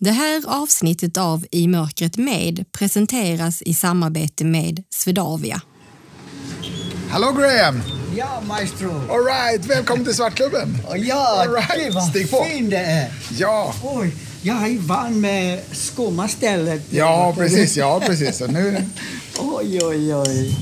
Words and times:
Det 0.00 0.10
här 0.10 0.42
avsnittet 0.46 1.16
av 1.16 1.46
I 1.50 1.68
mörkret 1.68 2.16
med 2.16 2.64
presenteras 2.72 3.62
i 3.62 3.74
samarbete 3.74 4.44
med 4.44 4.84
Swedavia. 4.90 5.60
Hallå 7.10 7.32
Graham! 7.32 7.82
Ja, 8.16 8.42
maestro. 8.48 8.90
All 9.10 9.24
right, 9.24 9.66
välkommen 9.66 10.04
till 10.04 10.14
Svartklubben! 10.14 10.78
Ja, 10.96 11.42
All 11.42 11.54
right, 11.54 12.02
stig 12.10 12.30
på. 12.30 12.44
fin 12.44 12.70
det 12.70 12.76
är. 12.78 13.12
Ja, 13.38 13.74
Oj, 13.82 14.14
jag 14.42 14.56
är 14.70 14.78
van 14.78 15.20
med 15.20 15.60
skumma 15.72 16.28
stället. 16.28 16.82
ja 16.90 17.34
precis, 17.36 17.76
ja 17.76 18.00
precis. 18.06 18.36
Så 18.38 18.46
nu, 18.46 18.84
Oj, 19.38 19.78
oj, 19.82 20.14
oj. 20.14 20.56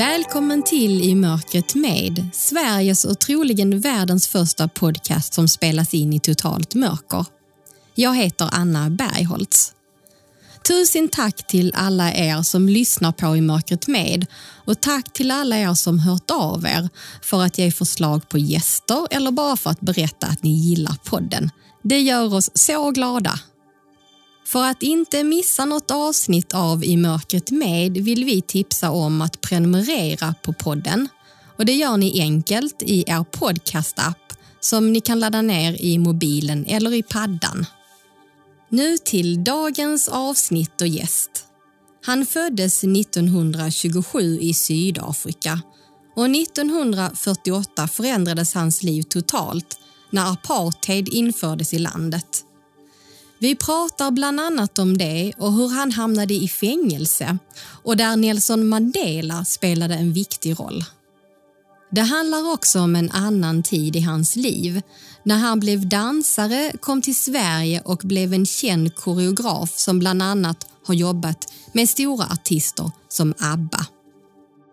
Välkommen 0.00 0.62
till 0.62 1.02
I 1.02 1.14
mörkret 1.14 1.74
med, 1.74 2.28
Sveriges 2.32 3.04
och 3.04 3.18
troligen 3.18 3.80
världens 3.80 4.28
första 4.28 4.68
podcast 4.68 5.34
som 5.34 5.48
spelas 5.48 5.94
in 5.94 6.12
i 6.12 6.20
totalt 6.20 6.74
mörker. 6.74 7.26
Jag 7.94 8.16
heter 8.16 8.48
Anna 8.52 8.90
Bergholtz. 8.90 9.72
Tusen 10.68 11.08
tack 11.08 11.46
till 11.46 11.72
alla 11.76 12.12
er 12.12 12.42
som 12.42 12.68
lyssnar 12.68 13.12
på 13.12 13.36
I 13.36 13.40
mörkret 13.40 13.86
med 13.86 14.26
och 14.64 14.80
tack 14.80 15.12
till 15.12 15.30
alla 15.30 15.58
er 15.58 15.74
som 15.74 15.98
hört 15.98 16.30
av 16.30 16.66
er 16.66 16.88
för 17.22 17.42
att 17.42 17.58
ge 17.58 17.72
förslag 17.72 18.28
på 18.28 18.38
gäster 18.38 19.06
eller 19.10 19.30
bara 19.30 19.56
för 19.56 19.70
att 19.70 19.80
berätta 19.80 20.26
att 20.26 20.42
ni 20.42 20.50
gillar 20.50 20.96
podden. 21.04 21.50
Det 21.82 22.00
gör 22.00 22.34
oss 22.34 22.50
så 22.54 22.90
glada. 22.90 23.40
För 24.52 24.64
att 24.64 24.82
inte 24.82 25.24
missa 25.24 25.64
något 25.64 25.90
avsnitt 25.90 26.54
av 26.54 26.84
I 26.84 26.96
mörkret 26.96 27.50
med 27.50 27.92
vill 27.92 28.24
vi 28.24 28.42
tipsa 28.42 28.90
om 28.90 29.20
att 29.20 29.40
prenumerera 29.40 30.34
på 30.42 30.52
podden. 30.52 31.08
Och 31.58 31.66
Det 31.66 31.72
gör 31.72 31.96
ni 31.96 32.20
enkelt 32.20 32.82
i 32.82 33.04
er 33.06 33.24
podcastapp 33.24 34.32
som 34.60 34.92
ni 34.92 35.00
kan 35.00 35.20
ladda 35.20 35.42
ner 35.42 35.82
i 35.82 35.98
mobilen 35.98 36.66
eller 36.66 36.94
i 36.94 37.02
paddan. 37.02 37.66
Nu 38.68 38.98
till 38.98 39.44
dagens 39.44 40.08
avsnitt 40.08 40.80
och 40.80 40.88
gäst. 40.88 41.30
Han 42.04 42.26
föddes 42.26 42.84
1927 42.84 44.38
i 44.40 44.54
Sydafrika 44.54 45.60
och 46.16 46.24
1948 46.24 47.88
förändrades 47.88 48.54
hans 48.54 48.82
liv 48.82 49.02
totalt 49.02 49.78
när 50.10 50.32
apartheid 50.32 51.08
infördes 51.08 51.74
i 51.74 51.78
landet. 51.78 52.44
Vi 53.42 53.56
pratar 53.56 54.10
bland 54.10 54.40
annat 54.40 54.78
om 54.78 54.98
det 54.98 55.32
och 55.38 55.52
hur 55.52 55.68
han 55.68 55.92
hamnade 55.92 56.34
i 56.34 56.48
fängelse 56.48 57.38
och 57.82 57.96
där 57.96 58.16
Nelson 58.16 58.68
Mandela 58.68 59.44
spelade 59.44 59.94
en 59.94 60.12
viktig 60.12 60.60
roll. 60.60 60.84
Det 61.90 62.00
handlar 62.00 62.52
också 62.52 62.80
om 62.80 62.96
en 62.96 63.10
annan 63.10 63.62
tid 63.62 63.96
i 63.96 64.00
hans 64.00 64.36
liv 64.36 64.82
när 65.24 65.36
han 65.36 65.60
blev 65.60 65.88
dansare, 65.88 66.72
kom 66.80 67.02
till 67.02 67.16
Sverige 67.16 67.80
och 67.84 68.00
blev 68.04 68.34
en 68.34 68.46
känd 68.46 68.94
koreograf 68.94 69.78
som 69.78 69.98
bland 69.98 70.22
annat 70.22 70.66
har 70.86 70.94
jobbat 70.94 71.52
med 71.72 71.88
stora 71.88 72.24
artister 72.24 72.90
som 73.08 73.34
ABBA. 73.38 73.86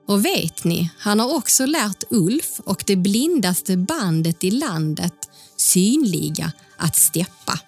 Och 0.07 0.25
vet 0.25 0.63
ni, 0.63 0.89
han 0.97 1.19
har 1.19 1.35
också 1.35 1.65
lärt 1.65 2.03
Ulf 2.09 2.59
och 2.63 2.83
det 2.87 2.95
blindaste 2.95 3.77
bandet 3.77 4.43
i 4.43 4.51
landet, 4.51 5.13
Synliga, 5.57 6.51
att 6.77 6.95
steppa. 6.95 7.59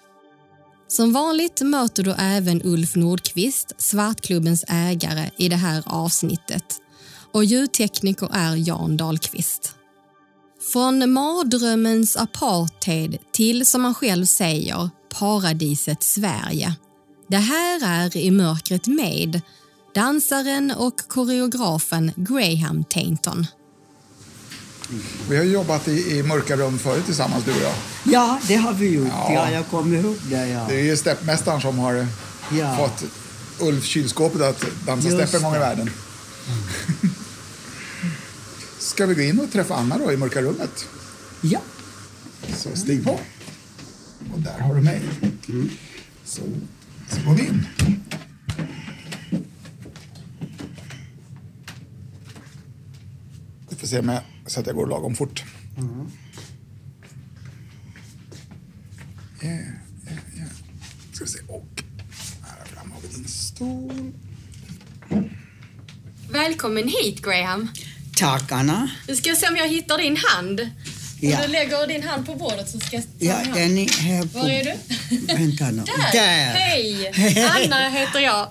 Som 0.90 1.12
vanligt 1.12 1.60
möter 1.60 2.02
du 2.02 2.14
även 2.18 2.62
Ulf 2.64 2.96
Nordqvist, 2.96 3.74
Svartklubbens 3.78 4.64
ägare, 4.68 5.30
i 5.36 5.48
det 5.48 5.56
här 5.56 5.82
avsnittet. 5.86 6.64
Och 7.32 7.44
ljudtekniker 7.44 8.28
är 8.32 8.68
Jan 8.68 8.96
Dahlqvist. 8.96 9.74
Från 10.72 11.12
mardrömmens 11.12 12.16
apartheid 12.16 13.18
till, 13.32 13.66
som 13.66 13.84
han 13.84 13.94
själv 13.94 14.24
säger, 14.24 14.90
paradiset 15.18 16.02
Sverige. 16.02 16.74
Det 17.28 17.36
här 17.36 17.84
är 17.84 18.16
I 18.16 18.30
mörkret 18.30 18.86
med 18.86 19.40
dansaren 19.94 20.70
och 20.70 20.96
koreografen 21.08 22.12
Graham 22.16 22.84
Tainton 22.84 23.46
vi 25.28 25.36
har 25.36 25.44
jobbat 25.44 25.88
i, 25.88 26.16
i 26.18 26.22
mörka 26.22 26.56
rum 26.56 26.78
förut 26.78 27.04
tillsammans 27.06 27.44
du 27.44 27.50
och 27.52 27.62
jag. 27.62 27.72
Ja, 28.04 28.40
det 28.48 28.54
har 28.56 28.72
vi 28.72 28.88
gjort. 28.94 29.08
Ja. 29.10 29.32
Ja, 29.34 29.50
jag 29.50 29.68
kommer 29.68 29.96
ihåg 29.98 30.16
det. 30.30 30.46
Ja. 30.48 30.66
Det 30.68 30.74
är 30.80 30.84
ju 30.84 30.96
steppmästaren 30.96 31.60
som 31.60 31.78
har 31.78 32.06
Ja. 32.58 32.76
fått 32.76 33.04
Ulf 33.58 33.84
kylskåpet 33.84 34.40
att 34.40 34.64
dansa 34.86 35.08
Just 35.08 35.28
stepp 35.28 35.34
en 35.34 35.42
gång 35.42 35.54
i 35.56 35.58
världen. 35.58 35.90
Ska 38.78 39.06
vi 39.06 39.14
gå 39.14 39.20
in 39.22 39.40
och 39.40 39.52
träffa 39.52 39.74
Anna 39.74 39.98
då 39.98 40.12
i 40.12 40.16
mörka 40.16 40.42
rummet? 40.42 40.84
ja. 41.40 41.60
Så 42.56 42.68
stig 42.76 43.04
på. 43.04 43.10
Och 44.34 44.40
där 44.40 44.58
har 44.58 44.74
du 44.74 44.80
mig. 44.80 45.00
Så, 46.24 46.40
så 47.10 47.20
går 47.26 47.34
vi 47.34 47.42
in. 47.46 47.66
Vi 53.68 53.76
får 53.76 53.86
se 53.86 53.98
om 53.98 54.08
jag, 54.08 54.20
så 54.50 54.60
att 54.60 54.66
jag 54.66 54.76
går 54.76 54.86
lagom 54.86 55.14
fort. 55.14 55.44
Ja, 55.76 55.82
ja, 59.48 59.56
ja. 60.38 60.44
Ska 61.12 61.24
vi 61.24 61.30
se. 61.30 61.38
Och 61.48 61.82
här 62.42 62.64
framme 62.66 62.94
har 62.94 63.00
vi 63.02 63.08
din 63.08 63.28
stol. 63.28 64.12
Välkommen 66.30 66.88
hit, 66.88 67.22
Graham. 67.22 67.68
Tack, 68.16 68.52
Anna. 68.52 68.90
Nu 69.08 69.16
ska 69.16 69.28
jag 69.28 69.38
se 69.38 69.48
om 69.48 69.56
jag 69.56 69.68
hittar 69.68 69.98
din 69.98 70.16
hand. 70.16 70.60
Om 70.60 70.68
Ja. 71.28 71.38
du 71.46 71.52
lägger 71.52 71.86
din 71.86 72.02
hand 72.02 72.26
på 72.26 72.34
bordet 72.34 72.68
så 72.70 72.80
ska 72.80 72.96
jag 72.96 73.04
ta 73.04 73.10
Ja, 73.18 73.34
hand. 73.34 73.54
den 73.54 73.78
är 73.78 73.88
här 74.02 74.22
på... 74.26 74.38
Var 74.38 74.48
är 74.48 74.64
du? 74.64 74.74
Vänta 75.34 75.70
nu. 75.70 75.82
Där! 76.12 76.52
Hej! 76.54 77.08
Anna 77.64 77.88
heter 77.88 78.20
jag. 78.20 78.48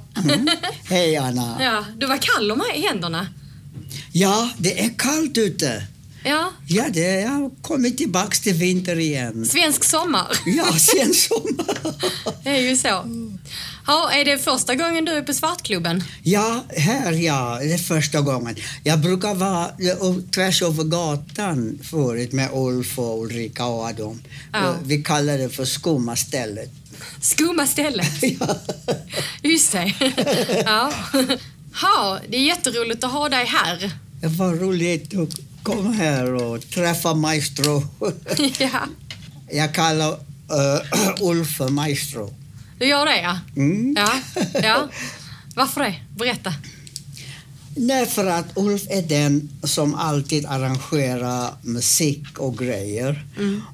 Hej, 0.90 1.18
Anna. 1.18 1.58
Ja, 1.64 1.86
du 1.98 2.06
var 2.08 2.18
kall 2.18 2.52
om 2.52 2.64
i 2.76 2.82
händerna. 2.88 3.28
Ja, 4.20 4.50
det 4.58 4.80
är 4.86 4.90
kallt 4.98 5.38
ute. 5.38 5.84
Ja, 6.24 6.52
Ja, 6.68 6.86
det 6.94 7.22
har 7.22 7.52
kommit 7.62 7.98
tillbaka 7.98 8.36
till 8.44 8.54
vinter 8.54 9.00
igen. 9.00 9.46
svensk 9.46 9.84
sommar. 9.84 10.28
Ja, 10.46 10.66
sen 10.80 11.14
sommar. 11.14 11.96
Det 12.44 12.50
är 12.50 12.70
ju 12.70 12.78
så. 12.78 13.04
Ja, 13.88 14.12
är 14.12 14.26
det 14.26 14.38
första 14.38 14.76
gången 14.76 15.06
du 15.06 15.12
är 15.12 15.22
på 15.22 15.34
Svartklubben? 15.34 16.04
Ja, 16.24 16.64
här 16.78 17.12
ja, 17.12 17.60
det 17.62 17.74
är 17.74 17.78
första 17.78 18.22
gången. 18.22 18.56
Jag 18.84 19.00
brukar 19.00 19.34
vara 19.36 19.70
tvärs 20.36 20.62
över 20.62 20.84
gatan 20.84 21.80
förut 21.84 22.32
med 22.32 22.50
Ulf 22.54 23.00
och 23.00 23.22
Ulrika 23.24 23.66
och 23.66 23.96
dem. 23.96 24.22
Ja. 24.54 24.76
Vi 24.84 25.04
kallar 25.04 25.38
det 25.38 25.50
för 25.50 25.66
skumma 25.66 26.16
stället. 26.16 26.70
Skumma 27.22 27.68
stället. 27.68 28.24
Ja. 28.40 28.56
Just 29.44 29.72
det. 29.72 29.94
Ja. 30.66 30.94
ja, 31.82 32.20
det 32.30 32.38
är 32.38 32.42
jätteroligt 32.42 33.04
att 33.04 33.12
ha 33.12 33.30
dig 33.30 33.46
här. 33.46 33.92
Det 34.22 34.28
var 34.28 34.56
roligt 34.56 35.18
att 35.18 35.36
komma 35.64 35.92
här 35.92 36.34
och 36.34 36.70
träffa 36.70 37.14
Maestro. 37.14 37.84
Ja, 38.60 38.88
Jag 39.52 39.74
kallar 39.74 40.12
uh, 40.12 41.22
Ulf 41.22 41.58
för 41.58 41.70
Maestro. 41.70 42.34
du 42.80 42.86
gör 42.86 43.06
det 43.06 43.22
ja. 43.22 43.40
Mm. 43.56 43.96
Ja, 43.98 44.14
ja. 44.64 44.88
Varför 45.56 45.82
det? 45.82 45.96
Berätta. 46.18 46.54
Därför 47.76 48.26
att 48.26 48.46
Ulf 48.56 48.82
är 48.90 49.02
den 49.02 49.50
som 49.64 49.96
alltid 49.96 50.46
arrangerar 50.46 51.54
musik 51.62 52.38
och 52.40 52.58
grejer. 52.58 53.26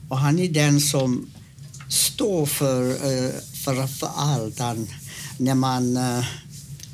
Och 0.10 0.18
han 0.18 0.40
är 0.40 0.48
den 0.50 0.82
som 0.82 1.30
står 1.90 2.46
för, 2.46 2.90
eh, 2.90 3.32
för, 3.64 3.88
för 3.88 4.10
allt. 4.16 4.60
Han, 4.60 4.88
när 5.38 5.56
man 5.56 5.98
eh, 5.98 6.26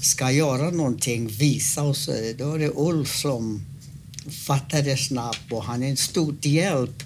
ska 0.02 0.32
göra 0.32 0.70
någonting, 0.70 1.28
visa 1.28 1.84
och 1.84 1.98
så, 1.98 2.12
då 2.38 2.54
är 2.54 2.60
det 2.60 2.72
Ulf 2.76 3.16
som 3.16 3.66
fattar 4.30 4.82
det 4.82 4.98
snabbt 4.98 5.52
och 5.52 5.64
han 5.64 5.84
är 5.84 5.90
en 5.90 5.98
stor 5.98 6.36
hjälp 6.42 7.04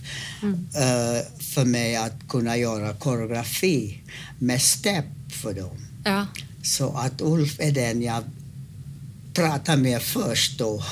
eh, 0.76 1.44
för 1.54 1.66
mig 1.66 1.96
att 1.96 2.28
kunna 2.30 2.58
göra 2.58 2.94
koreografi 2.94 4.02
med 4.40 4.62
step 4.62 5.06
för 5.42 5.54
dem. 5.54 5.88
Ja. 6.06 6.28
Så 6.64 6.98
att 6.98 7.22
Ulf 7.22 7.60
är 7.60 7.72
den 7.72 8.02
jag 8.02 8.24
pratar 9.34 9.78
med 9.78 10.02
först 10.02 10.60
då. 10.60 10.84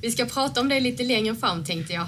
Vi 0.00 0.10
ska 0.10 0.24
prata 0.24 0.60
om 0.60 0.68
det 0.68 0.80
lite 0.80 1.04
längre 1.04 1.34
fram 1.34 1.64
tänkte 1.64 1.92
jag. 1.92 2.06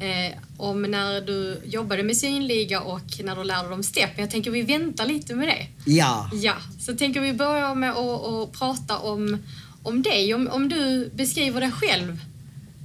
Eh, 0.00 0.38
om 0.56 0.82
när 0.82 1.20
du 1.20 1.60
jobbade 1.64 2.02
med 2.02 2.16
synliga 2.16 2.80
och 2.80 3.20
när 3.24 3.36
du 3.36 3.44
lärde 3.44 3.68
dem 3.68 3.82
step. 3.82 4.10
Jag 4.16 4.30
tänker 4.30 4.50
vi 4.50 4.62
väntar 4.62 5.06
lite 5.06 5.34
med 5.34 5.48
det. 5.48 5.90
ja. 5.90 6.30
Ja, 6.34 6.54
så 6.80 6.96
tänker 6.96 7.20
vi 7.20 7.32
börja 7.32 7.74
med 7.74 7.90
att, 7.90 8.26
att 8.26 8.52
prata 8.52 8.98
om, 8.98 9.38
om 9.82 10.02
dig. 10.02 10.34
Om, 10.34 10.48
om 10.48 10.68
du 10.68 11.10
beskriver 11.14 11.60
dig 11.60 11.70
själv, 11.72 12.20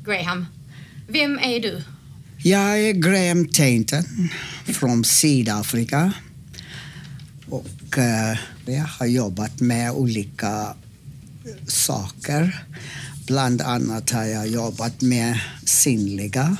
Graham. 0.06 0.46
Vem 1.08 1.40
är 1.40 1.60
du? 1.60 1.82
Jag 2.44 2.80
är 2.80 2.94
Graham 2.94 3.48
Tainton 3.48 4.04
från 4.66 5.04
Sydafrika. 5.04 6.14
Och 7.50 7.98
eh, 7.98 8.38
jag 8.66 8.84
har 8.84 9.06
jobbat 9.06 9.60
med 9.60 9.92
olika 9.92 10.76
saker. 11.68 12.64
Bland 13.28 13.62
annat 13.62 14.10
har 14.10 14.24
jag 14.24 14.48
jobbat 14.48 15.02
med 15.02 15.40
sinnliga 15.66 16.58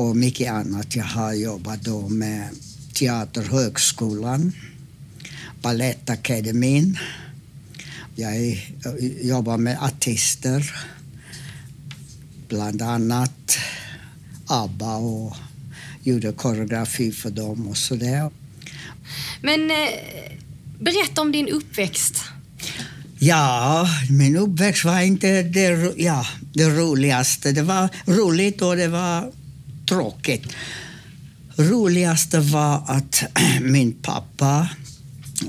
och 0.00 0.16
mycket 0.16 0.52
annat. 0.52 0.96
Jag 0.96 1.04
har 1.04 1.32
jobbat 1.32 1.82
då 1.82 2.08
med 2.08 2.48
Teaterhögskolan, 2.94 4.52
Balettakademin. 5.62 6.98
Jag 8.14 8.62
jobbar 9.22 9.58
med 9.58 9.82
artister, 9.82 10.74
bland 12.48 12.82
annat 12.82 13.58
ABBA 14.46 14.96
och 14.96 15.36
gjorde 16.02 16.32
koreografi 16.32 17.12
för 17.12 17.30
dem 17.30 17.68
och 17.68 17.76
sådär. 17.76 18.30
Men 19.42 19.70
eh, 19.70 19.76
berätta 20.80 21.20
om 21.20 21.32
din 21.32 21.48
uppväxt. 21.48 22.22
Ja, 23.18 23.88
min 24.10 24.36
uppväxt 24.36 24.84
var 24.84 25.00
inte 25.00 25.42
det, 25.42 25.94
ja, 25.96 26.26
det 26.52 26.68
roligaste. 26.68 27.52
Det 27.52 27.62
var 27.62 27.88
roligt 28.06 28.62
och 28.62 28.76
det 28.76 28.88
var 28.88 29.32
tråkigt. 29.90 30.46
Roligaste 31.56 32.40
var 32.40 32.82
att 32.86 33.22
min 33.60 33.92
pappa 33.92 34.68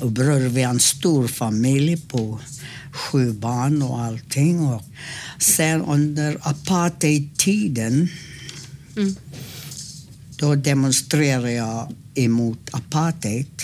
och 0.02 0.12
bror, 0.12 0.40
vi 0.40 0.64
har 0.64 0.74
en 0.74 0.80
stor 0.80 1.28
familj 1.28 1.98
på 1.98 2.40
sju 2.92 3.34
barn 3.34 3.82
och 3.82 4.00
allting. 4.02 4.60
Och 4.60 4.84
sen 5.40 5.82
under 5.82 6.38
apartheidtiden 6.42 8.08
mm. 8.98 9.16
då 10.38 10.56
demonstrerade 10.56 11.52
jag 11.52 11.94
emot 12.16 12.70
apartheid. 12.72 13.62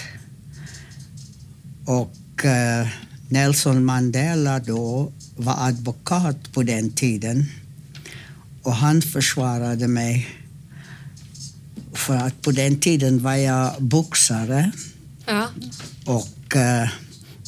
Och 1.86 2.46
eh, 2.46 2.88
Nelson 3.30 3.86
Mandela 3.86 4.60
då 4.60 5.12
var 5.36 5.56
advokat 5.68 6.52
på 6.54 6.64
den 6.64 6.92
tiden 6.92 7.46
och 8.64 8.76
han 8.76 9.02
försvarade 9.02 9.88
mig 9.88 10.28
för 11.98 12.16
att 12.16 12.42
på 12.42 12.52
den 12.52 12.80
tiden 12.80 13.24
var 13.24 13.36
jag 13.36 13.84
boxare. 13.84 14.72
Ja. 15.26 15.50
Och 16.06 16.56
eh, 16.56 16.90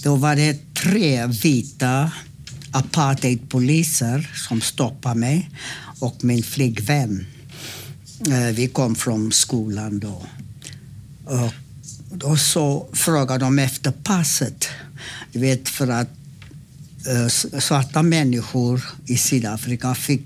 då 0.04 0.16
var 0.16 0.36
det 0.36 0.74
tre 0.74 1.28
vita 1.28 2.12
apartheidpoliser 2.72 4.31
som 4.48 4.62
stoppade 4.62 5.19
mig 5.19 5.50
och 6.00 6.24
min 6.24 6.44
flickvän. 6.44 7.25
Eh, 8.28 8.56
vi 8.56 8.68
kom 8.68 8.96
från 8.96 9.31
skolan 9.31 10.00
då. 10.00 10.24
Och 11.25 11.54
då 12.12 12.38
så 12.38 12.88
frågade 12.94 13.45
de 13.45 13.60
efter 13.60 13.92
passet. 13.92 14.68
Du 15.31 15.40
vet, 15.40 15.69
för 15.69 15.88
att 15.88 16.10
uh, 17.07 17.28
svarta 17.60 18.04
människor 18.04 18.84
i 19.06 19.18
Sydafrika 19.18 19.95
fick 19.95 20.25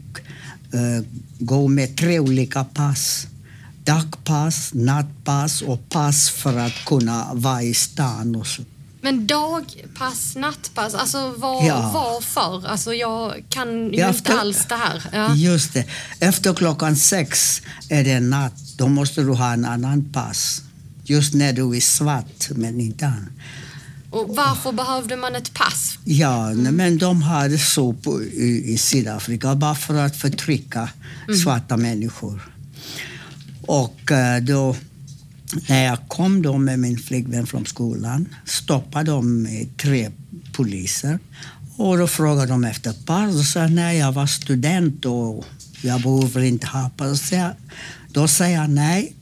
gå 1.40 1.68
med 1.68 1.98
tre 1.98 2.20
olika 2.20 2.64
pass. 2.64 3.28
Dagpass, 3.84 4.74
nattpass 4.74 5.62
och 5.62 5.90
pass 5.90 6.30
för 6.30 6.58
att 6.58 6.86
kunna 6.86 7.34
vara 7.34 7.64
i 7.64 7.74
stan. 7.74 8.36
Och 8.36 8.48
så. 8.48 8.62
Men 9.02 9.28
dagpass, 9.28 10.36
nattpass, 10.36 10.94
alltså 10.94 11.32
var, 11.38 11.68
ja. 11.68 11.92
varför? 11.94 12.68
Alltså 12.68 12.94
jag 12.94 13.44
kan 13.50 13.94
ju 13.94 14.00
Efter, 14.00 14.32
inte 14.32 14.42
alls 14.42 14.66
det 14.70 14.76
här. 14.76 15.04
Ja. 15.14 15.36
Just 15.36 15.74
det. 15.74 15.86
Efter 16.20 16.54
klockan 16.54 16.96
sex 16.96 17.62
är 17.90 18.04
det 18.04 18.20
natt. 18.20 18.54
Då 18.78 18.88
måste 18.88 19.22
du 19.22 19.32
ha 19.32 19.54
en 19.54 19.66
annan 19.66 20.12
pass. 20.14 20.62
Just 21.04 21.34
när 21.34 21.54
du 21.54 21.76
är 21.76 21.82
svart, 21.82 22.50
men 22.50 22.80
inte. 22.80 23.14
Och 24.10 24.36
varför 24.36 24.72
behövde 24.72 25.16
man 25.16 25.36
ett 25.36 25.54
pass? 25.54 25.98
Ja, 26.04 26.50
mm. 26.50 26.76
men 26.76 26.98
de 26.98 27.22
hade 27.22 27.58
så 27.58 27.94
på, 27.94 28.24
i, 28.24 28.74
i 28.74 28.78
Sydafrika 28.78 29.56
bara 29.56 29.76
för 29.76 29.96
att 29.96 30.16
förtrycka 30.16 30.90
mm. 31.28 31.40
svarta 31.40 31.78
människor. 31.78 32.50
Och 33.68 34.12
uh, 34.12 34.46
då, 34.46 34.76
när 35.70 35.84
jag 35.84 36.08
kom 36.08 36.42
då 36.42 36.58
med 36.58 36.80
min 36.80 36.98
flickvän 36.98 37.48
från 37.48 37.66
skolan 37.66 38.30
stoppade 38.46 39.12
de 39.12 39.48
tre 39.82 40.12
poliser. 40.54 41.20
Och 41.78 41.98
då 41.98 42.08
frågade 42.08 42.48
de 42.48 42.64
efter 42.64 42.94
pass 43.06 43.36
och 43.36 43.46
sa 43.46 43.68
nej, 43.68 43.98
jag 43.98 44.12
var 44.12 44.28
student 44.28 45.06
och 45.06 45.46
jag 45.82 46.02
behöver 46.02 46.42
inte 46.42 46.68
ha 46.68 46.90
pass. 46.90 47.34
Då 48.08 48.28
säger 48.28 48.58
jag 48.58 48.70
nej, 48.70 49.16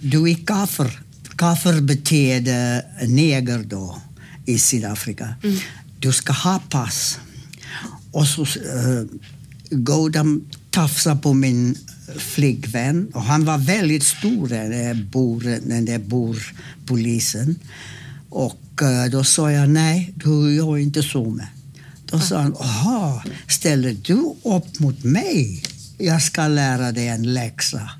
du 0.00 0.30
är 0.30 0.46
kafir. 0.46 1.00
Kafir 1.36 1.80
betyder 1.80 2.82
neger 3.06 3.64
då 3.64 4.00
i 4.46 4.58
Sydafrika. 4.58 5.34
Mm. 5.42 5.58
Du 6.00 6.12
ska 6.12 6.32
ha 6.32 6.60
pass. 6.70 7.18
Och 8.12 8.26
så 8.26 8.42
uh, 8.42 9.06
går 9.70 10.10
de 10.10 10.44
tafsa 10.70 11.16
på 11.16 11.34
min 11.34 11.78
flickvän. 12.18 13.10
Och 13.14 13.22
han 13.22 13.44
var 13.44 13.58
väldigt 13.58 14.04
stor, 14.04 14.48
den 14.48 14.70
där, 14.70 14.94
bor, 14.94 15.40
den 15.40 15.84
där 15.84 15.98
borpolisen. 15.98 17.58
Och 18.28 18.82
uh, 18.82 19.10
då 19.10 19.24
sa 19.24 19.52
jag 19.52 19.68
nej, 19.68 20.12
du 20.16 20.54
gör 20.54 20.78
inte 20.78 21.02
så 21.02 21.30
med. 21.30 21.46
Då 22.04 22.20
sa 22.20 22.40
han, 22.40 22.56
jaha, 22.58 23.22
ställer 23.48 23.96
du 24.02 24.34
upp 24.42 24.78
mot 24.78 25.04
mig? 25.04 25.62
Jag 25.98 26.22
ska 26.22 26.48
lära 26.48 26.92
dig 26.92 27.08
en 27.08 27.34
läxa. 27.34 27.90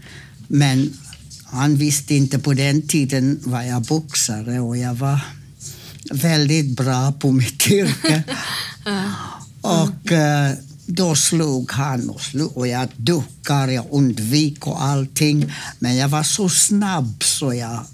Men 0.49 0.93
han 1.44 1.76
visste 1.76 2.14
inte 2.14 2.38
på 2.38 2.55
den 2.55 2.82
tiden 2.82 3.41
var 3.44 3.62
jag 3.62 3.82
boxare 3.82 4.61
och 4.61 4.76
jag 4.76 4.94
var 4.94 5.20
väldigt 6.11 6.76
bra 6.76 7.12
på 7.12 7.32
mitt 7.32 7.70
yrke. 7.70 8.23
och 9.61 10.12
uh, 10.12 10.65
då 10.86 11.14
slog 11.14 11.72
han 11.72 12.10
och, 12.10 12.20
slog, 12.20 12.56
och 12.56 12.68
jag 12.68 12.88
duckade, 12.96 13.72
jag 13.72 13.86
undvek 13.90 14.66
och 14.66 14.82
allting. 14.82 15.52
Men 15.78 15.96
jag 15.96 16.08
var 16.08 16.22
så 16.22 16.48
snabb 16.48 17.22
så 17.24 17.54
jag 17.54 17.86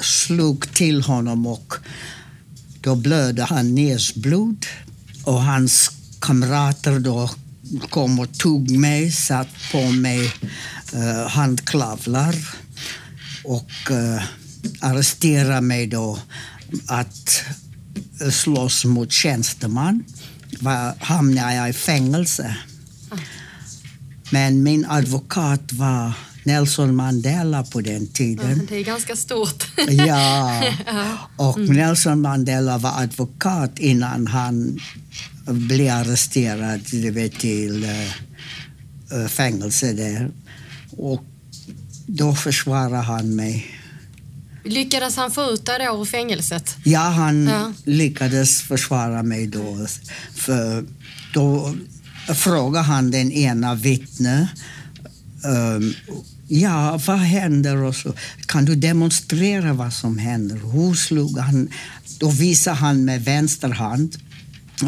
slog 0.00 0.74
till 0.74 1.02
honom 1.02 1.46
och 1.46 1.74
då 2.80 2.96
blödde 2.96 3.44
han 3.44 3.74
näsblod. 3.74 4.66
Och 5.24 5.42
hans 5.42 5.90
kamrater 6.20 6.98
då 6.98 7.30
kom 7.90 8.20
och 8.20 8.38
tog 8.38 8.70
mig, 8.70 9.12
satt 9.12 9.48
på 9.72 9.90
mig 9.90 10.32
eh, 10.92 11.28
handklavlar 11.28 12.34
och 13.44 13.90
eh, 13.90 14.22
arresterade 14.80 15.60
mig 15.60 15.86
då 15.86 16.18
att 16.86 17.42
eh, 18.20 18.30
slåss 18.30 18.84
mot 18.84 19.12
tjänsteman 19.12 20.04
var, 20.60 20.94
hamnade 21.04 21.54
jag 21.54 21.70
i 21.70 21.72
fängelse. 21.72 22.56
Men 24.30 24.62
min 24.62 24.86
advokat 24.88 25.72
var 25.72 26.12
Nelson 26.44 26.96
Mandela 26.96 27.64
på 27.64 27.80
den 27.80 28.06
tiden. 28.06 28.66
Det 28.68 28.76
är 28.76 28.84
ganska 28.84 29.16
stort. 29.16 29.64
ja, 29.88 30.62
och 31.36 31.56
mm. 31.58 31.76
Nelson 31.76 32.20
Mandela 32.20 32.78
var 32.78 33.02
advokat 33.02 33.78
innan 33.78 34.26
han 34.26 34.80
blev 35.46 35.94
arresterad 35.94 36.80
vet, 36.90 37.38
till 37.38 37.84
uh, 39.14 39.26
fängelse 39.28 39.92
där. 39.92 40.30
Och 40.90 41.24
då 42.06 42.34
försvarade 42.34 42.96
han 42.96 43.36
mig. 43.36 43.79
Lyckades 44.64 45.16
han 45.16 45.30
få 45.30 45.50
ut 45.50 45.66
dig 45.66 45.78
då 45.78 46.00
ur 46.00 46.04
fängelset? 46.04 46.76
Ja, 46.84 47.00
han 47.00 47.46
ja. 47.46 47.72
lyckades 47.84 48.62
försvara 48.62 49.22
mig 49.22 49.46
då. 49.46 49.86
För 50.34 50.84
då 51.34 51.74
frågade 52.34 52.84
han 52.84 53.10
den 53.10 53.32
ena 53.32 53.74
vittnet 53.74 54.48
um, 55.44 55.94
Ja, 56.52 57.00
vad 57.06 57.18
händer? 57.18 57.76
Och 57.76 57.96
så, 57.96 58.12
kan 58.46 58.64
du 58.64 58.74
demonstrera 58.74 59.72
vad 59.72 59.92
som 59.92 60.18
händer? 60.18 60.56
Hur 60.56 60.94
slog 60.94 61.38
han? 61.38 61.68
Då 62.18 62.30
visade 62.30 62.76
han 62.76 63.04
med 63.04 63.24
vänster 63.24 63.68
hand. 63.68 64.16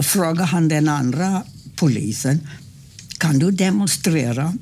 Frågade 0.02 0.44
han 0.44 0.68
den 0.68 0.88
andra 0.88 1.42
polisen. 1.76 2.48
Kan 3.18 3.38
du 3.38 3.50
demonstrera? 3.50 4.54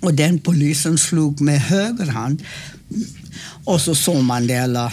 Och 0.00 0.14
den 0.14 0.38
polisen 0.38 0.98
slog 0.98 1.40
med 1.40 1.60
höger 1.60 2.06
hand. 2.06 2.42
Och 3.64 3.80
så 3.80 3.94
sa 3.94 4.14
Mandela 4.14 4.92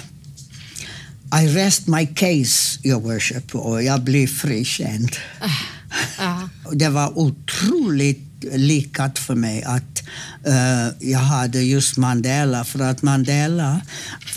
I 1.41 1.47
rest 1.47 1.87
my 1.87 2.05
case, 2.05 2.79
your 2.83 3.01
worship. 3.01 3.55
Och 3.55 3.83
jag 3.83 4.01
blev 4.03 4.27
frikänd. 4.27 5.11
Uh, 5.41 6.25
uh. 6.25 6.45
Det 6.73 6.89
var 6.89 7.17
otroligt 7.17 8.43
lyckat 8.53 9.19
för 9.19 9.35
mig 9.35 9.63
att 9.63 10.03
uh, 10.47 11.09
jag 11.09 11.19
hade 11.19 11.61
just 11.61 11.97
Mandela. 11.97 12.63
För 12.63 12.79
att 12.79 13.01
Mandela 13.01 13.81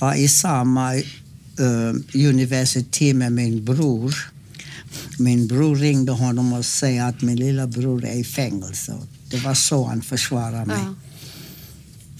var 0.00 0.14
i 0.14 0.28
samma 0.28 0.94
uh, 0.94 1.94
universitet 2.14 3.16
med 3.16 3.32
min 3.32 3.64
bror. 3.64 4.14
Min 5.18 5.46
bror 5.46 5.76
ringde 5.76 6.12
honom 6.12 6.52
och 6.52 6.64
sa 6.64 6.86
att 6.86 7.22
min 7.22 7.36
lilla 7.36 7.66
bror 7.66 8.04
är 8.04 8.14
i 8.14 8.24
fängelse. 8.24 8.94
Det 9.30 9.36
var 9.36 9.54
så 9.54 9.84
han 9.84 10.02
försvarade 10.02 10.66
mig. 10.66 10.78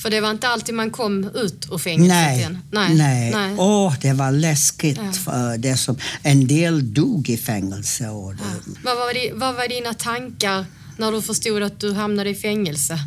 För 0.04 0.10
det 0.10 0.20
var 0.20 0.30
inte 0.30 0.48
alltid 0.48 0.74
man 0.74 0.90
kom 0.90 1.30
ut 1.34 1.68
ur 1.72 1.78
fängelset 1.78 2.08
Nej, 2.08 2.38
igen? 2.38 2.58
nej. 2.70 2.94
nej. 2.94 3.54
Åh, 3.58 3.94
det 4.00 4.12
var 4.12 4.32
läskigt. 4.32 5.00
Ja. 5.02 5.12
För 5.12 5.58
det 5.58 5.76
som, 5.76 5.96
en 6.22 6.46
del 6.46 6.94
dog 6.94 7.28
i 7.28 7.36
fängelse. 7.36 8.08
Och 8.08 8.34
det, 8.34 8.42
Vad, 8.84 8.96
var 8.96 9.38
vad 9.38 9.54
var 9.54 9.68
dina 9.68 9.94
tankar 9.94 10.66
när 10.96 11.12
du 11.12 11.22
förstod 11.22 11.62
att 11.62 11.80
du 11.80 11.92
hamnade 11.92 12.30
i 12.30 12.34
fängelse? 12.34 12.98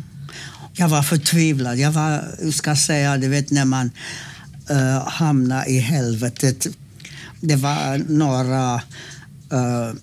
Jag 0.72 0.88
var 0.88 1.02
förtvivlad. 1.02 1.78
Jag 1.78 1.92
var, 1.92 2.50
ska 2.50 2.76
säga, 2.76 3.16
du 3.16 3.28
vet 3.28 3.50
när 3.50 3.64
man 3.64 3.90
uh, 4.70 5.08
hamnar 5.08 5.68
i 5.68 5.78
helvetet. 5.78 6.66
Det 7.40 7.56
var 7.56 7.98
några 8.08 8.74
uh, 9.52 9.94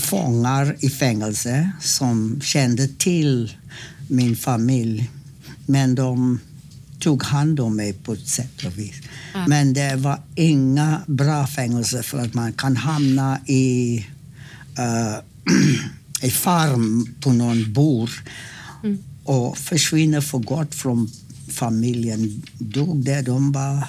fångar 0.00 0.76
i 0.80 0.90
fängelse 0.90 1.70
som 1.80 2.40
kände 2.42 2.88
till 2.88 3.56
min 4.08 4.36
familj. 4.36 5.10
Men 5.66 5.94
de 5.94 6.40
tog 7.00 7.22
hand 7.22 7.60
om 7.60 7.76
mig 7.76 7.92
på 7.92 8.12
ett 8.12 8.28
sätt 8.28 8.64
och 8.66 8.78
vis. 8.78 8.94
Ja. 9.34 9.46
Men 9.46 9.72
det 9.72 9.96
var 9.96 10.20
inga 10.34 11.02
bra 11.06 11.46
fängelser 11.46 12.02
för 12.02 12.18
att 12.18 12.34
man 12.34 12.52
kan 12.52 12.76
hamna 12.76 13.40
i, 13.46 13.98
uh, 14.78 15.18
i 16.28 16.30
farm 16.30 17.14
på 17.20 17.32
någon 17.32 17.72
bor 17.72 18.10
och 19.24 19.58
försvinner 19.58 20.20
för 20.20 20.38
gott 20.38 20.74
från 20.74 21.10
familjen. 21.48 22.42
Dog 22.58 23.04
där, 23.04 23.22
de 23.22 23.52
bara... 23.52 23.88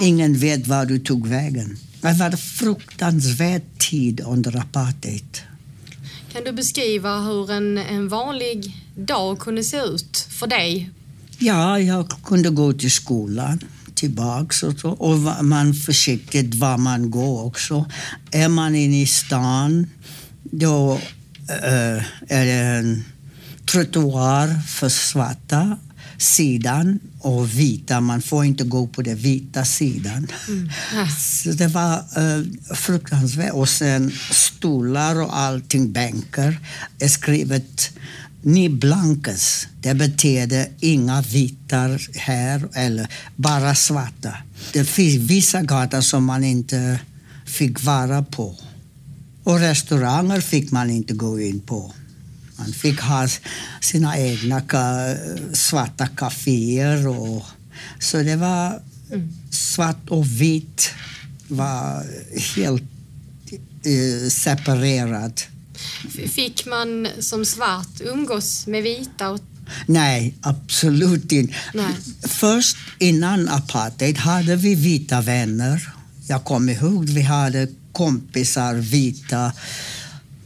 Ingen 0.00 0.38
vet 0.38 0.66
var 0.66 0.86
du 0.86 0.98
tog 0.98 1.26
vägen. 1.26 1.76
Det 2.00 2.12
var 2.12 2.26
en 2.26 2.36
fruktansvärd 2.36 3.62
tid 3.78 4.20
under 4.26 4.56
apartheid. 4.56 5.38
Kan 6.32 6.44
du 6.44 6.52
beskriva 6.52 7.20
hur 7.20 7.50
en, 7.50 7.78
en 7.78 8.08
vanlig 8.08 8.76
dag 8.94 9.38
kunde 9.38 9.64
se 9.64 9.76
ut 9.76 10.26
för 10.30 10.46
dig? 10.46 10.90
Ja, 11.42 11.78
jag 11.78 12.08
kunde 12.24 12.50
gå 12.50 12.72
till 12.72 12.90
skolan 12.90 13.60
tillbaks 13.94 14.62
och 14.62 14.78
så. 14.78 14.90
Och 14.90 15.44
man 15.44 15.74
försiktigt 15.74 16.54
var 16.54 16.78
man 16.78 17.10
går 17.10 17.44
också. 17.44 17.90
Är 18.30 18.48
man 18.48 18.74
inne 18.74 19.02
i 19.02 19.06
stan, 19.06 19.86
då 20.42 21.00
eh, 21.48 22.02
är 22.28 22.44
det 22.46 22.52
en 22.52 23.04
trottoar 23.66 24.62
för 24.62 24.88
svarta 24.88 25.78
sidan 26.18 27.00
och 27.20 27.58
vita. 27.58 28.00
Man 28.00 28.22
får 28.22 28.44
inte 28.44 28.64
gå 28.64 28.86
på 28.86 29.02
den 29.02 29.16
vita 29.16 29.64
sidan. 29.64 30.26
Ja. 30.94 31.08
Så 31.08 31.50
det 31.50 31.68
var 31.68 31.94
eh, 31.94 32.74
fruktansvärt. 32.74 33.52
Och 33.52 33.68
sen 33.68 34.12
stolar 34.30 35.20
och 35.20 35.38
allting, 35.38 35.92
bänkar, 35.92 36.58
är 36.98 37.08
skrivet 37.08 37.90
ni 38.42 38.68
blankes, 38.68 39.68
Det 39.80 39.94
betyder 39.94 40.68
inga 40.80 41.22
vita 41.22 41.98
här, 42.14 42.68
eller 42.74 43.08
bara 43.36 43.74
svarta. 43.74 44.34
Det 44.72 44.84
finns 44.84 45.30
vissa 45.30 45.62
gator 45.62 46.00
som 46.00 46.24
man 46.24 46.44
inte 46.44 47.00
fick 47.46 47.84
vara 47.84 48.22
på. 48.22 48.56
Och 49.44 49.60
restauranger 49.60 50.40
fick 50.40 50.70
man 50.70 50.90
inte 50.90 51.14
gå 51.14 51.40
in 51.40 51.60
på. 51.60 51.92
Man 52.58 52.72
fick 52.72 53.00
ha 53.00 53.28
sina 53.80 54.18
egna 54.18 54.60
ka, 54.60 55.14
svarta 55.52 56.06
kaféer. 56.06 57.08
Och, 57.08 57.44
så 57.98 58.16
det 58.22 58.36
var 58.36 58.82
svart 59.50 60.08
och 60.08 60.40
vitt 60.40 60.90
var 61.48 62.06
helt 62.56 62.82
eh, 63.84 64.28
separerat. 64.30 65.49
Fick 66.34 66.66
man 66.66 67.08
som 67.20 67.44
svart 67.44 68.00
umgås 68.00 68.66
med 68.66 68.82
vita? 68.82 69.28
Och, 69.28 69.40
Nej, 69.86 70.34
absolut 70.40 71.32
inte. 71.32 71.54
Nej. 71.74 71.94
Först 72.22 72.76
innan 72.98 73.48
apartheid 73.48 74.18
hade 74.18 74.56
vi 74.56 74.74
vita 74.74 75.20
vänner. 75.20 75.92
Jag 76.26 76.44
kommer 76.44 76.72
ihåg 76.72 77.08
vi 77.08 77.22
hade 77.22 77.68
kompisar 77.92 78.74
vita. 78.74 79.52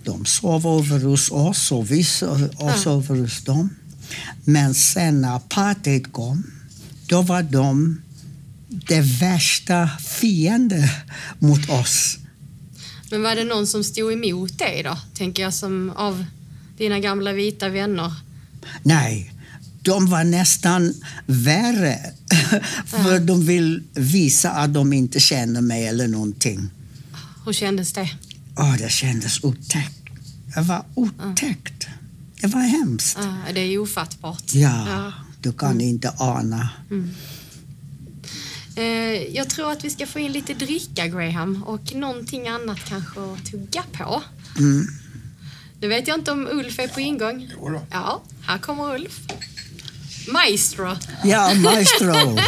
De 0.04 0.26
sov 0.26 0.66
över 0.66 1.04
hos 1.04 1.30
oss 1.30 1.72
och 1.72 1.90
vi 1.90 2.04
sov 2.04 2.48
sov 2.76 3.04
över 3.10 3.20
hos 3.20 3.44
dem. 3.44 3.70
Men 4.44 4.74
sen 4.74 5.20
när 5.20 5.36
apartheid 5.36 6.12
kom, 6.12 6.42
då 7.06 7.22
var 7.22 7.42
de 7.42 8.00
det 8.68 9.00
värsta 9.00 9.90
fiende 10.20 10.90
mot 11.38 11.70
oss. 11.70 12.18
Men 13.10 13.22
var 13.22 13.36
det 13.36 13.44
någon 13.44 13.66
som 13.66 13.84
stod 13.84 14.12
emot 14.12 14.58
dig 14.58 14.82
då? 14.82 14.98
Tänker 15.14 15.42
jag 15.42 15.54
som 15.54 15.90
av 15.90 16.24
dina 16.78 17.00
gamla 17.00 17.32
vita 17.32 17.68
vänner. 17.68 18.12
Nej, 18.82 19.32
de 19.82 20.06
var 20.06 20.24
nästan 20.24 20.94
värre. 21.26 21.98
För 22.86 23.20
de 23.20 23.46
vill 23.46 23.82
visa 23.94 24.50
att 24.50 24.74
de 24.74 24.92
inte 24.92 25.20
känner 25.20 25.60
mig 25.60 25.86
eller 25.86 26.08
någonting. 26.08 26.70
Hur 27.44 27.52
kändes 27.52 27.92
det? 27.92 28.10
Åh, 28.56 28.76
det 28.76 28.90
kändes 28.90 29.44
otäckt. 29.44 30.00
Det 30.54 30.60
var 30.60 30.84
otäckt. 30.94 31.86
Det 32.40 32.46
var 32.46 32.60
hemskt. 32.60 33.18
Det 33.54 33.60
är 33.60 33.78
ofattbart. 33.78 34.54
Ja, 34.54 35.12
du 35.40 35.52
kan 35.52 35.80
inte 35.80 36.12
ana. 36.18 36.68
Eh, 38.76 38.84
jag 39.36 39.48
tror 39.50 39.72
att 39.72 39.84
vi 39.84 39.90
ska 39.90 40.06
få 40.06 40.18
in 40.18 40.32
lite 40.32 40.54
dricka, 40.54 41.06
Graham, 41.06 41.62
och 41.62 41.94
någonting 41.94 42.48
annat 42.48 42.78
kanske 42.88 43.20
att 43.20 43.50
tugga 43.50 43.82
på. 43.92 44.22
Mm. 44.58 44.86
Nu 45.80 45.88
vet 45.88 46.08
jag 46.08 46.18
inte 46.18 46.32
om 46.32 46.48
Ulf 46.50 46.78
är 46.78 46.88
på 46.88 47.00
ingång. 47.00 47.50
Jo 47.60 47.68
då. 47.68 47.82
Ja, 47.90 48.22
här 48.46 48.58
kommer 48.58 48.94
Ulf. 48.94 49.20
Maestro. 50.28 50.96
Ja, 51.24 51.54
maestro. 51.54 52.12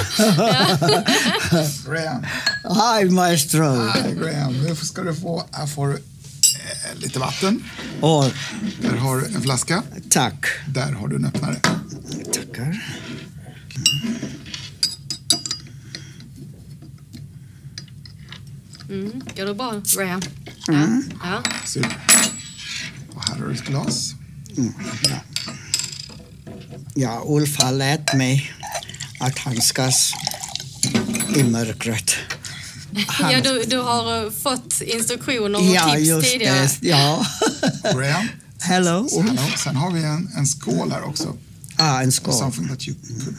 Graham. 1.87 2.25
Hi, 2.65 3.11
maestro. 3.11 3.65
Hi, 3.75 4.15
Graham. 4.15 4.63
Nu 4.63 4.77
ska 4.77 5.03
du 5.03 5.15
få, 5.15 5.45
här 5.53 5.67
får 5.67 5.89
du 5.89 5.95
eh, 5.95 6.01
lite 7.01 7.19
vatten. 7.19 7.65
Åh, 8.01 8.27
Där 8.83 8.97
har 8.97 9.17
du 9.17 9.27
en 9.27 9.43
flaska. 9.43 9.83
tack. 10.11 10.47
Där 10.69 10.93
har 10.93 11.09
du 11.09 11.17
en 11.17 11.25
öppnare. 11.25 11.57
Tackar. 12.33 12.85
Mm. 18.91 19.23
Går 19.37 19.45
det 19.45 19.55
bra, 19.55 19.83
Graham? 19.97 20.21
Ja. 20.67 21.03
ja. 21.23 21.43
Super. 21.67 21.97
Och 23.15 23.29
här 23.29 23.37
har 23.39 23.47
du 23.49 23.55
ett 23.55 23.65
glas. 23.65 24.15
Ja. 24.57 25.21
ja, 26.95 27.23
Ulf 27.27 27.59
har 27.63 27.73
lärt 27.73 28.15
mig 28.15 28.53
att 29.21 29.39
handskas 29.39 30.13
i 31.37 31.43
mörkret. 31.43 32.15
Han- 33.09 33.33
ja 33.33 33.41
du, 33.41 33.65
du 33.65 33.79
har 33.79 34.25
eh, 34.25 34.31
fått 34.31 34.81
instruktioner 34.81 35.59
och 35.59 35.65
Ja, 35.65 35.95
tips 35.95 36.09
just 36.09 36.33
tidigare. 36.33 36.69
det. 36.81 36.89
Ja. 36.89 37.27
Graham. 37.83 38.27
Hello. 38.61 39.09
Hello. 39.23 39.43
Sen 39.65 39.77
har 39.77 39.91
vi 39.93 40.03
en, 40.05 40.31
en 40.37 40.47
skål 40.47 40.93
här 40.93 41.03
också. 41.05 41.37
Ah, 41.77 42.03
en 42.03 42.13
skål. 42.13 42.35
Something 42.35 42.69
that 42.69 42.89
you 42.89 42.97
could... 43.07 43.37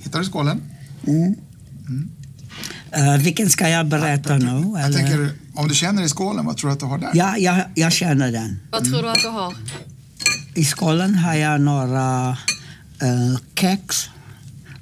Hittar 0.00 0.18
du 0.18 0.24
skålen? 0.24 0.62
Eh, 2.96 3.16
vilken 3.16 3.50
ska 3.50 3.68
jag 3.68 3.86
berätta 3.86 4.38
nu? 4.38 4.46
Jag 4.74 4.80
Eller? 4.80 4.98
tänker, 4.98 5.30
om 5.54 5.68
du 5.68 5.74
känner 5.74 6.02
i 6.02 6.08
skålen, 6.08 6.46
vad 6.46 6.56
tror 6.56 6.70
du 6.70 6.74
att 6.74 6.80
du 6.80 6.86
har 6.86 6.98
där? 6.98 7.10
Ja, 7.14 7.36
jag, 7.38 7.64
jag 7.74 7.92
känner 7.92 8.32
den. 8.32 8.60
Vad 8.70 8.84
tror 8.84 9.02
du 9.02 9.08
att 9.08 9.22
du 9.22 9.28
har? 9.28 9.54
I 10.54 10.64
skålen 10.64 11.14
har 11.14 11.34
jag 11.34 11.60
några 11.60 12.30
uh, 13.02 13.38
kex 13.54 14.08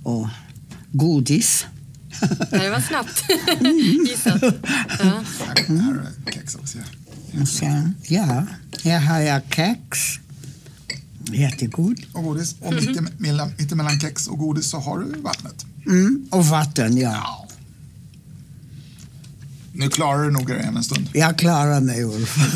och 0.02 0.28
godis. 0.92 1.66
Ja, 2.50 2.58
det 2.58 2.70
var 2.70 2.80
snabbt 2.80 3.24
gissat. 4.08 4.42
Ja. 5.02 5.24
Kex 6.32 6.54
också. 6.54 6.78
ja. 6.78 7.40
Och 7.40 7.48
sen, 7.48 7.94
ja, 8.02 8.46
här 8.84 9.00
har 9.00 9.20
jag 9.20 9.42
kex. 9.50 9.98
Jättegod. 11.32 12.00
Och 12.12 12.24
godis. 12.24 12.54
Och 12.60 12.74
mitt, 12.74 12.96
emellan, 12.96 13.52
mitt 13.58 13.72
emellan 13.72 14.00
kex 14.00 14.26
och 14.26 14.38
godis 14.38 14.66
så 14.66 14.78
har 14.78 14.98
du 14.98 15.20
vattnet. 15.20 15.66
Mm, 15.86 16.28
och 16.30 16.46
vatten, 16.46 16.96
ja. 16.96 17.41
Nu 19.72 19.88
klarar 19.88 20.24
du 20.24 20.30
nog 20.30 20.46
Graham 20.46 20.76
en 20.76 20.84
stund. 20.84 21.08
Jag 21.12 21.38
klarar 21.38 21.80
mig, 21.80 22.04
Ulf. 22.04 22.36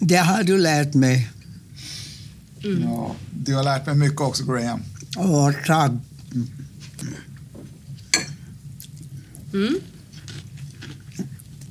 det 0.00 0.16
har 0.16 0.42
du 0.42 0.58
lärt 0.58 0.94
mig. 0.94 1.30
Ja, 2.82 3.14
du 3.30 3.54
har 3.54 3.62
lärt 3.62 3.86
mig 3.86 3.94
mycket 3.94 4.20
också 4.20 4.44
Graham. 4.44 4.82
Åh, 5.16 5.50
tack. 5.66 5.92
Mm. 9.52 9.74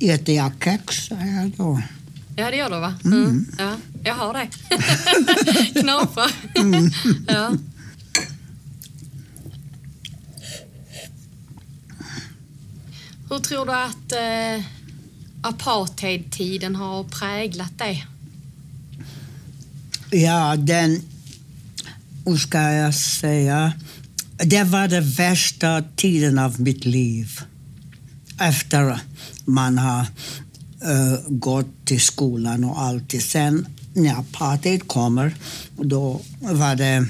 Äter 0.00 0.34
jag 0.34 0.52
kex, 0.64 0.94
säger 0.94 1.40
jag 1.42 1.50
då. 1.56 1.82
ja, 2.36 2.50
det 2.50 2.56
gör 2.56 2.70
du 2.70 2.80
va? 2.80 2.94
Mm. 3.04 3.46
Ja, 3.58 3.76
jag 4.04 4.14
har 4.14 4.34
det. 4.34 4.48
Knapra. 5.80 6.26
ja. 7.26 7.52
Hur 13.34 13.40
tror 13.40 13.66
du 13.66 13.72
att 13.72 14.12
eh, 14.12 14.64
apartheidtiden 15.42 16.76
har 16.76 17.04
präglat 17.04 17.78
dig? 17.78 18.06
Ja, 20.10 20.56
den, 20.56 21.02
hur 22.26 22.36
ska 22.36 22.58
jag 22.60 22.94
säga? 22.94 23.72
Det 24.36 24.64
var 24.64 24.88
den 24.88 25.10
värsta 25.10 25.84
tiden 25.96 26.38
av 26.38 26.60
mitt 26.60 26.84
liv. 26.84 27.40
Efter 28.40 28.98
man 29.44 29.78
har 29.78 30.00
uh, 30.00 31.18
gått 31.28 31.86
till 31.86 32.00
skolan 32.00 32.64
och 32.64 32.82
allt. 32.82 33.22
Sen 33.22 33.66
när 33.92 34.14
apartheid 34.18 34.88
kommer, 34.88 35.34
då 35.76 36.20
var 36.40 36.76
det 36.76 37.06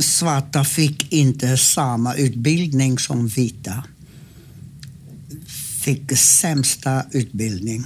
svarta 0.00 0.64
fick 0.64 1.12
inte 1.12 1.56
samma 1.56 2.14
utbildning 2.14 2.98
som 2.98 3.28
vita. 3.28 3.84
Fick 5.80 6.18
sämsta 6.18 7.04
utbildning. 7.10 7.84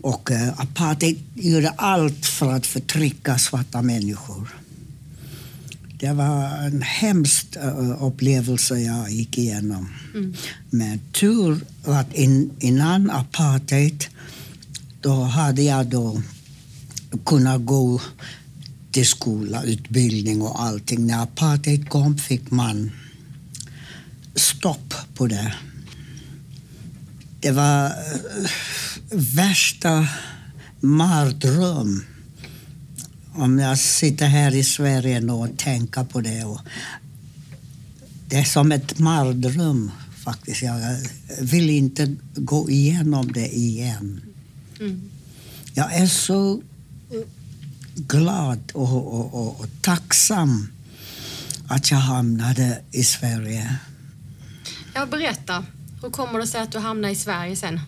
Och 0.00 0.30
uh, 0.30 0.60
apartheid 0.60 1.18
gjorde 1.34 1.70
allt 1.70 2.26
för 2.26 2.52
att 2.52 2.66
förtrycka 2.66 3.38
svarta 3.38 3.82
människor. 3.82 4.48
Det 6.00 6.12
var 6.12 6.66
en 6.66 6.82
hemsk 6.82 7.56
uh, 7.56 8.02
upplevelse 8.02 8.78
jag 8.78 9.10
gick 9.10 9.38
igenom. 9.38 9.88
Mm. 10.14 10.34
Men 10.70 11.00
tur 11.12 11.60
att 11.84 12.14
in, 12.14 12.50
innan 12.58 13.10
apartheid 13.10 14.04
då 15.00 15.22
hade 15.22 15.62
jag 15.62 15.86
då 15.86 16.22
kunnat 17.24 17.64
gå 17.64 18.00
till 18.90 19.06
skola, 19.06 19.62
utbildning 19.62 20.42
och 20.42 20.62
allting. 20.62 21.06
När 21.06 21.22
apartheid 21.22 21.88
kom 21.88 22.18
fick 22.18 22.50
man 22.50 22.90
stopp 24.34 24.94
på 25.14 25.26
det. 25.26 25.54
Det 27.40 27.50
var 27.50 27.86
uh, 27.86 28.50
värsta 29.12 30.08
mardröm 30.80 32.04
om 33.34 33.58
jag 33.58 33.78
sitter 33.78 34.26
här 34.26 34.54
i 34.54 34.64
Sverige 34.64 35.32
och 35.32 35.58
tänker 35.58 36.04
på 36.04 36.20
det. 36.20 36.44
Och 36.44 36.60
det 38.28 38.36
är 38.36 38.44
som 38.44 38.72
ett 38.72 38.98
mardröm 38.98 39.90
faktiskt. 40.24 40.62
Jag 40.62 40.96
vill 41.40 41.70
inte 41.70 42.16
gå 42.34 42.70
igenom 42.70 43.32
det 43.32 43.56
igen. 43.56 44.20
Mm. 44.80 45.10
Jag 45.74 45.94
är 45.94 46.06
så 46.06 46.62
glad 48.06 48.58
och, 48.74 48.96
och, 48.96 49.34
och, 49.34 49.60
och, 49.60 49.66
tacksam 49.82 50.72
att 51.68 51.90
jag 51.90 51.98
hamnade 51.98 52.78
i 52.90 53.04
Sverige. 53.04 53.76
Ja, 54.94 55.06
berätta. 55.06 55.64
Hur 56.02 56.10
kommer 56.10 56.38
det 56.38 56.46
sig 56.46 56.60
att 56.60 56.72
du 56.72 56.78
hamnade 56.78 57.12
i 57.12 57.16
Sverige 57.16 57.56
sen? 57.56 57.80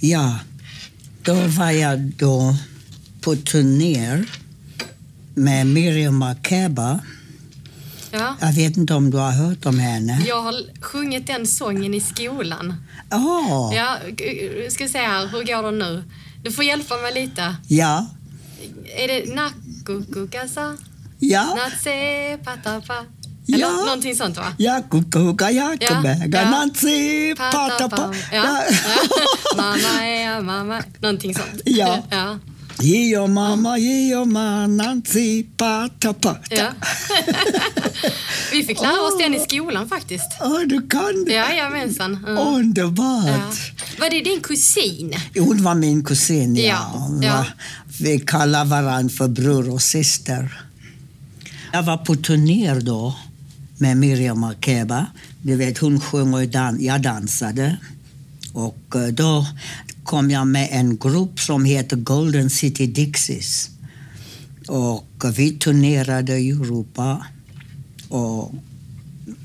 Ja, 0.00 0.38
då 1.22 1.34
var 1.34 1.70
jag 1.70 2.00
då 2.00 2.56
på 3.20 3.36
turné 3.36 4.24
med 5.34 5.66
Miriam 5.66 6.16
Makeba. 6.16 7.00
Ja. 8.10 8.36
Jag 8.40 8.52
vet 8.52 8.76
inte 8.76 8.94
om 8.94 9.10
du 9.10 9.16
har 9.16 9.32
hört 9.32 9.66
om 9.66 9.78
henne? 9.78 10.22
Jag 10.26 10.42
har 10.42 10.54
sjungit 10.80 11.26
den 11.26 11.46
sången 11.46 11.94
i 11.94 12.00
skolan. 12.00 12.74
Oh. 13.10 13.72
Ja, 13.74 13.96
ska 14.68 14.88
se 14.88 14.98
här, 14.98 15.26
hur 15.26 15.44
går 15.44 15.62
det 15.62 15.78
nu? 15.78 16.04
Du 16.42 16.52
får 16.52 16.64
hjälpa 16.64 16.96
mig 16.96 17.14
lite. 17.14 17.56
Ja. 17.68 18.06
Är 18.96 19.08
det 19.08 19.34
Nakukukasa? 19.34 20.76
Ja. 21.18 21.54
Natse 21.54 22.38
patapa? 22.44 22.94
Eller 23.48 23.58
ja. 23.58 23.70
någonting 23.70 24.16
sånt 24.16 24.36
va? 24.36 24.54
Jakukuka 24.58 25.50
jakumäga 25.50 26.42
ja. 26.42 26.50
natse 26.50 27.34
patapa. 27.36 28.14
Ja. 28.32 28.44
ja. 28.44 28.64
mamma 29.56 30.06
är 30.06 30.40
mamma. 30.40 30.82
Någonting 31.00 31.34
sånt. 31.34 31.62
Ja. 31.64 31.98
ja. 32.10 32.38
Gio 32.78 33.26
mamma, 33.26 33.78
gio 33.78 34.24
Nancy, 34.24 35.44
pata 35.56 36.12
pata. 36.12 36.38
Ja. 36.50 36.68
Vi 38.52 38.62
fick 38.64 38.80
lära 38.80 39.00
oss 39.00 39.18
den 39.18 39.34
i 39.34 39.40
skolan 39.40 39.88
faktiskt. 39.88 40.32
Ja, 40.40 40.46
oh, 40.46 40.60
du 40.66 40.88
kan 40.88 41.24
det? 41.26 41.32
Jajamensan. 41.32 42.16
Mm. 42.26 42.38
Underbart. 42.38 43.26
Ja. 43.26 43.52
Var 43.98 44.10
det 44.10 44.20
din 44.20 44.40
kusin? 44.40 45.14
Hon 45.38 45.62
var 45.62 45.74
min 45.74 46.04
kusin, 46.04 46.56
ja. 46.56 47.10
ja. 47.22 47.46
Vi 48.00 48.18
kallar 48.18 48.64
varandra 48.64 49.16
för 49.16 49.28
bror 49.28 49.70
och 49.70 49.82
syster. 49.82 50.62
Jag 51.72 51.82
var 51.82 51.96
på 51.96 52.14
turné 52.14 52.74
då 52.74 53.14
med 53.78 53.96
Miriam 53.96 54.40
Makeba. 54.40 55.06
Du 55.42 55.56
vet, 55.56 55.78
hon 55.78 56.00
sjöng 56.00 56.34
och 56.34 56.48
dan 56.48 56.82
jag 56.82 57.02
dansade. 57.02 57.76
Och 58.52 58.96
eh, 58.96 59.06
då 59.06 59.46
kom 60.04 60.30
jag 60.30 60.46
med 60.46 60.68
en 60.72 60.96
grupp 60.96 61.40
som 61.40 61.64
heter 61.64 61.96
Golden 61.96 62.50
City 62.50 62.86
Dixies. 62.86 63.70
Och 64.68 65.06
vi 65.34 65.52
turnerade 65.52 66.38
i 66.38 66.50
Europa 66.50 67.26
och, 68.08 68.54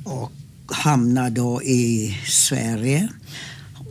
och 0.04 0.32
hamnade 0.68 1.30
då 1.30 1.64
i 1.64 2.18
Sverige. 2.26 3.08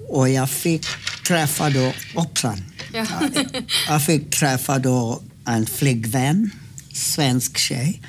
Och 0.09 0.29
jag 0.29 0.51
fick 0.51 0.87
träffa 1.27 1.71
då, 1.71 1.93
hoppsan, 2.15 2.65
ja. 2.93 3.07
jag 3.89 4.05
fick 4.05 4.31
träffa 4.31 4.79
då 4.79 5.23
en 5.45 5.67
flickvän, 5.67 6.51
svensk 6.93 7.59
tjej. 7.59 8.03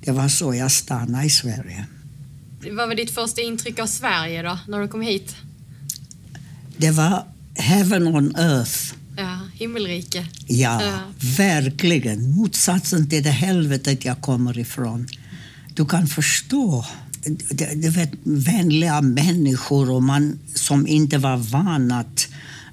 Det 0.00 0.12
var 0.12 0.28
så 0.28 0.54
jag 0.54 0.72
stannade 0.72 1.26
i 1.26 1.30
Sverige. 1.30 1.86
Vad 2.70 2.88
var 2.88 2.94
ditt 2.94 3.10
första 3.10 3.40
intryck 3.40 3.78
av 3.78 3.86
Sverige 3.86 4.42
då, 4.42 4.58
när 4.68 4.80
du 4.80 4.88
kom 4.88 5.00
hit? 5.00 5.36
Det 6.76 6.90
var 6.90 7.24
heaven 7.56 8.06
on 8.06 8.36
earth. 8.36 8.94
Ja, 9.16 9.40
himmelrike. 9.54 10.26
Ja, 10.46 10.82
ja, 10.82 11.00
verkligen. 11.36 12.30
Motsatsen 12.30 13.08
till 13.08 13.22
det 13.22 13.30
helvetet 13.30 14.04
jag 14.04 14.20
kommer 14.20 14.58
ifrån. 14.58 15.08
Du 15.74 15.86
kan 15.86 16.06
förstå. 16.06 16.84
Du 17.74 17.90
vet, 17.90 18.10
vänliga 18.22 19.02
människor 19.02 19.90
och 19.90 20.02
man 20.02 20.38
som 20.54 20.86
inte 20.86 21.18
var 21.18 21.36
van 21.36 21.92
att 21.92 22.28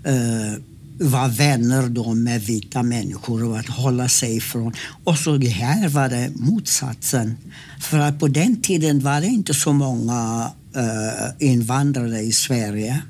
uh, 0.07 0.61
vara 0.99 1.27
vänner 1.27 1.89
då 1.89 2.13
med 2.13 2.41
vita 2.41 2.83
människor 2.83 3.43
och 3.43 3.59
att 3.59 3.69
hålla 3.69 4.09
sig 4.09 4.37
ifrån. 4.37 4.73
Och 5.03 5.17
så 5.17 5.37
här 5.37 5.89
var 5.89 6.09
det 6.09 6.31
motsatsen. 6.35 7.37
För 7.79 7.99
att 7.99 8.19
på 8.19 8.27
den 8.27 8.61
tiden 8.61 8.99
var 8.99 9.21
det 9.21 9.27
inte 9.27 9.53
så 9.53 9.73
många 9.73 10.51
uh, 10.75 11.47
invandrare 11.47 12.19
i 12.19 12.31
Sverige. 12.31 13.01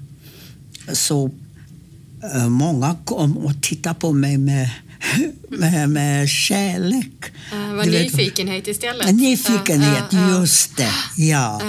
Så 0.93 1.31
många 2.49 2.97
kom 3.05 3.37
och 3.37 3.61
tittade 3.61 3.95
på 3.95 4.11
mig 4.11 4.37
med, 4.37 4.69
med, 5.49 5.89
med 5.89 6.29
kärlek. 6.29 7.31
Uh, 7.53 7.75
var 7.75 7.85
nyfikenhet 7.85 8.67
istället? 8.67 9.15
Nyfikenhet, 9.15 10.13
uh, 10.13 10.29
just 10.29 10.77
det. 10.77 10.91
Ja. 11.17 11.61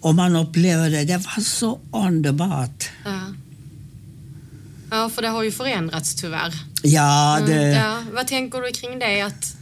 Och 0.00 0.14
man 0.14 0.36
upplevde 0.36 0.88
det. 0.88 1.04
Det 1.04 1.16
var 1.16 1.42
så 1.42 1.78
underbart. 1.92 2.90
Ja, 4.90 5.10
för 5.14 5.22
det 5.22 5.28
har 5.28 5.42
ju 5.42 5.52
förändrats 5.52 6.14
tyvärr. 6.14 6.54
Ja, 6.82 7.36
mm, 7.36 7.50
det... 7.50 7.62
Mm, 7.62 7.74
ja. 7.74 8.02
Vad 8.12 8.26
tänker 8.26 8.60
du 8.60 8.72
kring 8.72 8.98
det, 8.98 9.20
att 9.20 9.56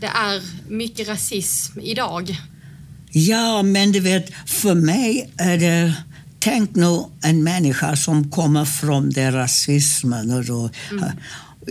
det 0.00 0.06
är 0.06 0.42
mycket 0.68 1.08
rasism 1.08 1.80
idag? 1.80 2.36
Ja, 3.10 3.62
men 3.62 3.92
du 3.92 4.00
vet, 4.00 4.30
för 4.46 4.74
mig 4.74 5.30
är 5.36 5.58
det 5.58 5.94
tänk 6.44 6.74
nu 6.74 7.04
en 7.22 7.42
människa 7.42 7.96
som 7.96 8.30
kommer 8.30 8.64
från 8.64 9.10
den 9.10 9.32
rasismen. 9.32 10.30
Och 10.30 10.44
då, 10.44 10.70
mm. 10.90 11.04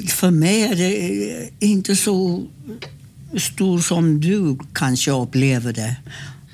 För 0.08 0.32
mig 0.32 0.62
är 0.62 0.76
det 0.76 1.50
inte 1.60 1.96
så 1.96 2.44
stor 3.38 3.80
som 3.80 4.22
du 4.22 4.58
kanske 4.74 5.12
upplever 5.12 5.74
det. 5.74 5.96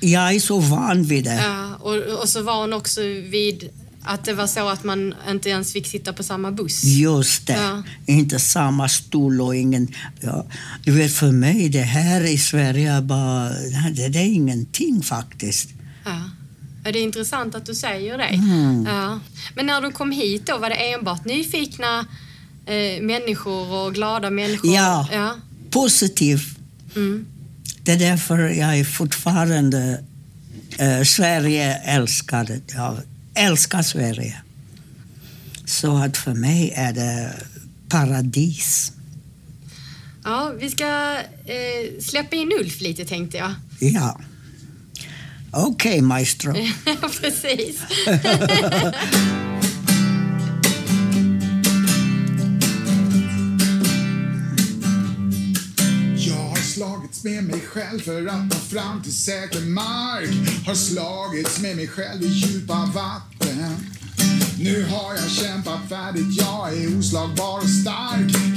Jag 0.00 0.34
är 0.34 0.40
så 0.40 0.58
van 0.58 1.02
vid 1.02 1.24
det. 1.24 1.34
Ja, 1.34 1.76
och, 1.80 1.96
och 2.22 2.28
så 2.28 2.42
van 2.42 2.72
också 2.72 3.00
vid 3.30 3.68
att 4.02 4.24
det 4.24 4.32
var 4.32 4.46
så 4.46 4.68
att 4.68 4.84
man 4.84 5.14
inte 5.30 5.48
ens 5.48 5.72
fick 5.72 5.86
sitta 5.86 6.12
på 6.12 6.22
samma 6.22 6.52
buss? 6.52 6.84
Just 6.84 7.46
det. 7.46 7.52
Ja. 7.52 7.82
Inte 8.06 8.38
samma 8.38 8.88
stol 8.88 9.40
och 9.40 9.56
ingen... 9.56 9.88
Ja. 10.20 10.46
Du 10.84 10.92
vet, 10.92 11.12
för 11.12 11.32
mig, 11.32 11.68
det 11.68 11.82
här 11.82 12.20
i 12.20 12.38
Sverige 12.38 13.00
bara... 13.00 13.48
Det, 13.94 14.08
det 14.08 14.18
är 14.18 14.34
ingenting 14.34 15.02
faktiskt. 15.02 15.68
Ja. 16.04 16.20
Det 16.82 16.88
är 16.98 17.02
intressant 17.02 17.54
att 17.54 17.66
du 17.66 17.74
säger 17.74 18.18
det. 18.18 18.24
Mm. 18.24 18.86
Ja. 18.86 19.20
Men 19.54 19.66
när 19.66 19.80
du 19.80 19.90
kom 19.90 20.12
hit 20.12 20.46
då, 20.46 20.58
var 20.58 20.68
det 20.68 20.92
enbart 20.92 21.24
nyfikna 21.24 22.06
eh, 22.66 23.02
människor 23.02 23.72
och 23.72 23.94
glada 23.94 24.30
människor? 24.30 24.74
Ja, 24.74 25.08
ja. 25.12 25.36
positiv. 25.70 26.40
Mm. 26.96 27.26
Det 27.82 27.92
är 27.92 27.98
därför 27.98 28.38
jag 28.38 28.78
är 28.78 28.84
fortfarande 28.84 30.04
eh, 30.78 31.02
Sverige 31.02 31.74
älskade. 31.74 32.60
Jag 32.66 32.96
älskar 33.34 33.82
Sverige. 33.82 34.40
Så 35.64 35.96
att 35.96 36.16
för 36.16 36.34
mig 36.34 36.72
är 36.76 36.92
det 36.92 37.34
paradis. 37.88 38.92
Ja, 40.24 40.52
vi 40.58 40.70
ska 40.70 41.16
eh, 41.44 42.00
släppa 42.00 42.36
in 42.36 42.52
Ulf 42.60 42.80
lite 42.80 43.04
tänkte 43.04 43.36
jag. 43.36 43.54
Ja. 43.78 44.20
Okej, 45.52 45.90
okay, 45.90 46.02
maestro. 46.02 46.52
Precis. 47.20 47.82
slagits 56.80 57.24
med 57.24 57.44
mig 57.44 57.60
själv 57.60 58.00
för 58.00 58.26
att 58.26 58.44
nå 58.44 58.56
fram 58.56 59.02
till 59.02 59.16
säker 59.16 59.60
mark. 59.60 60.30
Har 60.66 60.74
slagits 60.74 61.60
med 61.60 61.76
mig 61.76 61.88
själv 61.88 62.22
i 62.22 62.26
djupa 62.26 62.74
vatten. 62.94 63.76
Nu 64.58 64.84
har 64.84 65.14
jag 65.14 65.30
kämpat 65.30 65.88
färdigt, 65.88 66.38
jag 66.38 66.76
är 66.76 66.98
oslagbar 66.98 67.58
och 67.58 67.70
stark. 67.70 68.49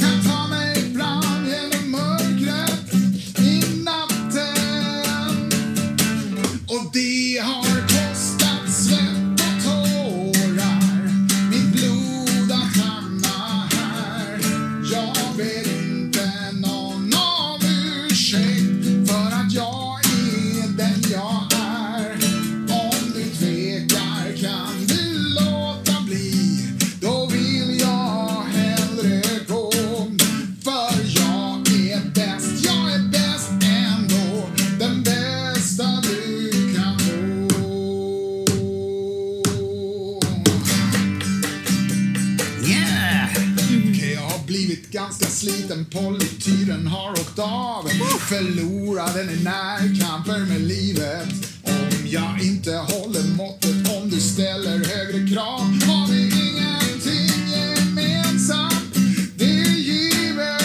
Sliten, 45.43 45.85
polytyren 45.85 46.87
har 46.87 47.11
åkt 47.11 47.39
av. 47.39 47.89
Förlorar 48.19 49.13
den 49.17 49.29
i 49.29 49.43
närkamper 49.43 50.39
med 50.39 50.61
livet. 50.61 51.27
Om 51.63 52.07
jag 52.07 52.41
inte 52.43 52.71
håller 52.71 53.23
måttet, 53.37 53.97
om 53.97 54.09
du 54.09 54.21
ställer 54.21 54.77
högre 54.77 55.27
krav 55.33 55.61
har 55.87 56.07
vi 56.11 56.21
ingenting 56.21 57.51
gemensamt. 57.55 58.95
Det 59.37 59.61
är 59.61 59.75
givet. 59.75 60.63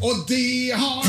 Och 0.00 0.24
det 0.28 0.74
har 0.78 1.01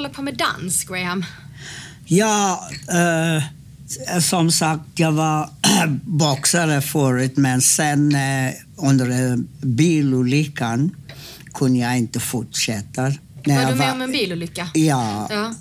hålla 0.00 0.14
på 0.14 0.22
med 0.22 0.36
dans, 0.36 0.84
Graham? 0.84 1.24
Ja, 2.04 2.68
eh, 2.88 3.42
som 4.20 4.50
sagt, 4.50 4.82
jag 4.94 5.12
var 5.12 5.50
boxare 6.04 6.82
förut 6.82 7.36
men 7.36 7.60
sen 7.60 8.14
eh, 8.14 8.52
under 8.76 9.10
eh, 9.10 9.36
bilolyckan 9.60 10.96
kunde 11.54 11.78
jag 11.78 11.98
inte 11.98 12.20
fortsätta. 12.20 13.02
När 13.02 13.54
Var 13.54 13.62
jag 13.62 13.72
du 13.72 13.74
med 13.74 13.92
om 13.92 14.02
en 14.02 14.12
bilolycka? 14.12 14.68
Ja, 14.74 15.28
Ja. 15.30 15.54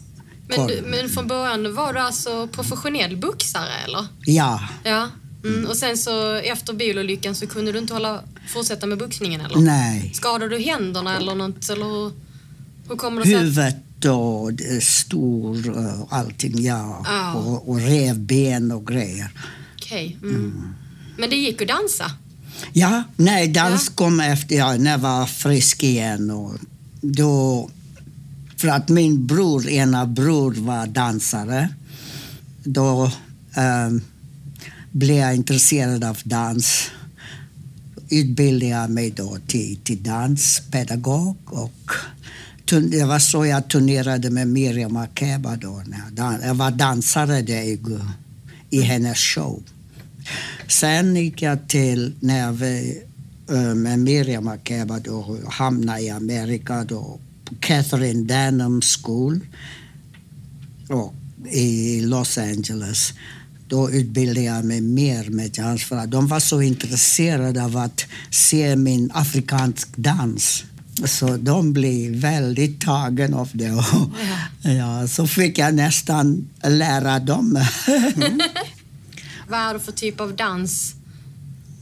Men, 0.48 0.68
du, 0.68 0.82
men 0.86 1.10
från 1.10 1.28
början 1.28 1.76
var 1.76 1.94
du 1.94 2.00
alltså 2.00 2.48
professionell 2.48 3.18
boxare, 3.18 3.74
eller? 3.86 4.08
ja, 4.26 4.60
Ja. 4.84 5.08
Mm. 5.44 5.66
Och 5.66 5.78
sen 5.78 5.98
så 5.98 6.34
efter 6.34 6.74
bilolyckan 6.74 7.36
så 7.36 7.48
kunde 7.48 7.72
du 7.72 7.80
inte 7.80 7.94
hålla, 7.94 8.22
fortsätta 8.48 8.88
med 8.88 8.98
boxningen, 8.98 9.42
eller? 9.42 9.58
nej. 9.58 10.12
Skadade 10.14 10.50
du 10.50 10.64
händerna 10.64 11.18
eller 11.18 11.36
något? 11.36 11.70
Eller 11.70 11.86
hur, 11.86 12.12
hur 12.90 12.96
kommer 12.96 13.22
det 13.22 13.28
sig? 13.28 13.40
Huvudet 13.40 13.76
och 14.06 14.54
det 14.54 14.84
stor 14.84 15.70
och 15.70 16.08
allting, 16.10 16.62
ja. 16.62 17.04
Ja. 17.06 17.34
Och, 17.34 17.70
och 17.70 17.80
revben 17.80 18.72
och 18.72 18.88
grejer. 18.88 19.32
Okej. 19.76 20.18
Mm. 20.22 20.74
Men 21.18 21.30
det 21.30 21.36
gick 21.36 21.62
att 21.62 21.68
dansa? 21.68 22.12
Ja, 22.74 23.04
nej, 23.16 23.48
dans 23.48 23.90
kom 23.90 24.20
efter 24.20 24.56
ja, 24.56 24.78
när 24.78 24.92
jag 24.92 24.98
var 24.98 25.26
frisk 25.26 25.84
igen. 25.84 26.32
Och 26.32 26.54
då, 27.02 27.70
för 28.58 28.68
att 28.68 28.90
min 28.90 29.28
bror, 29.28 29.70
ena 29.70 30.06
bror 30.06 30.54
var 30.54 30.88
dansare. 30.88 31.70
Då 32.64 33.12
eh, 33.56 33.90
blev 34.92 35.18
jag 35.18 35.36
intresserad 35.36 36.04
av 36.04 36.18
dans. 36.24 36.92
Utbildade 38.10 38.72
jag 38.72 38.90
mig 38.90 39.12
då 39.12 39.38
till, 39.48 39.78
till 39.84 40.04
danspedagog. 40.04 41.38
Och 41.46 41.92
det 42.72 43.06
var 43.06 43.20
så 43.20 43.46
jag 43.46 43.68
turnerade 43.68 44.30
med 44.30 44.48
Miriam 44.48 44.94
Makeba 44.94 45.56
då. 45.56 45.84
Jag, 46.44 46.56
var 46.56 46.72
dansare 46.72 47.42
där 47.42 47.62
i, 47.62 47.80
i 48.70 48.82
hennes 48.82 49.18
show. 49.18 49.64
Sen 50.68 51.16
gick 51.16 51.42
jag 51.42 51.68
till, 51.68 52.14
när 52.20 52.40
jag 52.40 52.54
var 52.54 52.68
eh, 53.58 53.76
med 53.76 54.00
Miriam 54.00 54.46
Makeba 54.46 55.00
då 55.00 55.38
hamnade 55.50 56.02
i 56.02 56.10
Amerika 56.10 56.84
då 56.84 57.20
på 57.46 57.56
Catherine 57.60 58.24
Denham 58.24 58.82
School 58.82 59.40
och 60.90 61.14
i 61.52 62.02
Los 62.02 62.38
Angeles. 62.38 63.14
Då 63.68 63.92
utbildade 63.92 64.42
jag 64.42 64.66
mig 64.66 64.82
mer 64.82 65.30
med 65.30 65.52
dans 65.52 65.84
för 65.84 65.96
att 65.96 66.12
de 66.12 66.28
var 66.28 66.40
så 66.40 66.62
intresserade 66.62 67.64
av 67.64 67.78
att 67.78 68.06
se 68.32 68.76
min 68.76 69.12
afrikansk 69.14 69.98
dans. 69.98 70.64
Så 71.06 71.38
de 71.38 71.74
blev 71.74 72.12
väldigt 72.12 72.82
tagen 72.82 73.34
av 73.34 73.50
det. 73.54 73.72
Och, 73.72 74.10
ja, 74.72 75.08
så 75.08 75.28
fick 75.28 75.58
jag 75.58 75.74
nästan 75.74 76.50
lära 76.64 77.20
dem. 77.20 77.54
Vad 79.48 79.60
är 79.60 79.74
det 79.74 79.80
för 79.80 79.92
typ 79.92 80.20
av 80.20 80.36
dans 80.36 80.94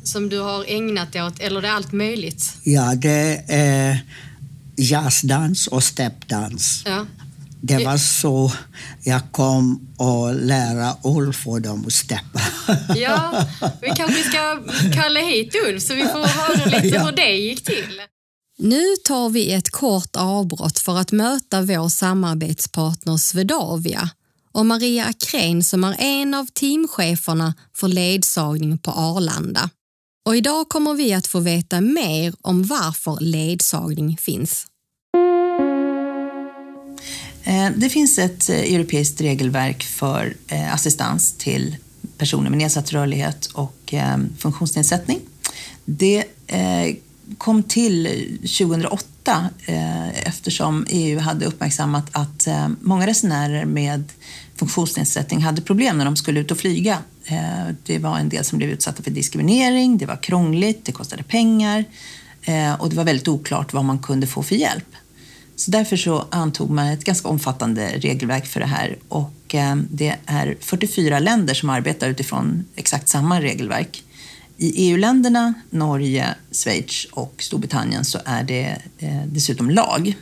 som 0.03 0.29
du 0.29 0.39
har 0.39 0.65
ägnat 0.67 1.13
dig 1.13 1.23
åt? 1.23 1.39
Eller 1.39 1.57
är 1.57 1.61
det 1.61 1.71
allt 1.71 1.91
möjligt? 1.91 2.57
Ja, 2.63 2.95
det 2.95 3.43
är 3.47 3.99
jazzdans 4.75 5.67
och 5.67 5.83
steppdans. 5.83 6.83
Ja. 6.85 7.05
Det 7.61 7.85
var 7.85 7.97
så 7.97 8.51
jag 9.03 9.21
kom 9.31 9.87
och 9.97 10.35
lära 10.35 10.95
Ulf 11.03 11.47
och 11.47 11.61
dem 11.61 11.83
att 11.87 11.93
steppa. 11.93 12.41
Ja, 12.95 13.45
vi 13.81 13.87
kanske 13.95 14.23
ska 14.23 14.59
kalla 14.93 15.19
hit 15.19 15.55
Ulf 15.67 15.83
så 15.83 15.93
vi 15.95 16.03
får 16.03 16.27
höra 16.27 16.65
lite 16.65 16.87
Ja. 16.87 17.05
hur 17.05 17.11
det 17.11 17.31
gick 17.37 17.63
till. 17.63 18.01
Nu 18.59 18.95
tar 19.03 19.29
vi 19.29 19.51
ett 19.51 19.69
kort 19.69 20.15
avbrott 20.15 20.79
för 20.79 20.97
att 20.97 21.11
möta 21.11 21.61
vår 21.61 21.89
samarbetspartner 21.89 23.17
Swedavia 23.17 24.09
och 24.51 24.65
Maria 24.65 25.05
Akrén 25.05 25.63
som 25.63 25.83
är 25.83 25.95
en 25.99 26.33
av 26.33 26.45
teamcheferna 26.45 27.53
för 27.75 27.87
ledsagning 27.87 28.77
på 28.77 28.91
Arlanda. 28.91 29.69
Och 30.25 30.35
idag 30.35 30.69
kommer 30.69 30.93
vi 30.93 31.13
att 31.13 31.27
få 31.27 31.39
veta 31.39 31.81
mer 31.81 32.33
om 32.41 32.63
varför 32.63 33.17
ledsagning 33.21 34.17
finns. 34.17 34.65
Eh, 37.43 37.69
det 37.75 37.89
finns 37.89 38.19
ett 38.19 38.49
eh, 38.49 38.73
europeiskt 38.73 39.21
regelverk 39.21 39.83
för 39.83 40.35
eh, 40.47 40.73
assistans 40.73 41.33
till 41.37 41.77
personer 42.17 42.49
med 42.49 42.57
nedsatt 42.57 42.93
rörlighet 42.93 43.45
och 43.45 43.93
funktionsnedsättning. 44.37 45.19
Det 45.85 46.23
kom 47.37 47.63
till 47.63 48.07
2008 48.41 49.49
eh, 49.65 50.27
eftersom 50.27 50.85
EU 50.89 51.19
hade 51.19 51.45
uppmärksammat 51.45 52.05
att 52.11 52.47
eh, 52.47 52.67
många 52.81 53.07
resenärer 53.07 53.65
med 53.65 54.03
funktionsnedsättning 54.55 55.41
hade 55.41 55.61
problem 55.61 55.97
när 55.97 56.05
de 56.05 56.15
skulle 56.15 56.39
ut 56.39 56.51
och 56.51 56.57
flyga. 56.57 56.97
Eh, 57.25 57.67
det 57.85 57.99
var 57.99 58.17
en 58.17 58.29
del 58.29 58.43
som 58.43 58.57
blev 58.57 58.69
utsatta 58.69 59.03
för 59.03 59.11
diskriminering, 59.11 59.97
det 59.97 60.05
var 60.05 60.23
krångligt, 60.23 60.85
det 60.85 60.91
kostade 60.91 61.23
pengar 61.23 61.85
och 62.79 62.89
det 62.89 62.95
var 62.95 63.03
väldigt 63.03 63.27
oklart 63.27 63.73
vad 63.73 63.85
man 63.85 63.99
kunde 63.99 64.27
få 64.27 64.43
för 64.43 64.55
hjälp. 64.55 64.95
Så 65.55 65.71
därför 65.71 65.97
så 65.97 66.25
antog 66.29 66.69
man 66.69 66.87
ett 66.87 67.03
ganska 67.03 67.27
omfattande 67.27 67.87
regelverk 67.95 68.45
för 68.45 68.59
det 68.59 68.65
här 68.65 68.97
och 69.09 69.55
det 69.89 70.15
är 70.25 70.57
44 70.59 71.19
länder 71.19 71.53
som 71.53 71.69
arbetar 71.69 72.09
utifrån 72.09 72.65
exakt 72.75 73.07
samma 73.07 73.41
regelverk. 73.41 74.03
I 74.57 74.89
EU-länderna, 74.89 75.53
Norge, 75.69 76.35
Schweiz 76.51 77.07
och 77.11 77.35
Storbritannien 77.39 78.05
så 78.05 78.19
är 78.25 78.43
det 78.43 78.81
eh, 78.97 79.21
dessutom 79.25 79.69
lag. 79.69 80.15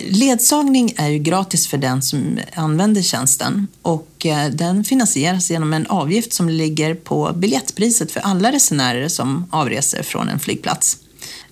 Ledsagning 0.00 0.94
är 0.96 1.08
ju 1.08 1.18
gratis 1.18 1.66
för 1.66 1.78
den 1.78 2.02
som 2.02 2.38
använder 2.54 3.02
tjänsten 3.02 3.66
och 3.82 4.26
eh, 4.26 4.50
den 4.50 4.84
finansieras 4.84 5.50
genom 5.50 5.72
en 5.72 5.86
avgift 5.86 6.32
som 6.32 6.48
ligger 6.48 6.94
på 6.94 7.32
biljettpriset 7.36 8.12
för 8.12 8.20
alla 8.20 8.52
resenärer 8.52 9.08
som 9.08 9.46
avreser 9.50 10.02
från 10.02 10.28
en 10.28 10.38
flygplats. 10.38 10.98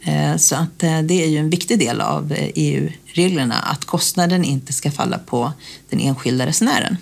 Eh, 0.00 0.36
så 0.36 0.56
att 0.56 0.82
eh, 0.82 1.02
det 1.02 1.24
är 1.24 1.28
ju 1.28 1.38
en 1.38 1.50
viktig 1.50 1.78
del 1.78 2.00
av 2.00 2.32
eh, 2.32 2.44
e 2.44 2.52
EU-reglerna 2.54 3.54
att 3.54 3.84
kostnaden 3.84 4.44
inte 4.44 4.72
ska 4.72 4.90
falla 4.90 5.18
på 5.18 5.52
den 5.90 6.00
enskilda 6.00 6.46
resenären. 6.46 6.96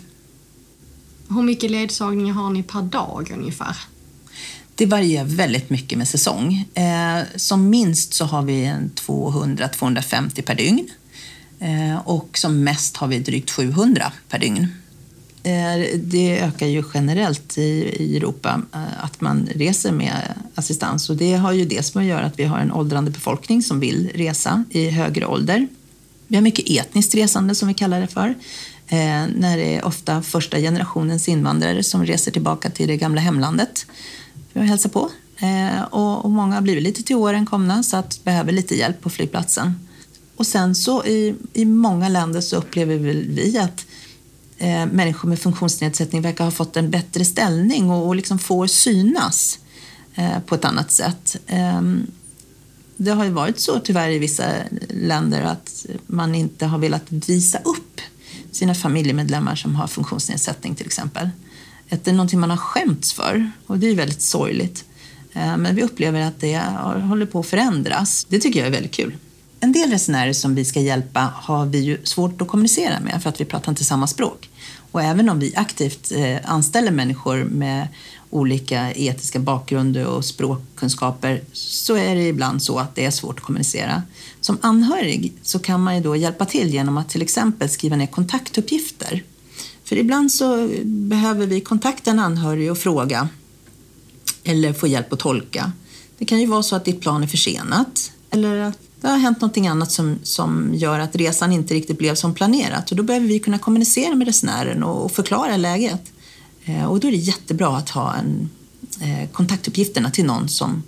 Hur 1.29 1.43
mycket 1.43 1.71
ledsagning 1.71 2.33
har 2.33 2.51
ni 2.51 2.63
per 2.63 2.83
dag 2.83 3.31
ungefär? 3.35 3.77
Det 4.79 4.87
varierar 4.87 5.25
väldigt 5.25 5.71
mycket 5.71 5.99
med 5.99 6.09
säsong. 6.09 6.65
Eh, 6.75 7.21
som 7.37 7.71
minst 7.71 8.15
så 8.15 8.25
har 8.25 8.43
vi 8.43 8.75
200-250 8.95 10.43
per 10.43 10.55
dygn 10.55 10.89
eh, 11.61 11.99
och 12.05 12.39
som 12.39 12.65
mest 12.65 12.97
har 12.97 13.09
vi 13.09 13.19
drygt 13.19 13.51
700 13.51 14.13
per 14.29 14.39
dygn. 14.39 14.67
Eh, 15.43 15.99
det 15.99 16.41
ökar 16.41 16.67
ju 16.67 16.85
generellt 16.95 17.59
i, 17.59 18.17
Europa 18.17 18.63
eh, 18.75 19.05
att 19.05 19.21
man 19.21 19.49
reser 19.55 19.93
med 19.93 20.35
assistans 20.55 21.11
och 21.11 21.17
det 21.17 21.35
har 21.35 21.53
ju 21.53 21.65
dels 21.65 21.95
med 21.95 22.03
att 22.03 22.09
göra 22.09 22.27
att 22.27 22.39
vi 22.39 22.45
har 22.45 22.59
en 22.59 22.73
åldrande 22.73 23.11
befolkning 23.11 23.63
som 23.63 23.81
vill 23.81 24.11
resa 24.15 24.65
i 24.71 24.91
högre 24.91 25.27
ålder. 25.27 25.69
Vi 26.27 26.37
har 26.37 26.43
mycket 26.43 26.71
etniskt 26.71 27.15
resande 27.15 27.55
som 27.55 27.69
vi 27.69 27.75
kallar 27.75 28.01
det 28.01 28.07
för. 28.07 28.29
Eh, 28.89 29.27
när 29.37 29.57
det 29.57 29.77
är 29.77 29.85
ofta 29.85 30.23
första 30.23 30.59
generationens 30.59 31.29
invandrare 31.29 31.83
som 31.83 32.07
reser 32.07 32.33
tillbaka 32.33 32.71
till 32.71 32.89
det 32.89 32.97
gamla 32.97 33.21
hemlandet 33.21 33.87
för 34.53 34.61
att 34.61 34.67
hälsa 34.67 34.89
på. 34.89 35.11
Eh, 35.39 35.83
och, 35.83 36.31
många 36.31 36.55
har 36.55 36.63
blivit 36.63 36.83
lite 36.83 37.03
till 37.03 37.17
åren 37.17 37.47
komna 37.47 37.83
så 37.83 37.97
att 37.97 38.25
behöver 38.25 38.53
lite 38.53 38.75
hjälp 38.75 39.01
på 39.01 39.11
flygplatsen. 39.11 39.75
Och 40.37 40.47
sen 40.47 40.75
så 40.75 41.05
i, 41.05 41.35
i 41.53 41.65
många 41.65 42.09
länder 42.09 42.41
så 42.41 42.57
upplever 42.57 42.97
vi 42.97 43.59
att 43.59 43.87
eh, 44.59 44.87
människor 44.87 45.29
med 45.29 45.39
funktionsnedsättning 45.39 46.23
verkar 46.23 46.45
ha 46.45 46.51
fått 46.51 46.77
en 46.77 46.91
bättre 46.91 47.25
ställning 47.25 47.91
och, 47.91 48.07
och 48.07 48.17
liksom 48.17 48.39
får 48.39 48.67
synas 48.67 49.59
eh, 50.15 50.39
på 50.47 50.55
ett 50.55 50.65
annat 50.65 50.91
sätt. 50.91 51.37
Eh, 51.47 51.83
det 52.97 53.11
har 53.11 53.25
ju 53.25 53.31
varit 53.31 53.61
så 53.61 53.79
tyvärr 53.79 54.11
i 54.11 54.19
vissa 54.19 54.45
länder 54.89 55.43
att 55.43 55.87
man 56.07 56.35
inte 56.35 56.67
har 56.67 56.79
velat 56.79 57.13
visa 57.13 57.59
upp 57.59 58.01
sina 58.53 58.75
familjemedlemmar 58.75 59.55
som 59.55 59.75
har 59.75 59.87
funktionsnedsättning 59.87 60.75
till 60.75 60.87
exempel. 60.87 61.31
Att 61.91 62.05
det 62.05 62.11
är 62.11 62.15
någonting 62.15 62.41
man 62.41 62.51
har 62.51 62.57
skämts 62.57 63.13
för 63.13 63.51
och 63.67 63.79
det 63.79 63.91
är 63.91 63.95
väldigt 63.95 64.23
sorgligt. 64.23 64.85
Eh, 65.33 65.57
men 65.57 65.75
vi 65.75 65.83
upplever 65.83 66.21
att 66.21 66.41
det 66.41 66.59
håller 67.09 67.27
på 67.27 67.41
att 67.41 67.47
förändras. 67.47 68.27
Det 68.29 68.39
tycker 68.39 68.59
jag 68.59 68.67
är 68.67 68.73
väldigt 68.73 68.95
kul. 68.95 69.17
En 69.61 69.73
del 69.73 69.91
resenärer 69.91 70.33
som 70.33 70.55
vi 70.55 70.65
ska 70.65 70.81
hjälpa 70.81 71.21
har 71.35 71.67
vi 71.67 71.79
ju 71.79 71.99
svårt 72.05 72.43
att 72.43 72.49
kommunicera 72.49 73.01
med 73.01 73.23
för 73.23 73.29
att 73.31 73.41
vi 73.41 73.45
pratar 73.45 73.73
inte 73.73 73.85
samma 73.85 74.07
språk. 74.07 74.51
Och 74.93 75.03
även 75.03 75.29
om 75.29 75.39
vi 75.39 75.57
aktivt 75.57 76.13
eh, 76.13 76.37
anställer 76.45 76.91
människor 76.91 77.45
med 77.45 77.89
olika 78.31 78.93
etiska 78.93 79.39
bakgrunder 79.39 80.07
och 80.07 80.25
språkkunskaper 80.25 81.43
så 81.53 81.97
är 81.97 82.15
det 82.15 82.29
ibland 82.29 82.63
så 82.63 82.79
att 82.79 82.95
det 82.95 83.05
är 83.05 83.11
svårt 83.11 83.39
att 83.39 83.45
kommunicera. 83.45 84.03
Som 84.41 84.59
anhörig 84.61 85.33
så 85.43 85.59
kan 85.59 85.83
man 85.83 85.97
ju 85.97 86.03
då 86.03 86.17
hjälpa 86.17 86.45
till 86.45 86.69
genom 86.69 86.99
att 86.99 87.09
till 87.09 87.23
exempel 87.23 87.69
skriva 87.69 87.97
ner 87.97 88.07
kontaktuppgifter. 88.07 89.23
För 89.89 89.97
ibland 89.97 90.33
så 90.33 90.69
behöver 90.85 91.47
vi 91.47 91.61
kontakta 91.61 92.11
en 92.11 92.19
anhörig 92.19 92.71
och 92.71 92.79
fråga 92.79 93.29
eller 94.45 94.73
få 94.73 94.87
hjälp 94.87 95.13
att 95.13 95.19
tolka. 95.19 95.73
Det 96.19 96.25
kan 96.25 96.41
ju 96.41 96.47
vara 96.47 96.63
så 96.63 96.77
att 96.77 96.85
ditt 96.85 97.01
plan 97.01 97.23
är 97.23 97.27
försenat 97.27 98.13
eller 98.31 98.57
att 98.57 98.79
det 99.01 99.09
har 99.09 99.17
hänt 99.17 99.41
någonting 99.41 99.69
annat 99.69 99.93
som, 99.93 100.19
som 100.23 100.71
gör 100.75 100.99
att 100.99 101.17
resan 101.17 101.53
inte 101.53 101.75
riktigt 101.75 101.99
blev 101.99 102.15
som 102.15 102.35
planerat 102.35 102.91
och 102.91 102.97
då 102.97 103.03
behöver 103.03 103.27
vi 103.27 103.39
kunna 103.39 103.59
kommunicera 103.59 104.15
med 104.15 104.27
resenären 104.27 104.83
och, 104.83 105.05
och 105.05 105.13
förklara 105.13 105.57
läget. 105.57 106.13
Eh, 106.65 106.85
och 106.85 107.01
då 107.01 107.09
är 107.09 107.13
det 107.13 107.19
jättebra 107.19 107.77
att 107.77 107.91
ha 107.91 108.15
en, 108.15 108.51
eh, 109.01 109.29
kontaktuppgifterna 109.31 110.11
till 110.11 110.25
någon 110.25 110.49
som, 110.49 110.83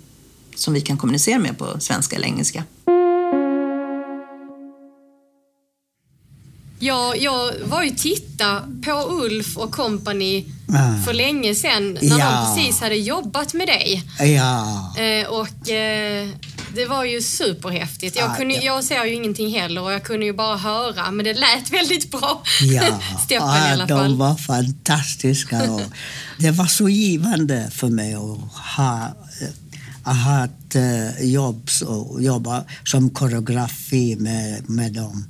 som 0.55 0.73
vi 0.73 0.81
kan 0.81 0.97
kommunicera 0.97 1.39
med 1.39 1.57
på 1.57 1.79
svenska 1.79 2.15
eller 2.15 2.27
engelska. 2.27 2.63
Ja, 6.83 7.15
jag 7.15 7.51
var 7.65 7.83
ju 7.83 7.89
titta 7.89 8.61
på 8.85 8.91
Ulf 8.91 9.57
och 9.57 9.71
company 9.71 10.45
ah. 10.69 11.03
för 11.05 11.13
länge 11.13 11.55
sedan 11.55 11.93
när 12.01 12.19
ja. 12.19 12.31
de 12.31 12.55
precis 12.55 12.81
hade 12.81 12.95
jobbat 12.95 13.53
med 13.53 13.67
dig. 13.67 14.03
Ja. 14.19 14.93
Eh, 14.97 15.27
och 15.27 15.69
eh, 15.69 16.29
det 16.75 16.85
var 16.85 17.05
ju 17.05 17.21
superhäftigt. 17.21 18.15
Jag, 18.15 18.37
kunde, 18.37 18.53
jag 18.53 18.83
ser 18.83 19.05
ju 19.05 19.13
ingenting 19.13 19.59
heller 19.59 19.81
och 19.81 19.91
jag 19.91 20.03
kunde 20.03 20.25
ju 20.25 20.33
bara 20.33 20.57
höra, 20.57 21.11
men 21.11 21.25
det 21.25 21.33
lät 21.33 21.69
väldigt 21.71 22.11
bra. 22.11 22.43
Ja, 22.61 22.81
Steppen, 23.25 23.47
ja 23.47 23.67
i 23.67 23.71
alla 23.71 23.87
fall. 23.87 24.09
de 24.09 24.17
var 24.17 24.35
fantastiska. 24.35 25.71
Och 25.71 25.81
det 26.37 26.51
var 26.51 26.65
så 26.65 26.89
givande 26.89 27.69
för 27.71 27.87
mig 27.87 28.13
att 28.13 28.39
ha, 28.77 29.15
att 30.03 30.17
ha 30.17 30.45
ett 30.45 30.75
eh, 30.75 31.25
jobb 31.25 31.69
och 31.85 32.23
jobba 32.23 32.63
som 32.83 33.09
koreografi 33.09 34.15
med, 34.15 34.69
med 34.69 34.93
dem. 34.93 35.25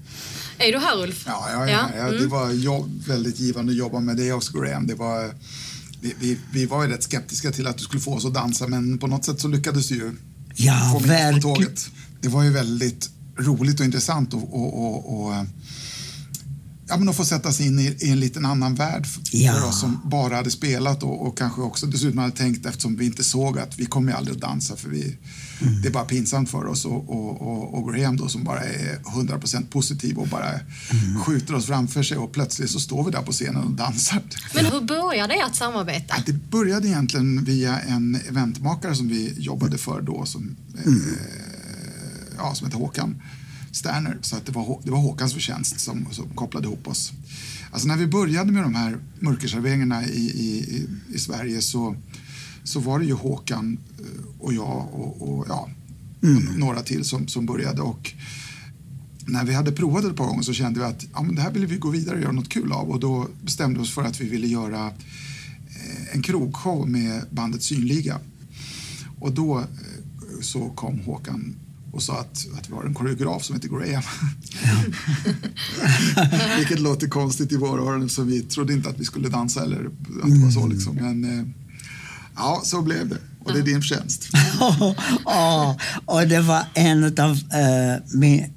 Är 0.62 0.72
du 0.72 0.80
här 0.80 1.04
Ulf? 1.04 1.24
Ja, 1.28 1.48
ja, 1.52 1.70
ja, 1.70 1.90
ja. 1.98 2.08
Mm. 2.08 2.22
det 2.22 2.28
var 2.28 2.52
jobb, 2.52 3.04
väldigt 3.08 3.40
givande 3.40 3.72
att 3.72 3.78
jobba 3.78 4.00
med 4.00 4.18
dig 4.18 4.34
och 4.34 4.44
Graham. 4.54 4.88
Det 4.88 4.96
var, 4.96 5.34
vi, 6.02 6.16
vi, 6.20 6.38
vi 6.52 6.66
var 6.66 6.84
ju 6.84 6.90
rätt 6.90 7.04
skeptiska 7.04 7.52
till 7.52 7.68
att 7.68 7.78
du 7.78 7.84
skulle 7.84 8.02
få 8.02 8.14
oss 8.14 8.26
att 8.26 8.34
dansa 8.34 8.68
men 8.68 8.98
på 8.98 9.08
något 9.08 9.26
sätt 9.26 9.40
så 9.40 9.48
lyckades 9.48 9.88
du 9.88 9.96
ju 9.96 10.12
Ja, 10.56 11.02
verkligen. 11.06 11.76
Det 12.22 12.28
var 12.28 12.44
ju 12.44 12.50
väldigt 12.50 13.10
roligt 13.38 13.80
och 13.80 13.86
intressant 13.86 14.34
och, 14.34 14.54
och, 14.54 14.86
och, 14.86 15.26
och 15.26 15.34
ja, 16.92 16.98
men 16.98 17.10
att 17.10 17.16
få 17.16 17.26
sätta 17.26 17.52
sig 17.52 17.68
in 17.68 17.80
i, 17.80 17.98
i 18.00 18.10
en 18.10 18.20
liten 18.20 18.46
annan 18.46 18.76
värld 18.76 19.08
för, 19.08 19.22
ja. 19.32 19.54
för 19.54 19.68
oss 19.68 19.80
som 19.80 20.02
bara 20.04 20.36
hade 20.36 20.52
spelat 20.52 21.04
och, 21.04 21.28
och, 21.28 21.38
kanske 21.38 21.62
också 21.62 21.86
dessutom 21.86 22.18
hade 22.18 22.32
tänkt 22.36 22.66
eftersom 22.66 22.96
vi 22.96 23.06
inte 23.06 23.24
såg 23.24 23.60
att 23.60 23.80
vi 23.80 23.86
kommer 23.86 24.14
aldrig 24.14 24.36
att 24.36 24.42
dansa 24.42 24.76
för 24.76 24.90
vi, 24.90 25.18
mm. 25.62 25.82
det 25.82 25.88
är 25.88 25.92
bara 25.92 26.06
pinsamt 26.06 26.50
för 26.50 26.66
oss 26.66 26.86
och, 26.86 27.10
och, 27.10 27.74
och, 27.74 27.94
Graham 27.94 28.18
då 28.18 28.28
som 28.28 28.44
bara 28.44 28.60
är 28.60 29.00
100% 29.00 29.70
positiv 29.70 30.18
och 30.18 30.28
bara 30.28 30.50
mm. 30.50 31.20
skjuter 31.20 31.56
oss 31.56 31.66
framför 31.66 32.04
sig 32.04 32.18
och 32.18 32.32
plötsligt 32.32 32.72
så 32.72 32.80
står 32.80 33.04
vi 33.04 33.12
där 33.12 33.22
på 33.22 33.32
scenen 33.32 33.64
och 33.64 33.72
dansar. 33.72 34.22
Men 34.56 34.66
hur 34.66 34.82
började 34.82 35.34
ert 35.34 35.56
samarbete? 35.56 36.24
det 36.26 36.34
började 36.34 36.88
egentligen 36.88 37.44
via 37.44 37.80
en 37.80 38.20
eventmakare 38.30 38.96
som 38.96 39.08
vi 39.08 39.34
jobbade 39.38 39.78
för 39.78 40.02
då 40.02 40.26
som, 40.26 40.56
mm. 40.86 41.00
eh, 41.00 41.16
ja, 42.38 42.56
som 42.56 42.68
heter 42.68 42.80
Håkan 42.80 43.22
Sterner. 43.72 44.18
Så 44.22 44.36
att 44.36 44.46
det, 44.46 44.52
var, 44.52 44.80
det 44.84 44.92
var 44.92 44.98
Håkans 44.98 45.34
förtjänst 45.34 45.80
som, 45.80 46.08
som 46.12 46.30
kopplade 46.30 46.68
ihop 46.68 46.88
oss. 46.88 47.12
Alltså 47.72 47.88
när 47.88 47.98
vi 47.98 48.08
började 48.08 48.52
med 48.52 48.64
de 48.64 48.76
här 48.76 48.98
mörkerserveringarna 49.20 50.06
i, 50.06 50.22
i, 50.22 50.88
i 51.14 51.20
Sverige 51.20 51.62
så, 51.62 51.96
så 52.64 52.80
var 52.80 53.00
det 53.00 53.06
ju 53.06 53.14
Håkan 53.14 53.78
eh, 54.00 54.26
och 54.40 54.54
jag 54.54 54.90
och, 54.94 55.30
och 55.30 55.46
ja, 55.50 55.70
mm. 56.24 56.44
några 56.44 56.82
till 56.82 57.04
som, 57.04 57.28
som 57.28 57.46
började. 57.46 57.82
Och 57.82 58.14
när 59.26 59.46
vi 59.46 59.54
hade 59.54 59.72
provat 59.72 60.06
ett 60.06 60.16
par 60.16 60.26
gånger 60.26 60.42
så 60.42 60.54
kände 60.54 60.80
vi 60.80 60.86
att 60.86 61.06
ja, 61.14 61.22
men 61.22 61.36
det 61.36 61.42
här 61.42 61.52
ville 61.52 61.66
vi 61.66 61.78
gå 61.78 61.90
vidare 61.90 62.16
och 62.16 62.22
göra 62.22 62.32
något 62.32 62.50
kul 62.50 62.72
av. 62.72 62.90
Och 62.90 63.00
då 63.00 63.28
bestämde 63.44 63.80
vi 63.80 63.84
oss 63.84 63.94
för 63.94 64.04
att 64.04 64.22
vi 64.22 64.30
ville 64.30 64.48
göra 64.48 64.88
eh, 64.88 66.16
en 66.16 66.22
krogshow 66.22 66.90
med 66.90 67.26
bandet 67.30 67.64
Synliga. 67.64 68.20
Och 69.20 69.32
då 69.32 69.60
eh, 69.60 69.66
så 70.42 70.70
kom 70.70 71.00
Håkan 71.00 71.56
och 71.92 72.04
sa 72.04 72.20
att, 72.20 72.48
att 72.58 72.70
vi 72.70 72.74
har 72.74 72.84
en 72.84 72.94
koreograf 72.94 73.44
som 73.44 73.56
heter 73.56 73.70
Graham. 73.70 74.04
Vilket 76.58 76.80
låter 76.80 77.08
konstigt 77.08 77.52
i 77.52 77.56
våra 77.56 77.82
öron 77.82 78.10
så 78.10 78.24
vi 78.24 78.42
trodde 78.42 78.74
inte 78.74 78.90
att 78.90 79.00
vi 79.00 79.06
skulle 79.06 79.30
dansa 79.30 79.64
eller 79.64 79.86
att 80.24 80.32
det 80.32 80.44
var 80.44 80.52
så 80.52 80.60
mm. 80.60 80.72
liksom. 80.72 80.96
Men 80.96 81.40
eh, 81.40 81.46
ja, 82.36 82.62
så 82.64 82.82
blev 82.82 83.10
det. 83.10 83.18
Och 83.44 83.54
det 83.54 83.60
är 83.60 83.64
din 83.64 83.82
förtjänst. 83.82 84.30
ja, 85.26 85.78
och 86.06 86.28
det 86.28 86.42
var 86.42 86.66
en 86.74 87.04
av 87.04 87.32
uh, 87.32 87.38
min, 88.14 88.54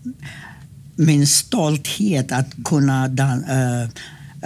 min 0.97 1.27
stolthet 1.27 2.33
att 2.33 2.49
kunna 2.65 3.09
dan 3.09 3.45
äh, 3.45 3.89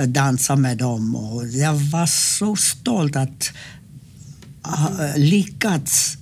dansa 0.06 0.56
med 0.56 0.78
dem. 0.78 1.16
Och 1.16 1.46
jag 1.46 1.74
var 1.74 2.06
så 2.06 2.56
stolt 2.56 3.16
att 3.16 3.50
ha 4.62 4.90
lyckats 5.16 6.18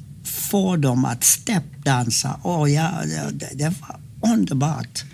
få 0.50 0.76
dem 0.76 1.04
att 1.04 1.24
steppdansa. 1.24 2.40
Oh, 2.42 2.72
ja, 2.72 2.92
det, 3.32 3.50
det 3.54 3.74
var 3.80 4.00
underbart. 4.32 5.04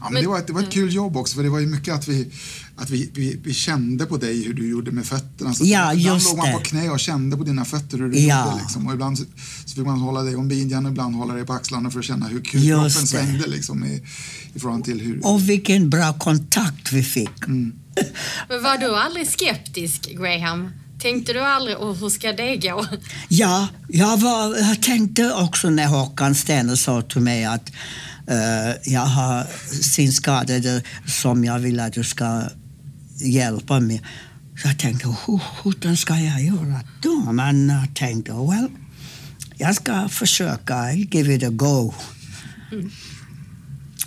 Ja, 0.00 0.10
men 0.10 0.22
det, 0.22 0.28
var 0.28 0.38
ett, 0.38 0.46
det 0.46 0.52
var 0.52 0.62
ett 0.62 0.72
kul 0.72 0.94
jobb 0.94 1.16
också, 1.16 1.36
för 1.36 1.42
det 1.42 1.48
var 1.48 1.58
ju 1.58 1.66
mycket 1.66 1.94
att 1.94 2.08
vi 2.08 2.30
att 2.76 2.90
vi, 2.90 3.10
vi, 3.14 3.40
vi 3.42 3.54
kände 3.54 4.06
på 4.06 4.16
dig 4.16 4.44
hur 4.44 4.54
du 4.54 4.70
gjorde 4.70 4.90
med 4.90 5.06
fötterna. 5.06 5.54
Så 5.54 5.64
ja, 5.64 5.94
ibland 5.94 6.22
låg 6.22 6.36
man 6.36 6.52
på 6.52 6.58
knä 6.58 6.90
och 6.90 7.00
kände 7.00 7.36
på 7.36 7.44
dina 7.44 7.64
fötter 7.64 7.98
hur 7.98 8.08
du 8.08 8.18
ja. 8.18 8.44
gjorde. 8.44 8.62
Liksom. 8.62 8.86
Och 8.86 8.94
ibland 8.94 9.18
så, 9.18 9.24
så 9.64 9.74
fick 9.74 9.86
man 9.86 9.98
hålla 9.98 10.22
dig 10.22 10.36
om 10.36 10.46
midjan 10.46 10.86
och 10.86 10.92
ibland 10.92 11.14
hålla 11.14 11.34
dig 11.34 11.46
på 11.46 11.52
axlarna 11.52 11.90
för 11.90 11.98
att 11.98 12.04
känna 12.04 12.26
hur 12.26 12.44
kroppen 12.44 12.90
svängde 12.90 13.46
liksom, 13.46 13.84
i, 13.84 14.02
i 14.54 14.58
förhållande 14.58 14.84
till 14.84 15.00
hur... 15.00 15.26
Och 15.26 15.48
vilken 15.48 15.90
bra 15.90 16.12
kontakt 16.12 16.92
vi 16.92 17.02
fick. 17.02 17.46
Mm. 17.46 17.72
Men 18.48 18.62
var 18.62 18.78
du 18.78 18.96
aldrig 18.96 19.28
skeptisk, 19.28 20.10
Graham? 20.10 20.68
Tänkte 21.02 21.32
du 21.32 21.40
aldrig, 21.40 21.76
och 21.76 21.96
hur 21.96 22.08
ska 22.08 22.32
det 22.32 22.56
gå? 22.56 22.86
Ja, 23.28 23.68
jag, 23.88 24.16
var, 24.16 24.56
jag 24.56 24.82
tänkte 24.82 25.32
också 25.32 25.70
när 25.70 25.86
Håkan 25.86 26.34
Stene 26.34 26.76
sa 26.76 27.02
till 27.02 27.20
mig 27.20 27.44
att 27.44 27.72
uh, 28.30 28.92
jag 28.92 29.00
har 29.00 29.46
synskadade 29.82 30.82
som 31.06 31.44
jag 31.44 31.58
vill 31.58 31.80
att 31.80 31.92
du 31.92 32.04
ska 32.04 32.42
hjälpa 33.16 33.80
mig. 33.80 34.02
Så 34.62 34.68
jag 34.68 34.78
tänkte, 34.78 35.08
hur 35.26 35.38
sjutton 35.38 35.96
ska 35.96 36.16
jag 36.16 36.42
göra 36.42 36.80
då? 37.02 37.32
Men 37.32 37.68
jag 37.68 37.94
tänkte, 37.94 38.32
well, 38.32 38.68
jag 39.56 39.74
ska 39.74 40.08
försöka, 40.08 40.74
I'll 40.74 41.16
give 41.16 41.34
it 41.34 41.42
a 41.42 41.50
go. 41.50 41.94
Mm. 42.72 42.90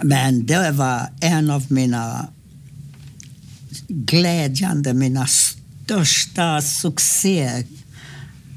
Men 0.01 0.45
det 0.45 0.71
var 0.71 1.09
en 1.21 1.49
av 1.49 1.71
mina 1.71 2.27
glädjande, 3.87 4.93
mina 4.93 5.27
största 5.85 6.61
succéer 6.61 7.65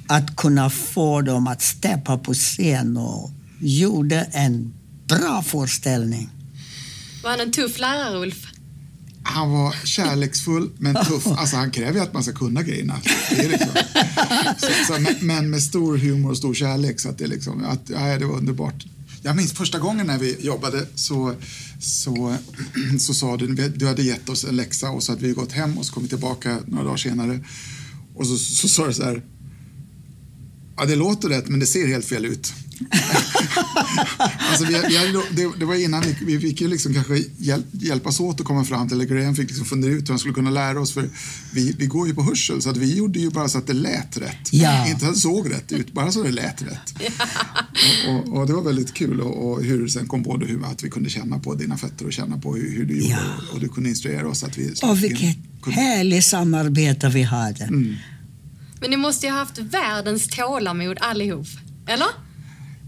att 0.06 0.36
kunna 0.36 0.70
få 0.70 1.20
dem 1.20 1.46
att 1.46 1.62
steppa 1.62 2.18
på 2.18 2.34
scen 2.34 2.96
och 2.96 3.30
gjorde 3.60 4.28
en 4.32 4.74
bra 5.06 5.42
föreställning. 5.42 6.30
Var 7.22 7.30
han 7.30 7.40
en 7.40 7.52
tuff 7.52 7.78
lärare, 7.78 8.18
Ulf? 8.18 8.46
han 9.22 9.50
var 9.50 9.74
kärleksfull 9.84 10.70
men 10.78 10.94
tuff. 10.94 11.26
Alltså 11.38 11.56
han 11.56 11.70
kräver 11.70 11.92
ju 11.92 12.00
att 12.00 12.12
man 12.12 12.22
ska 12.22 12.32
kunna 12.32 12.62
grejerna. 12.62 13.00
Det 13.30 13.44
är 13.44 13.48
liksom. 13.48 13.70
så, 14.58 14.94
så, 14.94 15.24
men 15.24 15.50
med 15.50 15.62
stor 15.62 15.96
humor 15.96 16.30
och 16.30 16.36
stor 16.36 16.54
kärlek. 16.54 17.00
Så 17.00 17.08
att 17.08 17.18
det, 17.18 17.26
liksom, 17.26 17.64
att, 17.64 17.82
ja, 17.90 18.18
det 18.18 18.24
var 18.24 18.36
underbart. 18.36 18.84
Jag 19.22 19.37
minns 19.37 19.52
första 19.52 19.78
gången 19.78 20.07
när 20.07 20.18
vi 20.18 20.37
jobbade 20.40 20.87
så, 20.94 21.35
så, 21.81 22.37
så 22.98 23.14
sa 23.14 23.37
du, 23.37 23.68
du 23.68 23.87
hade 23.87 24.02
gett 24.02 24.28
oss 24.28 24.44
en 24.44 24.57
läxa 24.57 24.90
och 24.90 25.02
så 25.02 25.12
hade 25.12 25.26
vi 25.26 25.33
gått 25.33 25.52
hem 25.52 25.78
och 25.78 25.87
så 25.87 25.92
kom 25.92 26.02
vi 26.02 26.09
tillbaka 26.09 26.59
några 26.66 26.85
dagar 26.85 26.96
senare. 26.96 27.40
Och 28.14 28.26
så, 28.26 28.37
så 28.37 28.68
sa 28.68 28.87
du 28.87 28.92
så 28.92 29.04
här, 29.04 29.22
ja 30.76 30.85
det 30.85 30.96
låter 30.96 31.28
rätt 31.28 31.48
men 31.48 31.61
det 31.61 31.66
ser 31.66 31.87
helt 31.87 32.04
fel 32.04 32.24
ut. 32.24 32.52
alltså 34.50 34.64
vi, 34.64 34.72
vi 34.88 35.22
det, 35.30 35.58
det, 35.58 35.64
var 35.64 35.74
innan 35.74 36.02
vi, 36.02 36.16
vi 36.20 36.40
fick 36.40 36.60
ju 36.60 36.68
liksom 36.68 36.94
kanske 36.94 37.24
hjälp, 37.38 37.66
hjälpas 37.72 38.20
åt 38.20 38.40
att 38.40 38.46
komma 38.46 38.64
fram 38.64 38.88
till, 38.88 39.00
eller 39.00 39.14
Graham 39.14 39.34
fick 39.34 39.48
liksom 39.48 39.66
fundera 39.66 39.92
ut 39.92 40.08
hur 40.08 40.08
han 40.08 40.18
skulle 40.18 40.34
kunna 40.34 40.50
lära 40.50 40.80
oss. 40.80 40.92
För 40.92 41.08
vi, 41.52 41.74
vi 41.78 41.86
går 41.86 42.08
ju 42.08 42.14
på 42.14 42.22
hörsel, 42.22 42.62
så 42.62 42.70
att 42.70 42.76
vi 42.76 42.96
gjorde 42.96 43.18
ju 43.18 43.30
bara 43.30 43.48
så 43.48 43.58
att 43.58 43.66
det 43.66 43.72
lät 43.72 44.16
rätt. 44.16 44.52
Ja. 44.52 44.88
Inte 44.88 45.06
att 45.06 45.14
det 45.14 45.20
såg 45.20 45.50
rätt 45.50 45.72
ut, 45.72 45.92
bara 45.92 46.12
så 46.12 46.22
det 46.22 46.30
lät 46.30 46.62
rätt. 46.62 46.94
Ja. 47.00 47.10
Och, 48.08 48.28
och, 48.28 48.38
och, 48.38 48.46
det 48.46 48.52
var 48.52 48.62
väldigt 48.62 48.94
kul 48.94 49.20
och, 49.20 49.50
och 49.50 49.64
hur 49.64 49.88
sen 49.88 50.06
kom 50.06 50.24
på 50.24 50.36
det, 50.36 50.46
hur, 50.46 50.64
att 50.64 50.84
vi 50.84 50.90
kunde 50.90 51.10
känna 51.10 51.38
på 51.38 51.54
dina 51.54 51.76
fötter 51.76 52.06
och 52.06 52.12
känna 52.12 52.38
på 52.38 52.54
hur, 52.54 52.76
hur 52.76 52.84
du 52.84 52.94
gjorde 52.94 53.10
ja. 53.10 53.18
och, 53.48 53.54
och, 53.54 53.60
du 53.60 53.68
kunde 53.68 53.88
instruera 53.88 54.28
oss. 54.28 54.44
Att 54.44 54.58
vi, 54.58 54.74
och 54.82 55.04
vilket 55.04 55.36
kunde... 55.62 55.80
härligt 55.80 56.24
samarbete 56.24 57.08
vi 57.08 57.22
hade. 57.22 57.64
Mm. 57.64 57.96
Men 58.80 58.90
ni 58.90 58.96
måste 58.96 59.26
ju 59.26 59.32
ha 59.32 59.38
haft 59.38 59.58
världens 59.58 60.28
tålamod 60.28 60.98
allihop, 61.00 61.46
eller? 61.86 62.27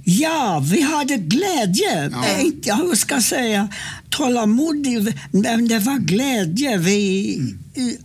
Ja, 0.05 0.65
vi 0.71 0.83
hade 0.83 1.17
glädje. 1.17 2.11
Ja. 2.13 2.41
Inte, 2.41 2.75
hur 2.75 2.95
ska 2.95 3.15
jag 3.15 3.23
säga, 3.23 3.69
tålamodig, 4.11 5.15
men 5.31 5.69
det 5.69 5.79
var 5.79 5.99
glädje. 5.99 6.79
Vi, 6.79 7.35
mm. 7.75 7.97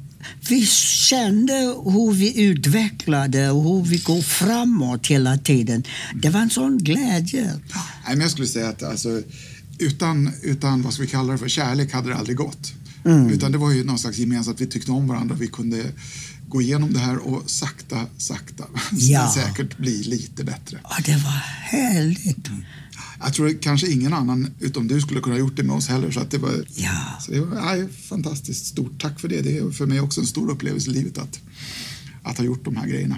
vi 0.49 0.65
kände 1.09 1.53
hur 1.85 2.13
vi 2.13 2.41
utvecklade 2.41 3.49
och 3.49 3.63
hur 3.63 3.83
vi 3.83 3.97
går 3.97 4.21
framåt 4.21 5.07
hela 5.07 5.37
tiden. 5.37 5.83
Det 6.15 6.29
var 6.29 6.39
en 6.39 6.49
sån 6.49 6.77
glädje. 6.77 7.53
Nej, 8.07 8.17
jag 8.17 8.31
skulle 8.31 8.47
säga 8.47 8.69
att 8.69 8.83
alltså, 8.83 9.21
utan, 9.79 10.31
utan 10.43 10.81
vad 10.81 10.93
ska 10.93 11.03
vi 11.03 11.09
kalla 11.09 11.31
det 11.31 11.37
för, 11.37 11.47
kärlek 11.47 11.93
hade 11.93 12.09
det 12.09 12.15
aldrig 12.15 12.37
gått. 12.37 12.73
Mm. 13.05 13.29
Utan 13.29 13.51
det 13.51 13.57
var 13.57 13.71
ju 13.71 13.83
någon 13.83 13.99
slags 13.99 14.17
gemensamt, 14.17 14.61
vi 14.61 14.67
tyckte 14.67 14.91
om 14.91 15.07
varandra, 15.07 15.35
vi 15.39 15.47
kunde 15.47 15.85
gå 16.55 16.61
igenom 16.61 16.93
det 16.93 16.99
här 16.99 17.17
och 17.17 17.49
sakta, 17.49 18.05
sakta, 18.17 18.63
ja. 18.91 19.33
säkert 19.33 19.77
bli 19.77 20.03
lite 20.03 20.43
bättre. 20.43 20.79
Ja, 20.83 20.95
det 21.05 21.11
var 21.11 21.41
härligt. 21.63 22.47
Mm. 22.47 22.61
Jag 23.19 23.33
tror 23.33 23.61
kanske 23.61 23.91
ingen 23.91 24.13
annan 24.13 24.51
utom 24.59 24.87
du 24.87 25.01
skulle 25.01 25.19
kunna 25.19 25.37
gjort 25.37 25.55
det 25.55 25.63
med 25.63 25.75
oss 25.75 25.87
heller. 25.87 26.11
Så 26.11 26.19
att 26.19 26.31
det 26.31 26.37
var, 26.37 26.65
ja. 26.75 27.17
så 27.21 27.31
det 27.31 27.39
var 27.39 27.71
aj, 27.71 27.87
fantastiskt. 27.89 28.65
Stort 28.65 29.01
tack 29.01 29.19
för 29.19 29.27
det. 29.27 29.41
Det 29.41 29.57
är 29.57 29.71
för 29.71 29.85
mig 29.85 29.99
också 29.99 30.21
en 30.21 30.27
stor 30.27 30.51
upplevelse 30.51 30.89
i 30.89 30.93
livet 30.93 31.17
att, 31.17 31.39
att 32.23 32.37
ha 32.37 32.45
gjort 32.45 32.65
de 32.65 32.75
här 32.75 32.87
grejerna. 32.87 33.17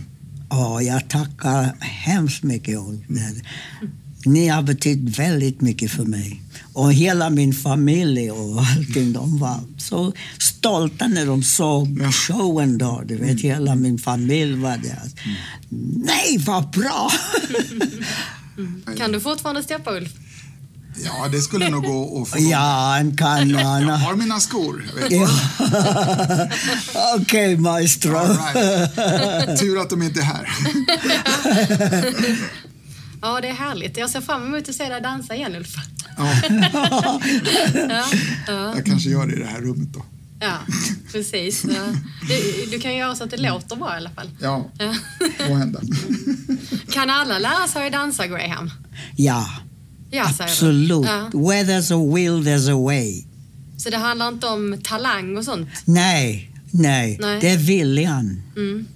Ja, 0.49 0.81
jag 0.81 1.09
tackar 1.09 1.75
hemskt 1.79 2.43
mycket. 2.43 2.79
Ni 4.27 4.47
har 4.47 4.61
betytt 4.61 5.19
väldigt 5.19 5.61
mycket 5.61 5.91
för 5.91 6.03
mig. 6.03 6.41
Och 6.73 6.93
hela 6.93 7.29
min 7.29 7.53
familj 7.53 8.31
och 8.31 8.61
allting. 8.61 9.13
De 9.13 9.39
var 9.39 9.59
så 9.77 10.13
stolta 10.39 11.07
när 11.07 11.25
de 11.25 11.43
såg 11.43 11.99
ja. 12.01 12.11
showen 12.11 12.77
då. 12.77 13.03
Du 13.05 13.15
vet, 13.15 13.29
mm. 13.29 13.37
hela 13.37 13.75
min 13.75 13.97
familj 13.97 14.55
var 14.55 14.77
där. 14.77 15.01
Mm. 15.23 16.01
Nej, 16.05 16.37
vad 16.37 16.69
bra! 16.69 17.11
Kan 18.97 19.11
du 19.11 19.19
fortfarande 19.19 19.63
steppa, 19.63 19.91
Ulf? 19.91 20.11
Ja, 21.03 21.27
det 21.31 21.41
skulle 21.41 21.69
nog 21.69 21.83
gå 21.83 22.21
att 22.21 22.29
få. 22.29 22.39
Ja, 22.39 22.97
en 22.97 23.17
kan 23.17 23.51
man. 23.51 23.87
Jag 23.87 23.97
har 23.97 24.15
mina 24.15 24.39
skor. 24.39 24.85
Ja. 25.09 25.29
Okej, 27.15 27.53
okay, 27.53 27.57
maestro. 27.57 28.11
Right. 28.11 29.59
Tur 29.59 29.81
att 29.81 29.89
de 29.89 30.01
inte 30.01 30.19
är 30.19 30.23
här. 30.23 30.49
Ja, 33.21 33.41
det 33.41 33.47
är 33.47 33.53
härligt. 33.53 33.97
Jag 33.97 34.09
ser 34.09 34.21
fram 34.21 34.45
emot 34.45 34.69
att 34.69 34.75
se 34.75 34.89
dig 34.89 35.01
dansa 35.01 35.35
igen, 35.35 35.55
Ulf. 35.55 35.75
Ja. 36.17 36.33
ja, 37.89 38.05
ja. 38.47 38.75
Jag 38.75 38.85
kanske 38.85 39.09
gör 39.09 39.27
det 39.27 39.33
i 39.35 39.39
det 39.39 39.45
här 39.45 39.61
rummet 39.61 39.93
då. 39.93 40.05
Ja, 40.39 40.57
precis. 41.11 41.65
Ja. 41.65 41.93
Du, 42.27 42.65
du, 42.71 42.79
kan 42.79 42.95
göra 42.95 43.15
så 43.15 43.23
att 43.23 43.31
det 43.31 43.37
låter 43.37 43.75
bra 43.75 43.93
i 43.93 43.97
alla 43.97 44.09
fall. 44.09 44.29
Ja, 44.41 44.71
må 45.49 45.55
hända. 45.55 45.81
Kan 46.91 47.09
alla 47.09 47.39
lära 47.39 47.67
sig 47.67 47.85
att 47.85 47.93
dansa, 47.93 48.27
Graham? 48.27 48.71
Ja, 49.15 49.47
ja 50.11 50.33
absolut. 50.39 51.05
Ja. 51.05 51.29
Where 51.33 51.63
there's 51.63 51.93
a 51.93 52.15
will, 52.15 52.47
there's 52.47 52.71
a 52.71 52.85
way. 52.85 53.23
Så 53.77 53.89
det 53.89 53.97
handlar 53.97 54.27
inte 54.27 54.47
om 54.47 54.77
talang 54.83 55.37
och 55.37 55.45
sånt? 55.45 55.69
Nej, 55.85 56.51
nej. 56.71 57.17
nej. 57.21 57.39
det 57.41 57.49
är 57.49 57.57
viljan. 57.57 58.41
Mm. 58.55 58.87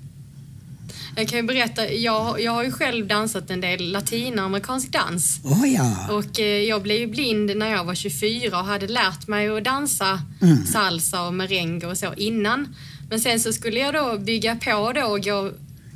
Jag 1.15 1.27
kan 1.27 1.39
ju 1.39 1.43
berätta, 1.43 1.91
jag, 1.91 2.41
jag 2.41 2.51
har 2.51 2.63
ju 2.63 2.71
själv 2.71 3.07
dansat 3.07 3.49
en 3.49 3.61
del 3.61 3.91
latinamerikansk 3.91 4.91
dans. 4.91 5.39
Oh 5.43 5.73
ja. 5.73 6.07
Och 6.11 6.39
eh, 6.39 6.45
jag 6.45 6.81
blev 6.81 6.97
ju 6.97 7.07
blind 7.07 7.57
när 7.57 7.71
jag 7.71 7.83
var 7.83 7.95
24 7.95 8.59
och 8.59 8.65
hade 8.65 8.87
lärt 8.87 9.27
mig 9.27 9.49
att 9.49 9.63
dansa 9.63 10.21
mm. 10.41 10.65
salsa 10.65 11.27
och 11.27 11.33
merengue 11.33 11.89
och 11.89 11.97
så 11.97 12.13
innan. 12.17 12.75
Men 13.09 13.19
sen 13.19 13.39
så 13.39 13.53
skulle 13.53 13.79
jag 13.79 13.93
då 13.93 14.17
bygga 14.17 14.55
på 14.55 14.91
då 14.95 15.01
och 15.01 15.23
gå 15.23 15.51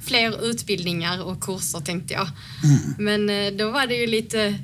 fler 0.05 0.49
utbildningar 0.49 1.23
och 1.23 1.41
kurser 1.41 1.79
tänkte 1.79 2.13
jag. 2.13 2.27
Mm. 2.63 2.79
Men 2.97 3.29
eh, 3.29 3.57
då 3.57 3.71
var 3.71 3.87
det 3.87 3.95
ju 3.95 4.07
lite 4.07 4.55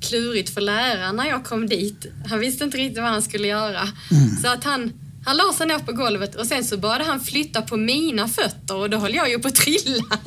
klurigt 0.00 0.54
för 0.54 0.60
läraren 0.60 1.16
när 1.16 1.28
jag 1.28 1.44
kom 1.44 1.68
dit. 1.68 2.06
Han 2.28 2.38
visste 2.38 2.64
inte 2.64 2.78
riktigt 2.78 3.02
vad 3.02 3.10
han 3.10 3.22
skulle 3.22 3.48
göra. 3.48 3.88
Mm. 4.10 4.36
Så 4.42 4.48
att 4.48 4.64
han 4.64 4.92
han 5.24 5.36
la 5.36 5.52
sig 5.52 5.66
ner 5.66 5.78
på 5.78 5.92
golvet 5.92 6.34
och 6.34 6.46
sen 6.46 6.64
så 6.64 6.76
började 6.76 7.04
han 7.04 7.20
flytta 7.20 7.62
på 7.62 7.76
mina 7.76 8.28
fötter 8.28 8.76
och 8.76 8.90
då 8.90 8.98
höll 8.98 9.14
jag 9.14 9.30
ju 9.30 9.38
på 9.38 9.48
att 9.48 9.54
trilla. 9.54 10.18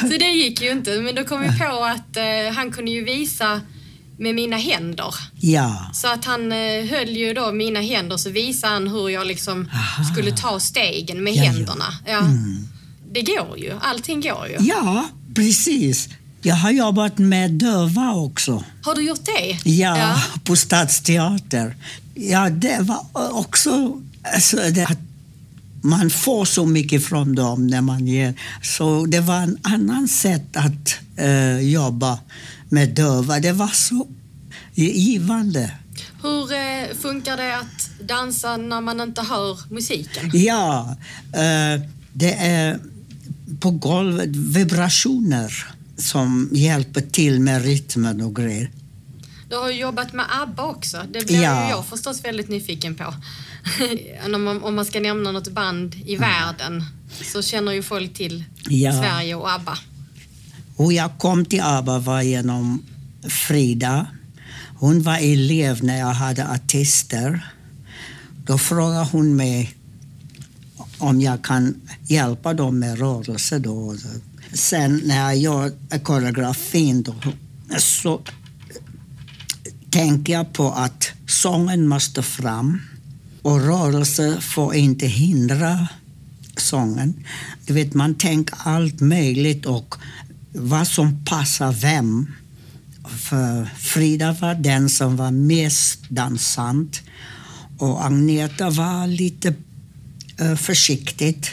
så 0.00 0.18
det 0.18 0.30
gick 0.30 0.62
ju 0.62 0.70
inte. 0.70 1.00
Men 1.00 1.14
då 1.14 1.24
kom 1.24 1.42
vi 1.42 1.58
på 1.58 1.84
att 1.84 2.16
eh, 2.16 2.54
han 2.54 2.72
kunde 2.72 2.90
ju 2.90 3.04
visa 3.04 3.60
med 4.18 4.34
mina 4.34 4.56
händer. 4.56 5.14
Ja. 5.40 5.90
Så 5.94 6.08
att 6.08 6.24
han 6.24 6.52
eh, 6.52 6.84
höll 6.84 7.08
ju 7.08 7.34
då 7.34 7.52
mina 7.52 7.80
händer 7.80 8.16
så 8.16 8.30
visade 8.30 8.72
han 8.72 8.88
hur 8.88 9.08
jag 9.08 9.26
liksom 9.26 9.70
skulle 10.12 10.36
ta 10.36 10.60
stegen 10.60 11.24
med 11.24 11.34
ja, 11.34 11.42
händerna. 11.42 11.94
Ja. 12.06 12.18
Mm. 12.18 12.68
Det 13.12 13.22
går 13.22 13.58
ju. 13.58 13.72
Allting 13.80 14.20
går 14.20 14.48
ju. 14.48 14.56
Ja, 14.60 15.08
precis. 15.34 16.08
Jag 16.46 16.54
har 16.56 16.70
jobbat 16.70 17.18
med 17.18 17.50
döva 17.50 18.14
också. 18.14 18.64
Har 18.82 18.94
du 18.94 19.06
gjort 19.06 19.24
det? 19.24 19.70
Ja, 19.70 19.98
ja. 19.98 20.20
på 20.44 20.56
Stadsteater. 20.56 21.76
Ja, 22.14 22.50
det 22.50 22.78
var 22.80 23.36
också... 23.38 24.00
Alltså, 24.34 24.56
det, 24.56 24.96
man 25.82 26.10
får 26.10 26.44
så 26.44 26.66
mycket 26.66 27.04
från 27.04 27.34
dem 27.34 27.66
när 27.66 27.80
man 27.80 28.06
ger. 28.06 28.34
Så 28.62 29.06
det 29.06 29.20
var 29.20 29.36
en 29.36 29.58
annan 29.62 30.08
sätt 30.08 30.56
att 30.56 30.94
uh, 31.20 31.60
jobba 31.60 32.18
med 32.68 32.88
döva. 32.88 33.40
Det 33.40 33.52
var 33.52 33.68
så... 33.68 34.06
givande. 34.74 35.70
Hur 36.22 36.52
eh, 36.52 36.96
funkar 37.00 37.36
det 37.36 37.56
att 37.56 38.08
dansa 38.08 38.56
när 38.56 38.80
man 38.80 39.00
inte 39.00 39.22
hör 39.22 39.58
musiken? 39.70 40.30
Ja, 40.34 40.96
eh, 41.32 41.82
det 42.12 42.34
är 42.34 42.78
på 43.60 43.70
golvet 43.70 44.36
vibrationer 44.36 45.75
som 45.98 46.48
hjälper 46.52 47.00
till 47.00 47.40
med 47.40 47.62
rytmen 47.64 48.20
och 48.20 48.36
grejer. 48.36 48.70
Du 49.50 49.56
har 49.56 49.70
ju 49.70 49.80
jobbat 49.80 50.12
med 50.12 50.24
ABBA 50.42 50.62
också. 50.66 51.02
Det 51.12 51.26
blir 51.26 51.42
Ja. 51.42 51.70
jag 51.70 51.86
förstås 51.86 52.24
väldigt 52.24 52.48
nyfiken 52.48 52.94
på. 52.94 53.14
om, 54.34 54.44
man, 54.44 54.62
om 54.62 54.74
man 54.74 54.84
ska 54.84 55.00
nämna 55.00 55.32
något 55.32 55.48
band 55.48 55.94
i 56.06 56.16
världen 56.16 56.84
så 57.32 57.42
känner 57.42 57.72
ju 57.72 57.82
folk 57.82 58.14
till 58.14 58.44
Ja. 58.68 58.92
Sverige 58.92 59.34
och 59.34 59.52
ABBA. 59.52 59.78
Och 60.76 60.92
jag 60.92 61.18
kom 61.18 61.44
till 61.44 61.60
ABBA 61.60 61.98
var 61.98 62.22
genom 62.22 62.82
Frida. 63.28 64.06
Hon 64.78 65.02
var 65.02 65.18
elev 65.18 65.84
när 65.84 65.98
jag 65.98 66.06
hade 66.06 66.48
artister. 66.48 67.46
Då 68.46 68.58
frågade 68.58 69.04
hon 69.12 69.36
mig 69.36 69.74
om 70.98 71.20
jag 71.20 71.42
kan 71.44 71.80
hjälpa 72.06 72.54
dem 72.54 72.78
med 72.78 72.98
rörelse. 72.98 73.58
Då. 73.58 73.96
Sen 74.52 75.00
när 75.04 75.16
jag 75.16 75.36
gör 75.36 75.72
koreografin 76.02 77.02
då, 77.02 77.14
så 77.78 78.20
tänker 79.90 80.32
jag 80.32 80.52
på 80.52 80.72
att 80.72 81.10
sången 81.26 81.88
måste 81.88 82.22
fram 82.22 82.80
och 83.42 83.60
rörelse 83.60 84.40
får 84.40 84.74
inte 84.74 85.06
hindra 85.06 85.88
sången. 86.56 87.14
Du 87.66 87.72
vet, 87.74 87.94
man 87.94 88.14
tänker 88.14 88.56
allt 88.58 89.00
möjligt 89.00 89.66
och 89.66 89.94
vad 90.52 90.88
som 90.88 91.24
passar 91.24 91.72
vem. 91.72 92.34
För 93.08 93.64
Frida 93.64 94.32
var 94.32 94.54
den 94.54 94.90
som 94.90 95.16
var 95.16 95.30
mest 95.30 96.08
dansant 96.08 97.02
och 97.78 98.06
Agneta 98.06 98.70
var 98.70 99.06
lite 99.06 99.54
eh, 100.38 100.54
försiktigt. 100.54 101.50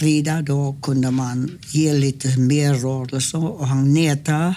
Frida 0.00 0.42
då 0.42 0.76
kunde 0.82 1.10
man 1.10 1.58
ge 1.70 1.92
lite 1.92 2.36
mer 2.36 2.74
rörelse 2.74 3.36
och 3.36 3.66
Agneta 3.66 4.54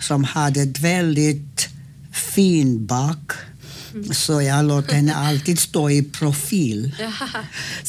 som 0.00 0.24
hade 0.24 0.62
ett 0.62 0.80
väldigt 0.80 1.68
fin 2.12 2.86
bak 2.86 3.32
så 4.12 4.42
jag 4.42 4.64
låter 4.64 4.94
henne 4.94 5.14
alltid 5.28 5.58
stå 5.58 5.90
i 5.90 6.02
profil. 6.02 6.96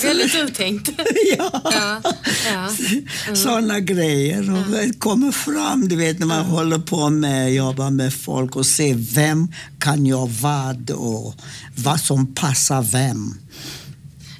Ja, 0.02 0.08
väldigt 0.08 0.36
uttänkt. 0.36 0.90
ja. 1.38 1.62
Ja, 1.64 2.02
ja. 2.46 3.36
Såna 3.36 3.80
grejer. 3.80 4.54
Och 4.54 4.72
det 4.72 5.00
kommer 5.00 5.32
fram, 5.32 5.88
du 5.88 5.96
vet, 5.96 6.20
när 6.20 6.28
man 6.28 6.46
håller 6.46 6.80
på 6.80 7.10
med 7.10 7.54
jobba 7.54 7.90
med 7.90 8.14
folk 8.14 8.56
och 8.56 8.66
ser 8.66 8.96
vem 9.16 9.48
kan 9.80 10.06
göra 10.06 10.30
vad 10.42 10.92
och 10.92 11.36
vad 11.76 12.00
som 12.00 12.34
passar 12.36 12.82
vem. 12.82 13.34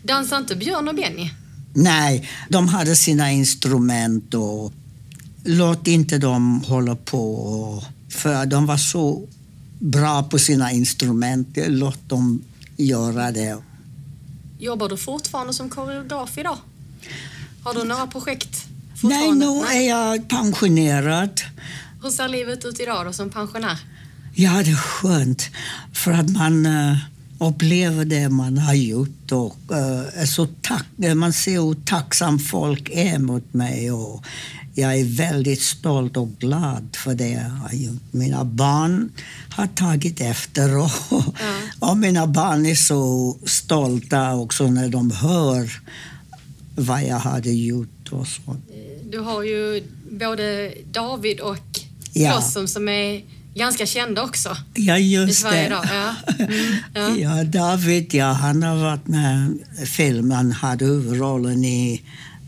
Dansar 0.04 0.38
inte 0.38 0.56
Björn 0.56 0.88
och 0.88 0.96
Benny? 0.96 1.30
Nej, 1.76 2.30
de 2.50 2.68
hade 2.68 2.96
sina 2.96 3.32
instrument 3.32 4.34
och 4.34 4.74
låt 5.44 5.88
inte 5.88 6.18
dem 6.18 6.64
hålla 6.68 6.96
på. 6.96 7.84
För 8.10 8.46
de 8.46 8.66
var 8.66 8.78
så 8.78 9.28
bra 9.80 10.24
på 10.24 10.40
sina 10.40 10.72
instrument. 10.72 11.58
Låt 11.68 12.10
dem 12.10 12.42
göra 12.78 13.32
det. 13.32 13.58
Jobbar 14.60 14.90
du 14.90 14.98
fortfarande 14.98 15.54
som 15.54 15.70
koreograf 15.70 16.38
idag? 16.38 16.58
Har 17.64 17.74
du 17.74 17.84
några 17.84 18.08
projekt 18.08 18.66
Nej, 19.02 19.32
nu 19.32 19.46
är 19.46 19.90
jag 19.90 20.28
pensionerad. 20.28 21.42
Hur 22.04 22.10
ser 22.10 22.28
livet 22.28 22.66
ut 22.66 22.80
idag 22.80 23.06
då 23.06 23.14
som 23.14 23.30
pensionär? 23.30 23.78
Ja, 24.34 24.52
det 24.64 24.72
är 24.72 24.76
skönt. 24.76 25.50
För 25.94 26.12
att 26.12 26.30
man 26.30 26.66
uh, 26.66 26.98
upplever 27.40 28.06
det 28.06 28.30
man 28.30 28.58
har 28.58 28.74
gjort 28.74 29.32
och 29.32 29.58
uh, 29.72 30.22
är 30.22 30.26
så 30.26 30.48
tack 30.62 30.86
man 31.16 31.34
ser 31.34 31.62
hur 31.62 31.76
tacksam 31.86 32.40
folk 32.40 32.90
är 32.94 33.20
mot 33.20 33.54
mig. 33.54 33.92
Och 33.92 34.26
jag 34.74 35.00
är 35.00 35.18
väldigt 35.18 35.62
stolt 35.62 36.18
och 36.18 36.30
glad 36.40 36.98
för 37.04 37.16
det 37.16 37.30
jag 37.30 37.50
har 37.50 37.74
gjort. 37.74 38.04
Mina 38.12 38.46
barn 38.46 39.12
har 39.50 39.68
tagit 39.68 40.22
efter 40.22 40.78
och, 40.78 40.92
och 41.90 41.98
mina 41.98 42.28
barn 42.28 42.66
är 42.66 42.76
så 42.76 43.38
stolta 43.46 44.36
också 44.36 44.68
när 44.68 44.90
de 44.90 45.12
hör 45.12 45.82
vad 46.76 47.04
jag 47.04 47.20
hade 47.20 47.52
gjort 47.52 48.12
och 48.12 48.28
så. 48.28 48.58
Du 49.12 49.20
har 49.20 49.44
ju 49.44 49.84
både 50.12 50.74
David 50.92 51.40
och 51.40 51.80
Ja. 52.18 52.32
Blossom 52.32 52.68
som 52.68 52.90
är 52.90 53.24
ganska 53.56 53.86
kända 53.86 54.24
också. 54.24 54.58
Ja, 54.74 54.98
just 54.98 55.50
det. 55.50 55.66
idag, 55.66 55.86
ja. 55.94 56.16
Mm, 56.96 57.20
ja. 57.22 57.38
ja. 57.38 57.44
David, 57.44 58.14
ja, 58.14 58.32
han 58.32 58.64
har 58.64 58.76
varit 58.76 59.08
med 59.08 59.58
i 59.84 59.86
film. 59.86 60.32
Han 60.32 60.52
hade 60.52 60.86
huvudrollen 60.86 61.64
i 61.66 62.02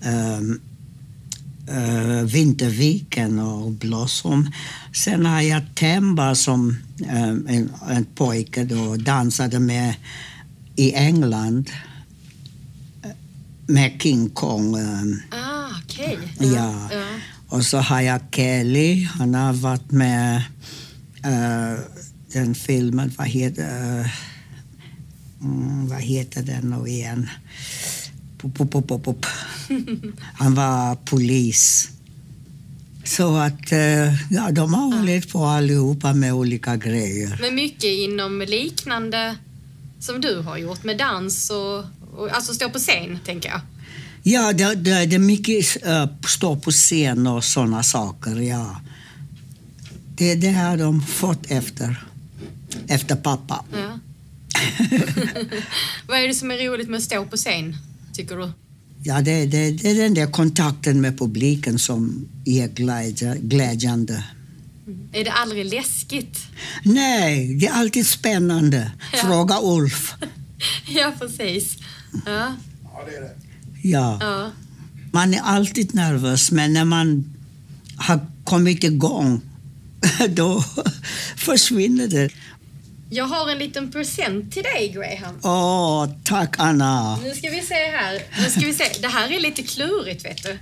um, 0.06 0.62
uh, 1.70 2.24
Vinterviken 2.24 3.40
och 3.40 3.72
Blossom. 3.72 4.52
Sen 4.94 5.26
har 5.26 5.42
jag 5.42 5.62
Temba 5.76 6.36
som 6.36 6.78
um, 7.00 7.48
en, 7.50 7.72
en 7.90 8.06
pojke 8.06 8.64
då 8.64 8.96
dansade 8.96 9.60
med 9.60 9.96
i 10.76 10.94
England 10.94 11.70
eh, 13.04 13.10
med 13.68 14.02
King 14.02 14.30
Kong. 14.30 14.76
um, 14.80 15.22
Ah, 15.32 15.70
okej. 15.84 16.20
Ja. 16.40 16.90
ja. 16.92 17.06
Och 17.50 17.66
så 17.66 17.78
har 17.78 18.02
jag 18.02 18.22
Kelly, 18.32 19.04
han 19.04 19.34
har 19.36 19.54
varit 19.54 19.92
med 19.92 20.44
uh, 21.28 21.80
den 22.34 22.56
filmen, 22.56 23.12
vad 23.18 23.28
heter, 23.28 24.00
uh, 24.00 24.08
mm, 25.42 25.88
vad 25.88 26.02
heter 26.02 26.44
den 26.44 26.70
nu 26.70 26.90
igen? 26.90 27.30
Pop, 28.38 28.58
pop, 28.58 28.88
pop, 28.88 29.04
pop. 29.04 29.26
Han 30.34 30.56
var 30.56 30.96
polis. 30.96 31.90
Så 33.04 33.36
att 33.36 33.72
uh, 33.72 34.32
ja, 34.32 34.52
de 34.52 34.74
har 34.74 34.98
hållit 34.98 35.32
på 35.32 35.46
allihopa 35.46 36.14
med 36.14 36.34
olika 36.34 36.76
grejer. 36.76 37.38
Men 37.42 37.56
mycket 37.56 37.92
inom 37.92 38.42
liknande 38.48 39.36
som 40.00 40.22
du 40.22 40.42
har 40.42 40.58
gjort 40.58 40.84
med 40.84 40.98
dans 40.98 41.50
och, 41.50 41.78
och 42.20 42.30
alltså 42.32 42.54
stå 42.54 42.70
på 42.70 42.80
scen, 42.80 43.20
tänker 43.26 43.50
jag. 43.50 43.62
Ja, 44.24 44.54
det, 44.54 44.76
det, 44.76 45.06
det 45.06 45.16
är 45.16 45.20
mycket 45.20 45.88
uh, 45.88 46.06
stå 46.28 46.56
på 46.56 46.72
scen 46.72 47.28
och 47.28 47.44
såna 47.44 47.84
saker, 47.84 48.36
ja. 48.40 48.82
Det, 50.18 50.36
det 50.36 50.52
har 50.52 50.78
de 50.78 51.02
fått 51.02 51.52
efter, 51.52 52.06
efter 52.88 53.16
pappa. 53.16 53.66
Ja. 53.74 54.00
Vad 56.08 56.20
är 56.20 56.28
det 56.28 56.34
som 56.34 56.52
är 56.52 56.58
roligt 56.58 56.90
med 56.90 56.98
att 56.98 57.04
stå 57.04 57.26
på 57.26 57.38
scen, 57.38 57.78
tycker 58.14 58.38
du? 58.38 58.52
Ja, 59.04 59.22
det, 59.22 59.46
det, 59.46 59.72
det 59.72 59.90
är 59.92 59.96
den 59.96 60.14
där 60.14 60.32
kontakten 60.32 61.02
med 61.02 61.20
publiken 61.20 61.80
som 61.80 62.28
är 62.46 62.68
glädje, 62.68 63.38
glädjande. 63.42 64.24
Är 65.12 65.24
det 65.24 65.32
aldrig 65.32 65.66
läskigt? 65.66 66.40
Nej, 66.84 67.54
det 67.54 67.68
är 67.68 67.74
alltid 67.74 68.08
spännande. 68.08 68.92
Ja. 69.14 69.18
Fråga 69.18 69.60
Ulf. 69.62 70.14
ja, 70.88 71.14
precis. 71.20 71.78
Ja, 72.26 72.56
Ja, 72.98 73.04
det 73.10 73.16
är 73.18 73.22
det. 73.22 73.36
Ja. 73.82 74.18
ja. 74.22 74.52
Man 75.12 75.34
är 75.34 75.42
alltid 75.42 75.96
nervös, 75.96 76.52
men 76.52 76.74
när 76.74 76.86
man 76.86 77.34
har 77.98 78.28
kommit 78.44 78.84
igång 78.84 79.42
då 80.30 80.64
försvinner 81.38 82.08
det. 82.08 82.30
Jag 83.10 83.26
har 83.26 83.52
en 83.52 83.58
liten 83.58 83.92
present 83.92 84.52
till 84.54 84.64
dig, 84.64 84.90
Graham. 84.96 85.36
Åh, 85.42 86.10
tack 86.24 86.56
Anna. 86.58 87.18
Nu 87.24 87.34
ska 87.36 87.50
vi 87.50 87.62
se 87.62 87.74
här. 87.76 88.22
Nu 88.40 88.50
ska 88.50 88.60
vi 88.60 88.74
se. 88.74 88.84
Det 89.02 89.08
här 89.08 89.32
är 89.32 89.40
lite 89.40 89.64
klurigt, 89.64 90.26
vet 90.26 90.44
du. 90.44 90.60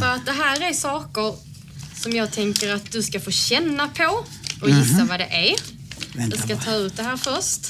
För 0.00 0.06
att 0.06 0.26
det 0.26 0.32
här 0.32 0.60
är 0.68 0.72
saker 0.72 1.34
som 2.02 2.12
jag 2.12 2.32
tänker 2.32 2.74
att 2.74 2.92
du 2.92 3.02
ska 3.02 3.20
få 3.20 3.30
känna 3.30 3.88
på 3.88 4.24
och 4.62 4.70
gissa 4.70 5.04
vad 5.04 5.20
det 5.20 5.24
är. 5.50 5.54
Vänta 6.16 6.36
Jag 6.36 6.44
ska 6.46 6.54
bara. 6.54 6.64
ta 6.64 6.74
ut 6.74 6.96
det 6.96 7.02
här 7.02 7.16
först. 7.16 7.64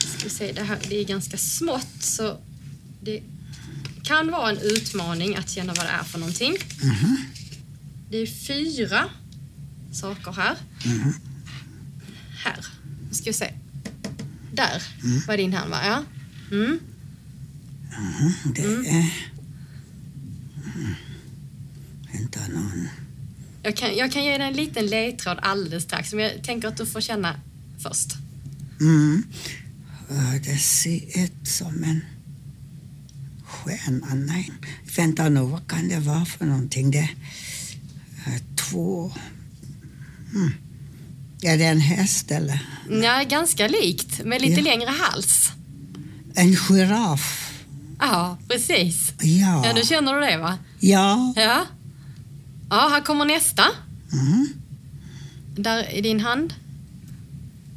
Ska 0.00 0.24
vi 0.24 0.30
se, 0.30 0.52
det, 0.52 0.62
här, 0.62 0.78
det 0.88 0.96
är 1.00 1.04
ganska 1.04 1.36
smått 1.38 1.86
så 2.00 2.36
det 3.02 3.22
kan 4.04 4.30
vara 4.30 4.50
en 4.50 4.58
utmaning 4.58 5.36
att 5.36 5.50
känna 5.50 5.74
vad 5.74 5.86
det 5.86 5.90
är 6.00 6.04
för 6.04 6.18
någonting. 6.18 6.56
Det 8.10 8.16
är 8.16 8.26
fyra 8.26 9.04
saker 9.92 10.32
här. 10.32 10.56
Här. 12.44 12.66
Nu 13.08 13.14
ska 13.14 13.24
vi 13.24 13.32
se. 13.32 13.52
Där 14.52 14.82
var 15.26 15.36
din 15.36 15.52
hand 15.52 15.70
va? 15.70 15.80
Ja. 15.86 16.04
Mm. 16.56 16.80
Det 18.54 18.62
är... 18.62 19.10
Mm. 20.74 20.94
Vänta 22.12 22.40
någon. 22.48 22.88
Jag, 23.62 23.76
kan, 23.76 23.96
jag 23.96 24.12
kan 24.12 24.24
ge 24.24 24.38
dig 24.38 24.46
en 24.46 24.56
liten 24.56 24.86
ledtråd 24.86 25.38
alldeles 25.42 25.84
strax 25.84 26.10
som 26.10 26.18
jag 26.18 26.44
tänker 26.44 26.68
att 26.68 26.76
du 26.76 26.86
får 26.86 27.00
känna 27.00 27.40
först. 27.78 28.16
Mm. 28.80 29.22
Det 30.44 30.58
ser 30.58 31.24
ut 31.24 31.48
som 31.48 31.84
en 31.84 32.00
stjärna. 33.44 34.14
Nej, 34.14 34.52
vänta 34.96 35.28
nu, 35.28 35.40
vad 35.40 35.66
kan 35.66 35.88
det 35.88 35.98
vara 35.98 36.24
för 36.24 36.46
någonting? 36.46 36.90
Det 36.90 37.10
två... 38.56 39.12
Mm. 40.34 40.52
Är 41.42 41.58
det 41.58 41.64
en 41.64 41.80
häst 41.80 42.30
eller? 42.30 42.60
Ja, 43.02 43.24
ganska 43.30 43.68
likt, 43.68 44.24
med 44.24 44.42
lite 44.42 44.60
Ja. 44.60 44.64
längre 44.64 44.90
hals. 45.00 45.50
En 46.34 46.52
giraff? 46.54 47.52
Ja, 47.98 48.38
precis. 48.48 49.12
Ja. 49.20 49.66
Ja, 49.66 49.72
då 49.72 49.82
känner 49.82 50.14
du 50.14 50.20
det 50.20 50.36
va? 50.36 50.58
Ja. 50.80 51.32
Ja. 51.36 51.66
Ja, 52.70 52.88
här 52.90 53.00
kommer 53.00 53.24
nästa. 53.24 53.64
Mm. 54.12 54.48
Där 55.56 55.94
i 55.94 56.00
din 56.00 56.20
hand. 56.20 56.54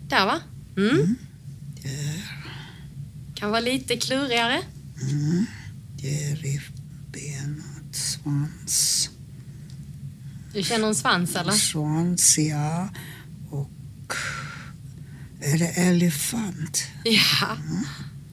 Där 0.09 0.25
va? 0.25 0.39
Mm. 0.77 1.15
Kan 3.35 3.49
vara 3.49 3.59
lite 3.61 3.97
klurigare. 3.97 4.61
Det 6.01 6.23
är 6.25 6.35
revbenad 6.35 7.95
svans. 7.95 9.09
Du 10.53 10.63
känner 10.63 10.87
en 10.87 10.95
svans 10.95 11.35
eller? 11.35 11.51
Svans, 11.51 12.37
ja. 12.37 12.89
Och... 13.49 14.13
Är 15.41 15.57
det 15.57 15.67
elefant? 15.67 16.83
Ja. 17.03 17.57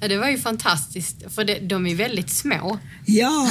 ja. 0.00 0.08
Det 0.08 0.16
var 0.16 0.28
ju 0.28 0.38
fantastiskt, 0.38 1.16
för 1.34 1.44
det, 1.44 1.58
de 1.58 1.86
är 1.86 1.94
väldigt 1.94 2.30
små. 2.30 2.78
Ja, 3.06 3.50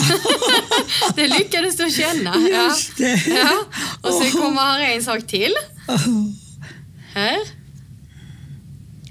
Det 1.16 1.28
lyckades 1.28 1.78
du 1.78 1.92
känna. 1.92 2.36
Just 2.38 2.98
det. 2.98 3.28
Ja. 3.28 3.66
Och 4.02 4.14
sen 4.14 4.32
kommer 4.32 4.62
här 4.62 4.80
en 4.80 5.04
sak 5.04 5.28
till. 5.28 5.54
Här. 7.14 7.38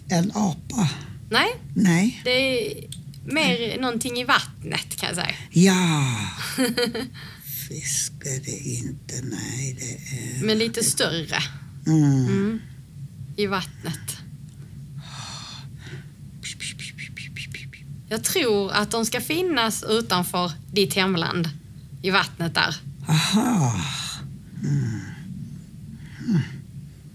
En 0.08 0.32
apa? 0.34 0.88
Nej, 1.30 1.56
Nej. 1.74 2.20
det 2.24 2.30
är 2.30 2.86
mer 3.24 3.80
någonting 3.80 4.18
i 4.18 4.24
vattnet 4.24 4.96
kan 4.96 5.08
jag 5.08 5.16
säga. 5.16 5.34
Ja. 5.50 6.16
Fisk 7.68 8.12
är 8.24 8.40
det 8.44 8.58
inte, 8.58 9.14
nej 9.22 9.76
det 9.80 10.16
är... 10.40 10.44
Men 10.46 10.58
lite 10.58 10.84
större 10.84 11.38
Mm. 11.86 12.26
mm. 12.26 12.60
i 13.36 13.46
vattnet. 13.46 14.16
Jag 18.08 18.24
tror 18.24 18.72
att 18.72 18.90
de 18.90 19.06
ska 19.06 19.20
finnas 19.20 19.84
utanför 19.88 20.52
ditt 20.72 20.94
hemland. 20.94 21.48
I 22.02 22.10
vattnet 22.10 22.54
där. 22.54 22.76
Aha. 23.08 23.80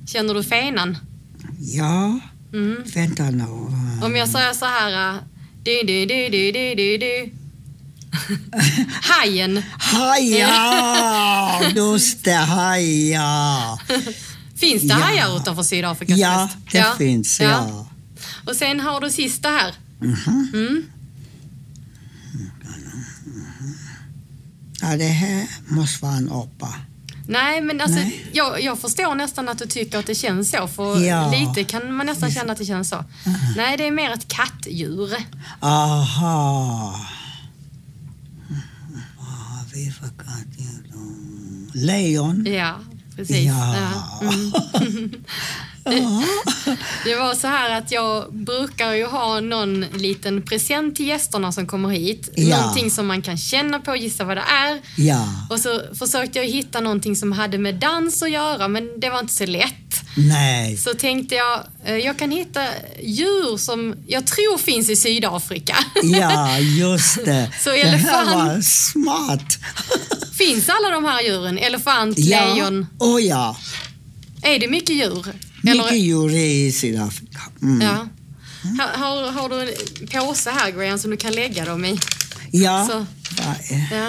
Känner 0.07 0.33
du 0.33 0.43
fenan? 0.43 0.97
Ja, 1.59 2.19
Mm. 2.53 2.83
vänta 2.95 3.29
nu. 3.29 3.43
Om 4.01 4.15
jag 4.15 4.29
säger 4.29 4.53
så 4.53 4.65
här... 4.65 5.17
Du, 5.63 5.71
du, 5.87 6.05
du, 6.05 6.29
du, 6.29 6.51
du, 6.51 6.75
du, 6.75 6.97
du. 6.97 7.31
Hajen. 9.01 9.63
Haja! 9.79 11.71
Just 11.75 12.23
det, 12.23 12.31
haja. 12.33 13.77
Finns 14.55 14.81
det 14.81 14.87
Ja. 14.87 14.95
hajar 14.95 15.37
utanför 15.37 15.63
Sydafrikas 15.63 16.17
Ja, 16.17 16.49
kust? 16.65 16.71
det 16.71 16.97
finns, 16.97 17.39
ja. 17.39 17.87
Och 18.47 18.55
sen 18.55 18.79
har 18.79 19.01
du 19.01 19.09
sista 19.09 19.49
här. 19.49 19.73
Mhm. 19.99 20.49
Mm. 20.53 20.83
Ja, 24.81 24.97
det 24.97 25.07
här 25.07 25.47
måste 25.67 26.05
vara 26.05 26.15
en 26.15 26.31
apa. 26.31 26.73
Nej, 27.27 27.61
men 27.61 27.81
alltså, 27.81 27.99
Nej. 27.99 28.25
Jag, 28.33 28.61
jag 28.61 28.79
förstår 28.79 29.15
nästan 29.15 29.49
att 29.49 29.57
du 29.57 29.65
tycker 29.65 29.99
att 29.99 30.05
det 30.05 30.15
känns 30.15 30.49
så. 30.51 30.67
För 30.67 30.99
Ja. 31.05 31.31
lite 31.31 31.63
kan 31.63 31.93
man 31.93 32.05
nästan 32.05 32.31
känna 32.31 32.51
att 32.51 32.57
det 32.59 32.65
känns 32.65 32.89
så. 32.89 33.03
Nej, 33.55 33.77
det 33.77 33.87
är 33.87 33.91
mer 33.91 34.11
ett 34.11 34.27
kattdjur. 34.27 35.15
Aha. 35.59 36.99
Då? 40.93 40.99
Lejon? 41.73 42.45
Ja, 42.45 42.79
precis. 43.15 43.37
Ja. 43.37 43.75
Ja. 43.75 44.27
Mm. 44.27 45.13
Det 47.03 47.15
var 47.15 47.35
så 47.35 47.47
här 47.47 47.77
att 47.77 47.91
jag 47.91 48.33
brukar 48.33 48.93
ju 48.93 49.05
ha 49.05 49.39
någon 49.39 49.81
liten 49.81 50.41
present 50.41 50.95
till 50.95 51.07
gästerna 51.07 51.51
som 51.51 51.67
kommer 51.67 51.89
hit. 51.89 52.29
Ja. 52.35 52.57
Någonting 52.57 52.91
som 52.91 53.07
man 53.07 53.21
kan 53.21 53.37
känna 53.37 53.79
på 53.79 53.91
och 53.91 53.97
gissa 53.97 54.23
vad 54.23 54.37
det 54.37 54.43
är. 54.49 54.81
Ja. 54.97 55.27
Och 55.49 55.59
så 55.59 55.81
försökte 55.99 56.39
jag 56.39 56.45
hitta 56.45 56.79
någonting 56.79 57.15
som 57.15 57.31
hade 57.31 57.57
med 57.57 57.75
dans 57.75 58.23
att 58.23 58.31
göra, 58.31 58.67
men 58.67 58.99
det 58.99 59.09
var 59.09 59.19
inte 59.19 59.33
så 59.33 59.45
lätt. 59.45 59.90
Nej. 60.17 60.77
Så 60.77 60.93
tänkte 60.93 61.35
jag, 61.35 61.63
eh, 61.85 61.95
jag 61.97 62.19
kan 62.19 62.31
hitta 62.31 62.61
djur 63.03 63.57
som 63.57 63.95
jag 64.07 64.27
tror 64.27 64.57
finns 64.57 64.89
i 64.89 64.95
Sydafrika. 64.95 65.77
Ja, 66.03 66.59
just 66.79 67.25
det. 67.25 67.51
Så 67.59 67.69
Det 67.69 67.77
här 67.83 67.97
elefant- 67.97 68.33
var 68.35 68.61
smart. 68.61 69.57
finns 70.37 70.69
alla 70.69 70.89
de 70.89 71.05
här 71.05 71.21
djuren? 71.21 71.57
Elefant, 71.57 72.19
Ja. 72.19 72.53
lejon. 72.53 72.87
Oh, 72.99 73.21
ja. 73.23 73.57
Är 74.41 74.59
det 74.59 74.67
mycket 74.67 74.95
djur? 74.95 75.25
Mycket 75.61 75.99
djur 75.99 76.35
i 76.35 76.71
Sydafrika. 76.71 77.39
Mm. 77.61 77.81
Ja. 77.81 78.07
Har, 78.79 78.97
har, 78.97 79.31
har 79.31 79.49
du 79.49 79.61
en 79.61 80.07
påse 80.07 80.49
här, 80.51 80.71
Graham, 80.71 80.99
som 80.99 81.11
du 81.11 81.17
kan 81.17 81.33
lägga 81.33 81.65
dem 81.65 81.85
i? 81.85 81.99
Ja. 82.51 82.87
Så. 82.91 83.05
Ja. 83.91 84.07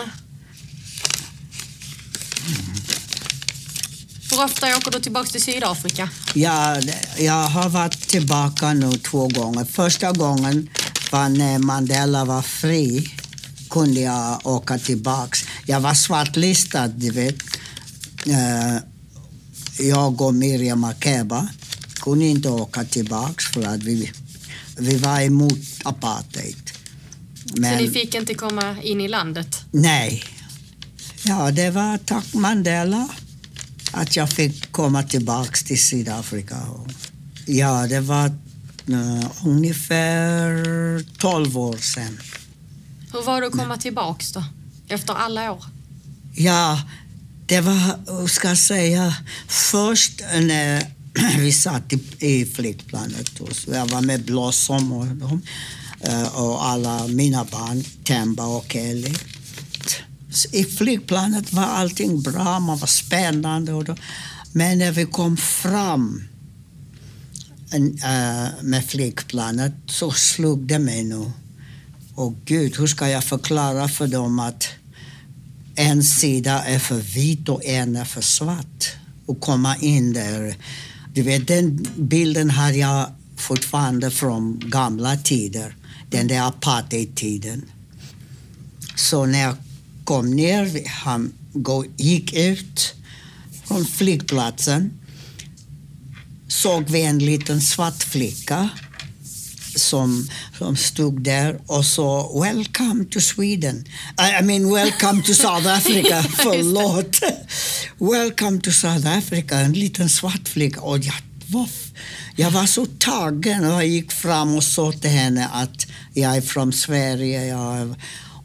Hur 4.33 4.45
ofta 4.45 4.77
åker 4.77 4.91
du 4.91 5.01
tillbaka 5.01 5.31
till 5.31 5.43
Sydafrika? 5.43 6.09
Ja, 6.35 6.81
jag 7.19 7.49
har 7.49 7.69
varit 7.69 8.09
tillbaka 8.09 8.73
nu 8.73 8.93
två 8.93 9.29
gånger. 9.29 9.65
Första 9.65 10.13
gången 10.13 10.69
var 11.13 11.29
när 11.29 11.59
Mandela 11.59 12.25
var 12.25 12.43
fri. 12.43 13.11
kunde 13.71 14.01
jag 14.01 14.47
åka 14.47 14.79
tillbaks. 14.79 15.45
Jag 15.67 15.81
var 15.81 15.95
svartlistad, 15.95 16.89
du 16.89 17.11
vet. 17.11 17.37
Eh, 18.27 18.77
jag 19.79 20.21
och 20.21 20.35
Miriam 20.35 20.81
Makeba 20.81 21.49
kunde 22.01 22.25
inte 22.25 22.49
åka 22.49 22.85
tillbaks 22.85 23.45
för 23.45 23.63
att 23.63 23.83
vi, 23.83 24.13
vi 24.79 24.97
var 24.97 25.21
emot 25.21 25.59
apartheid. 25.85 26.71
Så 27.47 27.61
Men 27.61 27.77
ni 27.85 27.91
fick 27.91 28.15
inte 28.15 28.35
komma 28.35 28.77
in 28.83 29.01
i 29.01 29.09
landet? 29.09 29.57
nej. 29.71 30.25
Ja, 31.25 31.51
det 31.51 31.71
var 31.71 31.99
tack 31.99 32.35
Mandela 32.35 33.09
att 33.93 34.17
jag 34.17 34.31
fick 34.31 34.73
komma 34.73 35.03
tillbaks 35.03 35.65
till 35.65 35.81
Sydafrika. 35.83 36.57
Ja, 37.47 37.87
det 37.87 38.01
var 38.01 38.27
eh, 38.27 39.31
ungefär 39.45 41.19
12 41.19 41.59
år 41.59 41.77
sedan. 41.77 42.19
Hur 43.13 43.23
var 43.23 43.41
det 43.41 43.47
att 43.47 43.53
komma 43.53 43.77
tillbaks 43.77 44.33
då? 44.33 44.45
Efter 44.89 45.15
alla 45.15 45.53
år? 45.53 45.65
Ja, 46.35 46.83
det 47.47 47.61
var, 47.61 48.27
ska 48.27 48.49
jag 48.49 48.59
säga, 48.59 49.15
först 49.49 50.21
när 50.21 50.87
vi 51.39 51.53
satt 51.53 51.93
i, 51.93 51.99
i 52.19 52.47
flygplanet. 52.47 53.41
Och 53.41 53.51
jag 53.67 53.87
var 53.87 54.01
med 54.01 54.25
Blossom 54.25 54.93
och 54.93 55.07
dem 55.07 55.43
eh, 56.01 56.37
och 56.37 56.67
alla 56.67 57.07
mina 57.07 57.45
barn, 57.45 57.85
Temba 58.05 58.47
och 58.47 58.67
Kelly. 58.69 59.15
I 60.53 60.65
flygplanet 60.65 61.53
var 61.53 61.63
allting 61.63 62.23
bra, 62.23 62.61
man 62.61 62.79
var 62.79 62.87
spännande. 62.87 63.73
Och 63.73 63.85
då, 63.85 63.97
men 64.53 64.79
när 64.79 64.93
vi 64.93 65.05
kom 65.05 65.37
fram 65.37 66.23
eh, 67.73 68.49
med 68.63 68.85
flygplanet 68.89 69.73
så 69.87 70.11
slog 70.11 70.67
det 70.67 70.79
mig 70.79 71.05
nu. 71.05 71.33
Och 72.15 72.35
gud, 72.45 72.77
hur 72.77 72.87
ska 72.87 73.09
jag 73.09 73.25
förklara 73.25 73.89
för 73.89 74.07
dem 74.07 74.39
att 74.39 74.69
en 75.75 76.03
sida 76.03 76.63
är 76.63 76.79
för 76.79 76.99
vit 76.99 77.49
och 77.49 77.65
en 77.65 77.97
är 77.97 78.05
för 78.05 78.21
svart. 78.21 78.93
Och 79.27 79.41
komma 79.41 79.77
in 79.77 80.13
där. 80.13 80.57
Du 81.15 81.23
vet, 81.23 81.49
den 81.49 81.87
bilden 81.97 82.51
har 82.51 82.71
jag 82.71 83.07
fortfarande 83.37 84.11
från 84.11 84.63
gamla 84.67 85.17
tider. 85.17 85.77
Den 86.11 86.29
där 86.29 86.49
apartheid-tiden. 86.49 87.63
Så 88.97 89.27
när 89.27 89.43
jag 89.43 89.57
kom 90.05 90.31
ner, 90.31 90.89
han 90.89 91.33
gick 91.97 92.33
ut 92.33 92.95
från 93.65 93.85
flygplatsen 93.85 94.99
såg 96.53 96.91
vi 96.91 97.03
en 97.03 97.19
liten 97.19 97.61
svart 97.61 98.03
flicka 98.03 98.69
som, 99.77 100.29
som 100.59 100.77
stod 100.77 101.23
där 101.23 101.61
och 101.67 101.87
sa 101.87 102.41
Welcome 102.43 103.05
to 103.05 103.21
Sweden. 103.21 103.85
I, 104.19 104.41
I 104.41 104.43
mean 104.43 104.75
welcome 104.75 105.23
to 105.23 105.35
South 105.35 105.67
Africa. 105.67 106.23
Förlåt. 106.37 107.21
welcome 107.99 108.61
to 108.61 108.71
South 108.71 109.19
Africa. 109.19 109.57
En 109.57 109.73
liten 109.73 110.09
svart 110.09 110.49
flicka. 110.49 110.81
Och 110.81 110.99
jag, 110.99 111.15
var, 111.47 111.69
jag 112.37 112.51
var 112.51 112.67
så 112.67 112.87
tagen 112.87 113.65
och 113.65 113.73
jag 113.73 113.87
gick 113.87 114.13
fram 114.13 114.57
och 114.57 114.65
sa 114.65 114.93
till 114.93 115.11
henne 115.11 115.49
att 115.53 115.87
jag 116.15 116.37
är 116.37 116.41
från 116.41 116.73
Sverige. 116.73 117.47
Jag 117.47 117.95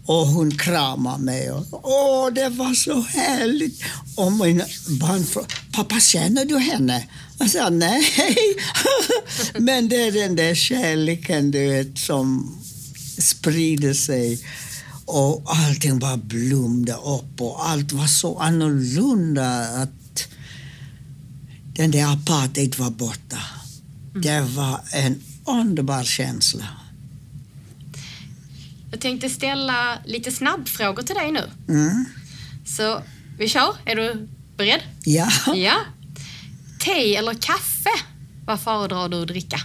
och 0.07 0.27
hon 0.27 0.57
kramade 0.57 1.23
mig. 1.23 1.51
Och, 1.51 1.65
Åh, 1.71 2.33
det 2.33 2.49
var 2.49 2.73
så 2.73 3.01
härligt. 3.01 3.83
Och 4.15 4.31
min 4.31 4.63
barn 4.87 5.23
frågade, 5.23 5.53
pappa 5.71 5.99
känner 5.99 6.45
du 6.45 6.57
henne? 6.57 7.07
Jag 7.39 7.49
sa 7.49 7.69
nej. 7.69 8.03
Men 9.57 9.89
det 9.89 9.95
är 9.95 10.11
den 10.11 10.35
där 10.35 10.55
kärleken 10.55 11.51
du 11.51 11.69
vet, 11.69 11.97
som 11.97 12.57
sprider 13.17 13.93
sig. 13.93 14.39
Och 15.05 15.43
allting 15.45 15.99
bara 15.99 16.17
blommade 16.17 16.93
upp 16.93 17.41
och 17.41 17.69
allt 17.69 17.91
var 17.91 18.07
så 18.07 18.37
annorlunda. 18.39 19.59
att 19.59 20.27
den 21.75 21.91
där 21.91 22.13
apartheid 22.13 22.75
var 22.77 22.89
borta. 22.89 23.39
Det 24.15 24.41
var 24.41 24.79
en 24.91 25.23
underbar 25.45 26.03
känsla. 26.03 26.65
Jag 28.97 29.01
tänkte 29.01 29.29
ställa 29.29 29.97
lite 30.05 30.31
snabbfrågor 30.31 31.03
till 31.03 31.15
dig 31.15 31.31
nu. 31.31 31.43
Mm. 31.69 32.05
Så 32.65 33.01
vi 33.37 33.47
kör. 33.47 33.75
Är 33.85 33.95
du 33.95 34.27
beredd? 34.55 34.81
Ja, 35.03 35.31
Ja. 35.55 35.75
Te 36.79 37.15
eller 37.15 37.33
kaffe? 37.33 37.89
Vad 38.45 38.61
föredrar 38.61 39.09
du 39.09 39.21
att 39.21 39.27
dricka? 39.27 39.59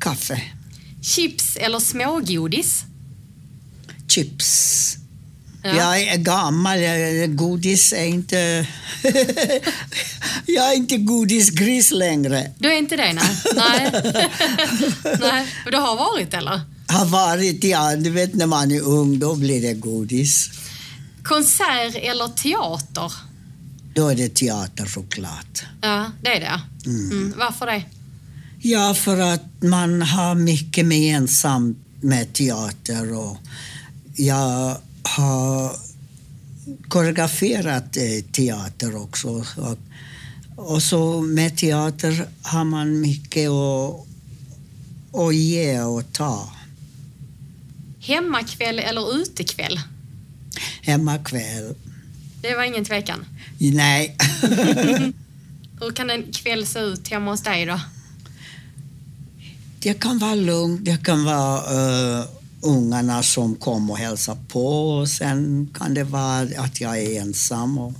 kaffe, 0.00 0.42
Chips 1.02 1.56
eller 1.56 1.78
smågodis? 1.78 2.84
chips. 4.08 4.96
Ja. 5.62 5.76
Jag 5.76 6.00
är 6.00 6.16
gammal, 6.16 6.78
godis 7.28 7.92
är 7.92 8.04
inte... 8.04 8.66
jag 10.46 10.72
är 10.72 10.76
inte 10.76 10.96
godisgris 10.96 11.90
längre. 11.90 12.50
Du 12.58 12.72
är 12.72 12.78
inte 12.78 12.96
det, 12.96 13.12
nej? 13.12 13.36
Nej. 13.54 13.90
nej. 15.20 15.46
Du 15.70 15.76
har 15.76 15.96
varit, 15.96 16.34
eller? 16.34 16.60
Har 16.90 17.06
varit, 17.06 17.64
ja, 17.64 17.96
du 17.96 18.10
vet 18.10 18.34
när 18.34 18.46
man 18.46 18.70
är 18.70 18.80
ung, 18.80 19.18
då 19.18 19.34
blir 19.34 19.62
det 19.62 19.74
godis. 19.74 20.50
Konsert 21.22 21.94
eller 21.94 22.28
teater? 22.28 23.12
Då 23.94 24.08
är 24.08 24.16
det 24.16 24.34
teater 24.34 24.86
såklart. 24.86 25.62
Ja, 25.80 26.10
det 26.22 26.28
är 26.28 26.40
det. 26.40 26.60
Mm. 26.90 27.34
Varför 27.38 27.66
det? 27.66 27.82
Ja, 28.62 28.94
för 28.94 29.20
att 29.20 29.62
man 29.62 30.02
har 30.02 30.34
mycket 30.34 30.76
gemensamt 30.76 31.78
med 32.00 32.32
teater 32.32 33.14
och 33.14 33.36
jag 34.14 34.76
har 35.02 35.76
koreograferat 36.88 37.96
eh, 37.96 38.24
teater 38.32 38.96
också. 38.96 39.28
Och, 39.56 39.78
och 40.56 40.82
så 40.82 41.20
med 41.20 41.56
teater 41.56 42.28
har 42.42 42.64
man 42.64 43.00
mycket 43.00 43.50
att, 43.50 44.06
att 45.20 45.34
ge 45.34 45.80
och 45.80 46.12
ta. 46.12 46.52
Hemmakväll 48.10 48.78
eller 48.78 49.16
utekväll? 49.16 49.80
Hemmakväll. 50.82 51.74
Det 52.42 52.54
var 52.54 52.64
ingen 52.64 52.84
tvekan. 52.84 53.24
Nej. 53.58 54.16
Hur 55.80 55.92
kan 55.94 56.10
en 56.10 56.32
kväll 56.32 56.66
se 56.66 56.78
ut 56.78 57.08
hemma 57.08 57.30
hos 57.30 57.42
dig 57.42 57.66
då? 57.66 57.80
Det 59.80 60.00
kan 60.00 60.18
vara 60.18 60.34
lugnt, 60.34 60.84
det 60.84 61.04
kan 61.04 61.24
vara 61.24 62.18
uh, 62.18 62.24
ungarna 62.60 63.22
som 63.22 63.56
kommer 63.56 63.92
och 63.92 63.98
hälsar 63.98 64.36
på 64.48 64.90
och 64.90 65.08
sen 65.08 65.70
kan 65.74 65.94
det 65.94 66.04
vara 66.04 66.40
att 66.40 66.80
jag 66.80 66.98
är 66.98 67.20
ensam. 67.20 67.78
Och, 67.78 67.92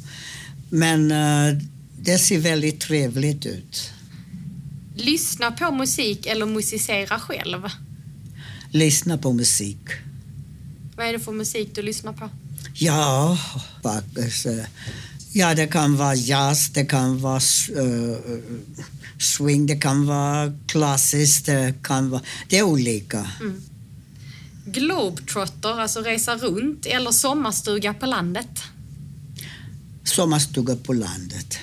men 0.70 1.10
eh, 1.10 1.62
det 1.98 2.18
ser 2.18 2.38
väldigt 2.38 2.80
trevligt 2.80 3.46
ut. 3.46 3.90
Lyssna 4.94 5.52
på 5.52 5.70
musik 5.70 6.26
eller 6.26 6.46
musicera 6.46 7.18
själv? 7.18 7.68
Lyssna 8.70 9.18
på 9.18 9.32
musik. 9.32 9.78
Vad 10.96 11.06
är 11.06 11.12
det 11.12 11.18
för 11.18 11.32
musik 11.32 11.74
du 11.74 11.82
lyssnar 11.82 12.12
på? 12.12 12.28
Ja, 12.74 13.38
faktiskt. 13.82 14.46
eh, 14.46 14.64
Ja, 15.32 15.54
det 15.54 15.66
kan 15.66 15.96
vara 15.96 16.14
jazz, 16.14 16.70
det 16.70 16.84
kan 16.84 17.20
vara 17.20 17.36
eh, 17.36 18.18
swing, 19.18 19.66
det 19.66 19.76
kan 19.76 20.06
vara 20.06 20.52
klassiskt, 20.66 21.46
det 21.46 21.74
kan 21.82 22.10
vara... 22.10 22.22
Det 22.48 22.58
är 22.58 22.62
olika. 22.62 23.26
Globetrotter, 24.66 25.80
alltså 25.80 26.00
resa 26.00 26.36
runt, 26.36 26.86
eller 26.86 27.10
sommarstuga 27.12 27.94
på 27.94 28.06
landet? 28.06 28.62
Sommarstuga 30.04 30.76
på 30.76 30.92
landet. 30.92 31.58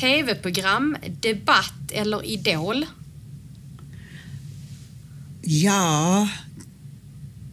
TV-program, 0.00 0.96
debatt 1.20 1.90
eller 1.92 2.24
idol? 2.24 2.86
Ja, 5.42 6.28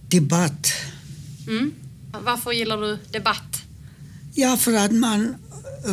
debatt. 0.07 0.67
Mm. 1.47 1.73
Varför 2.11 2.51
gillar 2.51 2.77
du 2.77 2.97
debatt? 3.11 3.61
Ja, 4.33 4.57
för 4.57 4.73
att 4.73 4.91
man 4.91 5.35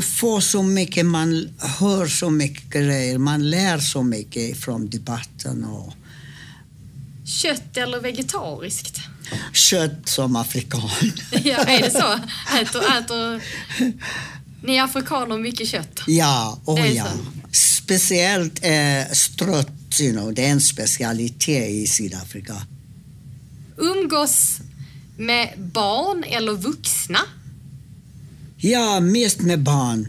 får 0.03 0.41
så 0.41 0.63
mycket, 0.63 1.07
man 1.07 1.49
hör 1.59 2.07
så 2.07 2.31
mycket 2.31 2.71
grejer, 2.71 3.19
man 3.19 3.51
lär 3.51 3.79
så 3.79 4.03
mycket 4.03 4.61
från 4.61 4.91
debatten 4.91 5.65
och 5.65 5.95
Kött 7.27 7.77
eller 7.77 8.01
vegetariskt? 8.01 9.01
kött 9.53 10.09
som 10.09 10.37
afrikan. 10.37 10.91
ja, 11.31 11.57
är 11.57 11.83
det 11.83 11.91
så? 11.91 12.19
Äter, 12.61 12.99
äter 12.99 13.43
ni 14.63 14.79
afrikaner 14.79 15.39
mycket 15.39 15.69
kött? 15.69 16.01
Ja, 16.07 16.61
är 16.79 16.87
ja. 16.87 17.05
så. 17.05 17.11
Speciellt 17.53 18.65
eh, 18.65 19.13
strött, 19.13 19.86
you 20.01 20.13
know, 20.13 20.35
det 20.35 20.47
är 20.47 20.51
en 20.51 20.61
specialitet 20.61 21.71
i 21.71 21.87
Sydafrika. 21.87 22.57
Umgås 23.77 24.59
med 25.17 25.53
barn 25.73 26.25
eller 26.25 26.53
vuxna? 26.53 27.19
Ja, 28.57 29.01
mest 29.01 29.41
med 29.41 29.63
barn. 29.63 30.09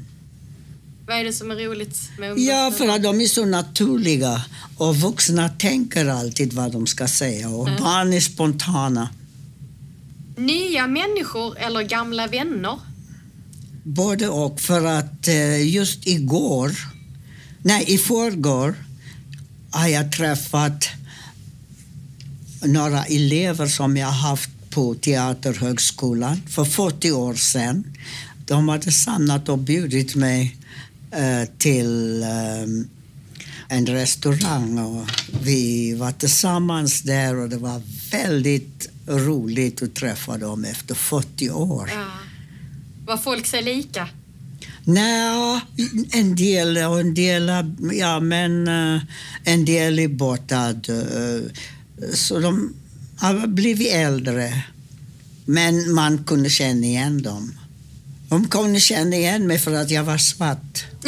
Vad 1.07 1.17
är 1.19 1.23
det 1.23 1.33
som 1.33 1.51
är 1.51 1.55
roligt 1.55 2.09
med 2.19 2.29
umgås 2.29 2.45
Ja, 2.45 2.73
för 2.77 2.87
att 2.87 3.03
de 3.03 3.21
är 3.21 3.25
så 3.27 3.45
naturliga 3.45 4.41
och 4.77 4.95
vuxna 4.95 5.49
tänker 5.49 6.05
alltid 6.05 6.53
vad 6.53 6.71
de 6.71 6.87
ska 6.87 7.07
säga 7.07 7.49
och 7.49 7.65
barn 7.65 8.13
är 8.13 8.19
spontana. 8.19 9.09
Nya 10.37 10.87
människor 10.87 11.57
eller 11.57 11.81
gamla 11.81 12.27
vänner? 12.27 12.79
Både 13.83 14.29
och, 14.29 14.61
för 14.61 14.85
att 14.85 15.27
eh, 15.27 15.67
just 15.67 16.07
igår, 16.07 16.71
nej 17.61 17.83
i 17.87 17.97
förrgår 17.97 18.75
har 19.71 19.87
jag 19.87 20.11
träffat 20.11 20.89
några 22.61 23.05
elever 23.05 23.67
som 23.67 23.97
jag 23.97 24.07
haft 24.07 24.49
på 24.69 24.95
Teaterhögskolan 24.95 26.41
för 26.47 26.65
40 26.65 27.11
år 27.11 27.33
sedan. 27.33 27.83
De 28.45 28.69
hade 28.69 28.91
samlat 28.91 29.49
och 29.49 29.57
bjudit 29.57 30.15
mig 30.15 30.57
eh, 31.11 31.49
till 31.57 32.23
eh, 32.23 32.87
en 33.69 33.85
restaurang 33.85 34.79
och 34.79 35.07
vi 35.41 35.93
var 35.93 36.11
tillsammans 36.11 37.01
där 37.01 37.35
och 37.35 37.49
det 37.49 37.57
var 37.57 37.81
väldigt 38.11 38.89
roligt 39.07 39.81
att 39.81 39.95
träffa 39.95 40.37
dem 40.37 40.65
efter 40.65 40.95
40 40.95 41.49
år. 41.49 41.91
Ja. 41.93 42.05
Var 43.05 43.17
folk 43.17 43.45
sig 43.45 43.63
lika? 43.63 44.07
Nej, 44.89 45.61
en 46.11 46.35
del 46.35 46.77
och 46.77 46.99
en 46.99 47.13
del, 47.13 47.51
ja 47.93 48.19
men 48.19 48.67
eh, 48.67 49.01
en 49.43 49.65
del 49.65 49.99
är 49.99 50.07
borta. 50.07 50.69
eh, 50.69 51.41
Så 52.13 52.39
de 52.39 52.73
har 53.17 53.47
blivit 53.47 53.91
äldre. 53.93 54.63
Men 55.45 55.93
man 55.93 56.23
kunde 56.23 56.49
känna 56.49 56.85
igen 56.85 57.21
dem. 57.21 57.53
De 58.29 58.47
kunde 58.47 58.79
känna 58.79 59.15
igen 59.15 59.47
mig 59.47 59.59
för 59.59 59.73
att 59.73 59.91
jag 59.91 60.03
var 60.03 60.17
svart. 60.17 60.85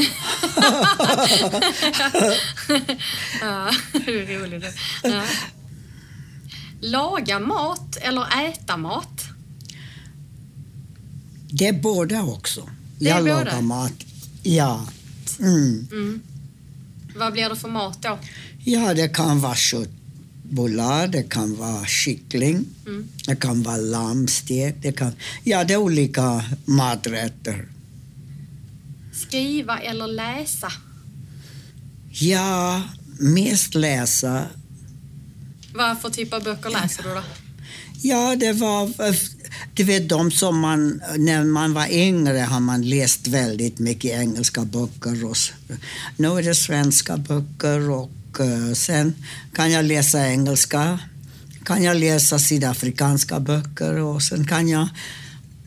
ja, 3.42 3.70
är 3.94 4.40
roligt. 4.40 4.66
Ja. 5.04 5.24
Laga 6.82 7.40
mat 7.40 7.96
eller 8.02 8.48
äta 8.50 8.78
mat? 8.78 9.24
Det 11.52 11.68
är 11.68 11.74
båda 11.74 12.24
också. 12.24 12.70
Jag 13.00 13.24
båda? 13.24 13.36
lagar 13.44 13.62
mat. 13.62 13.94
Ja. 14.44 14.88
Mm. 15.40 15.88
Mm. 15.92 16.22
Vad 17.16 17.34
blir 17.34 17.50
det 17.50 17.56
för 17.56 17.70
mat 17.70 18.02
då? 18.02 18.20
Ja, 18.64 18.94
det 18.94 19.08
kan 19.10 19.40
vara 19.42 19.56
köttbullar, 19.56 21.08
det 21.08 21.24
kan 21.30 21.56
vara 21.58 21.86
kyckling, 21.86 22.66
Mm. 22.88 23.08
det 23.26 23.36
kan 23.36 23.64
vara 23.64 23.78
lammstek, 23.78 24.76
det 24.82 24.92
kan... 24.92 25.12
Ja, 25.44 25.64
det 25.64 25.74
är 25.74 25.78
olika 25.78 26.44
maträtter. 26.66 27.68
Skriva 29.14 29.80
eller 29.80 30.08
läsa? 30.08 30.72
Ja, 32.12 32.84
mest 33.20 33.76
läsa. 33.76 34.46
Vad 35.74 36.02
för 36.02 36.10
typ 36.10 36.34
av 36.34 36.44
böcker 36.44 36.70
läser 36.70 37.04
du 37.04 37.10
då? 37.10 37.24
Ja, 38.02 38.36
det 38.36 38.54
var... 38.54 38.92
Du 39.74 39.84
vet, 39.84 40.10
de 40.10 40.32
som 40.32 40.60
man... 40.60 41.02
När 41.18 41.44
man 41.44 41.74
var 41.74 41.88
yngre 41.92 42.40
har 42.40 42.60
man 42.60 42.82
läst 42.82 43.28
väldigt 43.28 43.80
mycket 43.80 44.12
engelska 44.12 44.66
böcker. 44.66 45.26
Och, 45.26 45.38
nu 46.18 46.28
är 46.28 46.44
det 46.44 46.56
svenska 46.56 47.18
böcker 47.18 47.90
och 47.90 48.40
eh, 48.40 48.74
sen 48.74 49.14
kan 49.54 49.72
jag 49.72 49.86
läsa 49.86 50.28
engelska. 50.28 51.00
Kan 51.64 51.84
jag 51.84 51.98
läsa 51.98 52.40
sydafrikanska 52.40 53.40
böcker 53.40 53.94
och 53.94 54.24
sen 54.24 54.48
kan 54.48 54.68
jag... 54.68 54.88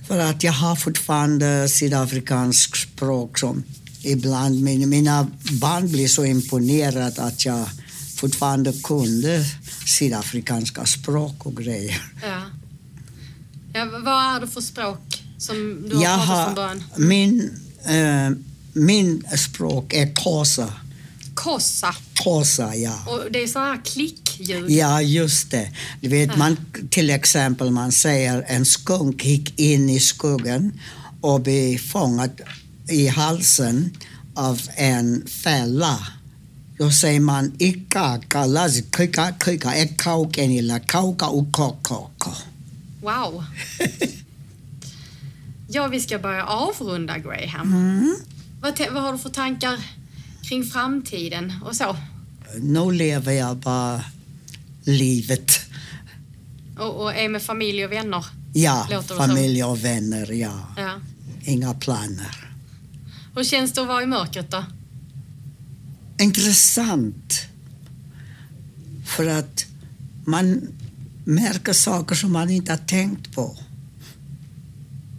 För 0.06 0.18
att 0.18 0.42
jag 0.42 0.52
har 0.52 0.76
fortfarande 0.76 1.68
sydafrikansk 1.68 2.76
språk 2.76 3.38
som 3.38 3.64
ibland... 4.02 4.62
Mina, 4.62 4.86
mina 4.86 5.26
barn 5.60 5.92
blir 5.92 6.08
så 6.08 6.24
imponerade 6.24 7.22
att 7.22 7.44
jag 7.44 7.66
fortfarande 8.16 8.72
kunde 8.84 9.44
sydafrikanska 9.86 10.86
språk 10.86 11.46
och 11.46 11.56
grejer. 11.56 12.02
Ja 12.22 12.61
ja. 13.72 13.84
Vad 14.04 14.36
är 14.36 14.40
det 14.40 14.46
för 14.46 14.60
språk 14.60 15.22
som 15.38 15.86
du 15.88 15.96
har 15.96 16.02
Jag 16.02 16.26
pratat 16.26 16.44
från 16.44 16.54
början? 16.54 16.84
min, 16.96 17.58
eh, 17.84 18.30
min 18.72 19.24
språk 19.38 19.92
är 19.92 20.14
kosa. 20.14 20.72
Kossa. 21.34 21.94
Kosa, 22.24 22.74
ja. 22.76 22.98
Och 23.06 23.32
det 23.32 23.42
är 23.42 23.46
så 23.46 23.58
här 23.58 23.80
klickljud. 23.84 24.70
Ja, 24.70 25.02
just 25.02 25.50
det. 25.50 25.70
Du 26.00 26.08
vet, 26.08 26.36
man, 26.36 26.56
till 26.90 27.10
exempel 27.10 27.70
man 27.70 27.92
säger 27.92 28.44
en 28.48 28.64
skunk 28.64 29.24
gick 29.24 29.60
in 29.60 29.88
i 29.90 30.00
skogen 30.00 30.80
och 31.20 31.40
blev 31.40 31.78
fångad 31.78 32.40
i 32.88 33.06
halsen 33.08 33.96
av 34.34 34.60
en 34.76 35.26
fälla. 35.26 35.98
Då 36.78 36.90
säger 36.90 37.20
man 37.20 37.52
ika 37.58 38.20
kalas 38.28 38.76
kika 38.96 39.34
kika 39.44 39.76
ekauken 39.76 40.50
illa 40.50 40.80
kauka 40.80 41.26
ukokoko. 41.32 42.30
Wow. 43.02 43.44
ja, 45.68 45.86
vi 45.86 46.00
ska 46.00 46.18
börja 46.18 46.44
avrunda 46.44 47.18
Graham. 47.18 47.72
Mm. 47.72 48.16
Vad, 48.60 48.80
vad 48.92 49.02
har 49.02 49.12
du 49.12 49.18
för 49.18 49.30
tankar 49.30 49.78
kring 50.42 50.64
framtiden 50.64 51.52
och 51.64 51.76
så? 51.76 51.96
Nu 52.58 52.92
lever 52.92 53.32
jag 53.32 53.56
bara 53.56 54.04
livet. 54.84 55.60
Och, 56.78 57.02
och 57.02 57.14
är 57.14 57.28
med 57.28 57.42
familj 57.42 57.84
och 57.84 57.92
vänner? 57.92 58.24
Ja, 58.52 59.02
familj 59.08 59.64
och 59.64 59.84
vänner, 59.84 60.32
ja. 60.32 60.66
Ja. 60.76 60.92
Inga 61.44 61.74
planer. 61.74 62.48
Hur 63.34 63.44
känns 63.44 63.72
det 63.72 63.80
att 63.80 63.88
vara 63.88 64.02
i 64.02 64.06
mörkret 64.06 64.50
då? 64.50 64.64
intressant. 66.22 67.46
För 69.04 69.26
att 69.26 69.66
man 70.24 70.68
märker 71.24 71.72
saker 71.72 72.14
som 72.14 72.32
man 72.32 72.50
inte 72.50 72.72
har 72.72 72.78
tänkt 72.78 73.34
på. 73.34 73.56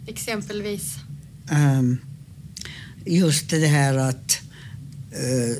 Exempelvis. 0.06 0.94
Um, 1.50 1.98
just 3.06 3.50
det 3.50 3.66
här 3.66 3.94
att 3.94 4.38
uh, 5.12 5.56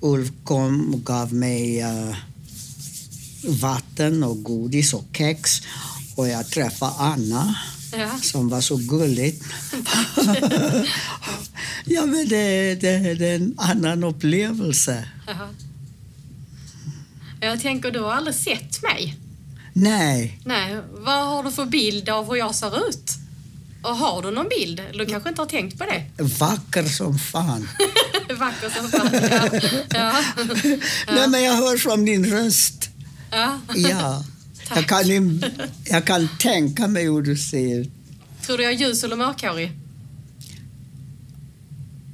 Ulf 0.00 0.30
kom 0.44 0.94
och 0.94 1.04
gav 1.04 1.34
mig 1.34 1.84
uh, 1.84 2.16
vatten 3.60 4.22
och 4.24 4.42
godis 4.42 4.94
och 4.94 5.04
kex 5.12 5.62
och 6.16 6.28
jag 6.28 6.50
träffade 6.50 6.92
Anna 6.98 7.56
Ja. 7.96 8.18
som 8.22 8.48
var 8.48 8.60
så 8.60 8.76
gulligt. 8.76 9.44
ja, 11.84 12.06
men 12.06 12.28
det, 12.28 12.74
det, 12.74 13.14
det 13.14 13.26
är 13.28 13.34
en 13.36 13.54
annan 13.56 14.04
upplevelse. 14.04 15.08
Jaha. 15.26 15.48
Jag 17.40 17.60
tänker, 17.60 17.90
du 17.90 18.00
har 18.00 18.12
aldrig 18.12 18.36
sett 18.36 18.82
mig. 18.82 19.16
Nej, 19.72 20.38
Nej, 20.44 20.76
vad 20.92 21.26
har 21.26 21.42
du 21.42 21.50
för 21.50 21.64
bild 21.66 22.08
av 22.08 22.26
hur 22.30 22.36
jag 22.36 22.54
ser 22.54 22.88
ut? 22.88 23.10
Och 23.82 23.96
har 23.96 24.22
du 24.22 24.30
någon 24.30 24.48
bild? 24.48 24.82
Du 24.94 25.06
kanske 25.06 25.28
inte 25.28 25.40
har 25.42 25.46
tänkt 25.46 25.78
på 25.78 25.84
det? 25.84 26.22
vacker 26.22 26.84
som 26.84 27.18
fan. 27.18 27.68
Vacker 28.38 28.70
som 28.70 28.90
fan. 28.90 29.10
Ja. 29.12 29.60
Ja. 29.94 30.12
Nej, 31.14 31.28
men 31.28 31.42
jag 31.42 31.52
hör 31.52 31.76
från 31.76 32.04
din 32.04 32.26
röst. 32.26 32.90
ja. 33.30 33.58
Ja. 33.74 34.24
Jag 34.74 34.86
kan, 34.88 35.42
jag 35.84 36.04
kan 36.04 36.28
tänka 36.38 36.86
mig 36.88 37.04
hur 37.04 37.22
du 37.22 37.36
ser 37.36 37.78
ut. 37.80 37.90
Tror 38.46 38.58
du 38.58 38.64
jag 38.64 38.72
är 38.72 38.76
ljus 38.76 39.04
eller 39.04 39.16
mörkhårig? 39.16 39.72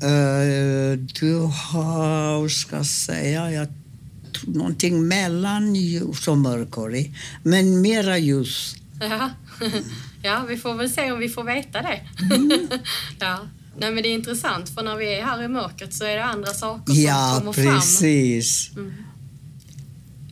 Eh, 0.03 0.99
du 1.21 1.35
har, 1.73 2.49
ska 2.49 2.85
säga, 2.85 3.51
jag 3.51 3.69
någonting 4.47 5.09
mellan 5.09 5.75
ljus 5.75 6.29
och 6.29 6.39
mörkhårig. 6.39 7.15
Men 7.43 7.81
mera 7.81 8.19
ljus. 8.19 8.75
Ja. 9.01 9.31
ja, 10.23 10.45
vi 10.49 10.57
får 10.57 10.75
väl 10.75 10.91
se 10.91 11.13
om 11.13 11.19
vi 11.19 11.29
får 11.29 11.45
veta 11.45 11.83
det. 11.83 12.01
ja. 13.19 13.39
Nej, 13.81 13.91
men 13.93 14.03
det 14.03 14.09
är 14.09 14.15
intressant, 14.15 14.69
för 14.69 14.83
när 14.83 14.97
vi 14.97 15.15
är 15.15 15.25
här 15.25 15.43
i 15.43 15.49
mörkret 15.49 15.95
så 15.95 16.05
är 16.05 16.17
det 16.17 16.25
andra 16.25 16.55
saker 16.55 16.93
som 16.93 17.03
Ja, 17.03 17.35
kommer 17.39 17.53
fram. 17.53 17.65
precis. 17.75 18.71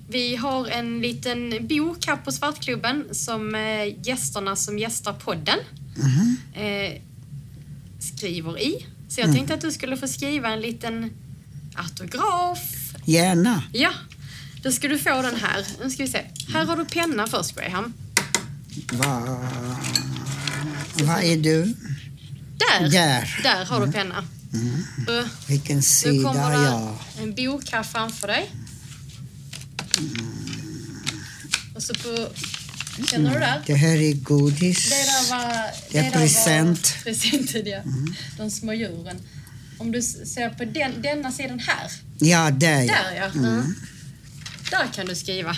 Vi 0.09 0.37
har 0.37 0.67
en 0.67 1.01
liten 1.01 1.67
bok 1.69 2.07
här 2.07 2.17
på 2.17 2.33
Svartklubben 2.33 3.05
som 3.13 3.55
eh, 3.55 4.07
gästerna 4.09 4.57
som 4.57 4.79
gästar 4.79 5.13
podden 5.13 5.59
Mhm. 5.97 6.37
eh, 6.55 7.01
skriver 8.01 8.61
i. 8.63 8.87
Så 9.09 9.21
Mm. 9.21 9.29
jag 9.31 9.37
tänkte 9.37 9.55
att 9.55 9.61
du 9.61 9.73
skulle 9.73 9.97
få 9.97 10.09
skriva 10.09 10.49
en 10.49 10.61
liten 10.61 11.11
autograf. 11.75 12.86
Gärna. 13.07 13.63
Ja, 13.73 13.91
då 14.63 14.73
ska 14.73 14.89
du 14.89 14.99
få 14.99 15.23
den 15.23 15.37
här. 15.37 15.67
Nu 15.83 15.91
ska 15.91 16.03
vi 16.03 16.09
se. 16.09 16.21
Här 16.53 16.65
har 16.65 16.77
du 16.77 16.85
penna 16.85 17.27
först, 17.27 17.55
Graham. 17.57 17.93
Va- 18.93 19.49
Vad 20.95 21.23
är 21.23 21.37
du? 21.37 21.63
Där, 22.59 22.89
Där. 22.91 23.41
där 23.43 23.65
har 23.65 23.87
du 23.87 23.93
penna. 23.93 24.25
Så, 25.07 25.25
Vilken 25.49 25.77
då 25.77 25.83
sida? 25.83 26.33
kommer 26.33 26.51
det 26.51 26.65
Ja. 26.65 26.99
en 27.23 27.35
bok 27.35 27.65
här 27.73 27.83
framför 27.83 28.27
dig. 28.27 28.51
Och 31.75 31.83
så 31.83 31.95
på... 31.95 32.29
Känner 33.07 33.35
du 33.35 33.39
där? 33.41 33.63
Det 33.67 33.75
här 33.75 33.97
är 34.03 34.13
godis. 34.15 34.91
Det 34.91 34.95
där 34.97 35.31
var... 35.31 35.55
Det 35.91 35.99
är 35.99 36.03
där 36.03 36.11
var 36.11 36.19
present. 36.19 36.95
Presenten, 37.05 37.63
ja. 37.67 37.81
De 38.37 38.51
små 38.51 38.73
djuren. 38.73 39.17
Om 39.79 39.93
du 39.93 40.03
ser 40.03 40.51
på 40.51 40.65
den, 40.65 41.03
denna 41.03 41.33
sidan 41.33 41.59
här. 41.59 41.91
Ja, 42.19 42.51
där 42.51 42.83
ja. 42.83 42.87
Där, 42.87 43.17
ja. 43.17 43.25
Mm. 43.25 43.75
Där 44.71 44.87
kan 44.95 45.07
du 45.07 45.15
skriva. 45.15 45.57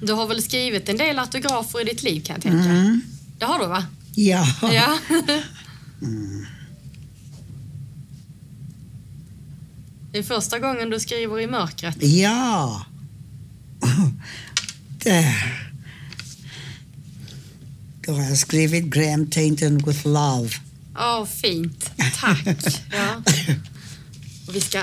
Du 0.00 0.12
har 0.12 0.26
väl 0.26 0.42
skrivit 0.42 0.88
en 0.88 0.96
del 0.96 1.18
autografer 1.18 1.80
i 1.80 1.84
ditt 1.84 2.02
liv 2.02 2.20
kan 2.20 2.34
jag 2.34 2.42
tänka? 2.42 2.68
Mm. 2.68 3.00
Det 3.38 3.44
har 3.44 3.58
du 3.58 3.66
va? 3.66 3.86
Ja. 4.14 4.46
Ja. 4.62 4.98
Det 10.12 10.18
är 10.18 10.22
första 10.22 10.58
gången 10.58 10.90
du 10.90 11.00
skriver 11.00 11.40
i 11.40 11.46
mörkret. 11.46 11.96
Ja. 12.02 12.86
Där. 15.04 15.70
Då 18.06 18.12
har 18.12 18.22
jag 18.22 18.38
skrivit 18.38 18.84
Graham 18.84 19.30
Tainton 19.30 19.78
with 19.78 20.06
love. 20.06 20.50
Ja, 20.94 21.26
fint. 21.42 21.90
Tack. 22.20 22.46
Ja. 22.92 23.22
Och 24.46 24.56
vi 24.56 24.60
ska 24.60 24.82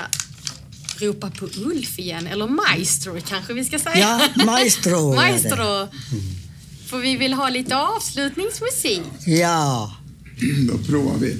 ropa 1.00 1.30
på 1.30 1.48
Ulf 1.56 1.98
igen, 1.98 2.26
eller 2.26 2.46
Maestro 2.46 3.20
kanske 3.28 3.52
vi 3.52 3.64
ska 3.64 3.78
säga. 3.78 3.98
Ja, 4.36 4.44
maestro. 4.44 5.14
Maestro. 5.14 5.88
För 6.86 6.98
vi 6.98 7.16
vill 7.16 7.32
ha 7.32 7.48
lite 7.48 7.76
avslutningsmusik. 7.76 9.02
Ja. 9.26 9.96
Då 10.68 10.78
provar. 10.78 11.16
Vi 11.18 11.36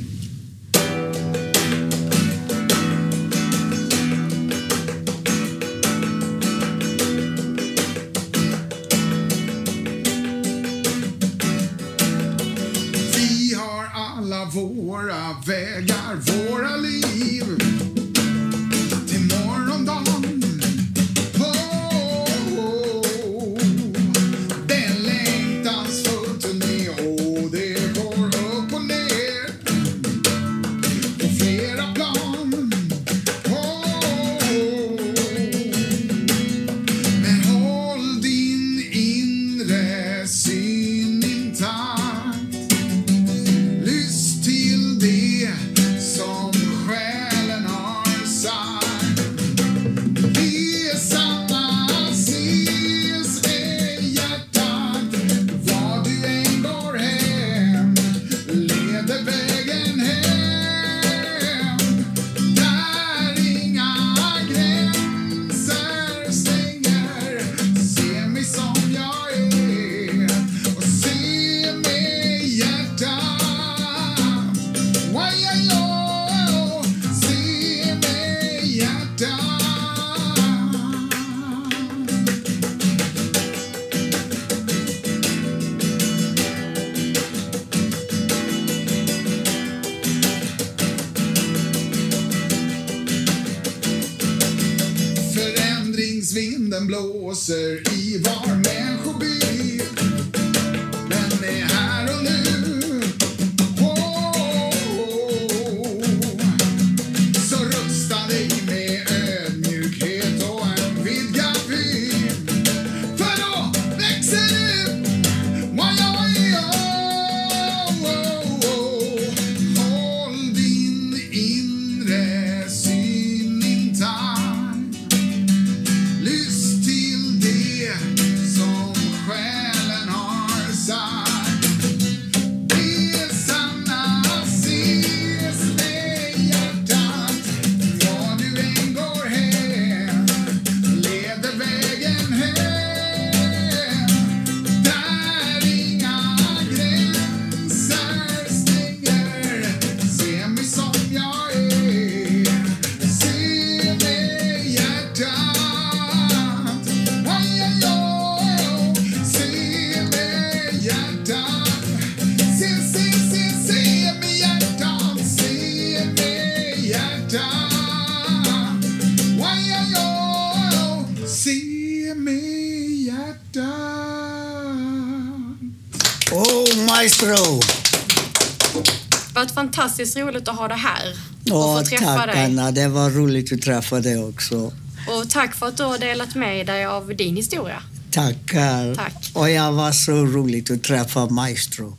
fantastiskt 180.06 180.16
roligt 180.16 180.48
att 180.48 180.56
ha 180.56 180.68
det 180.68 180.74
här 180.74 181.16
Åh, 181.50 181.56
och 181.56 181.78
få 181.78 181.84
träffa 181.86 182.04
tack 182.04 182.26
dig. 182.26 182.44
Anna, 182.44 182.70
det 182.70 182.88
var 182.88 183.10
roligt 183.10 183.52
att 183.52 183.62
träffa 183.62 184.00
dig 184.00 184.18
också. 184.18 184.72
Och 185.08 185.30
tack 185.30 185.54
för 185.54 185.66
att 185.66 185.76
du 185.76 185.82
har 185.82 185.98
delat 185.98 186.34
med 186.34 186.66
dig 186.66 186.84
av 186.84 187.16
din 187.16 187.36
historia. 187.36 187.82
Tackar. 188.10 188.94
Tack. 188.94 189.30
Och 189.34 189.50
jag 189.50 189.72
var 189.72 189.92
så 189.92 190.12
roligt 190.12 190.70
att 190.70 190.82
träffa 190.82 191.26
maestro. 191.26 191.98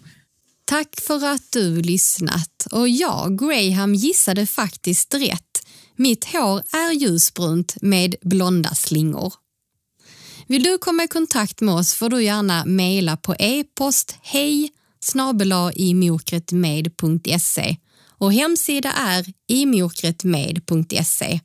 Tack 0.65 1.01
för 1.01 1.25
att 1.25 1.51
du 1.51 1.81
lyssnat. 1.81 2.67
Och 2.71 2.89
jag, 2.89 3.39
Graham, 3.39 3.95
gissade 3.95 4.45
faktiskt 4.45 5.13
rätt. 5.13 5.43
Mitt 5.95 6.25
hår 6.25 6.61
är 6.71 6.91
ljusbrunt 6.91 7.75
med 7.81 8.15
blonda 8.21 8.75
slingor. 8.75 9.33
Vill 10.47 10.63
du 10.63 10.77
komma 10.77 11.03
i 11.03 11.07
kontakt 11.07 11.61
med 11.61 11.75
oss 11.75 11.93
får 11.93 12.09
du 12.09 12.23
gärna 12.23 12.65
mejla 12.65 13.17
på 13.17 13.35
e-post 13.39 14.15
hej 14.21 14.69
imokretmed.se 15.73 17.77
och 18.17 18.33
hemsida 18.33 18.91
är 18.91 19.25
imjokretmed.se. 19.47 21.39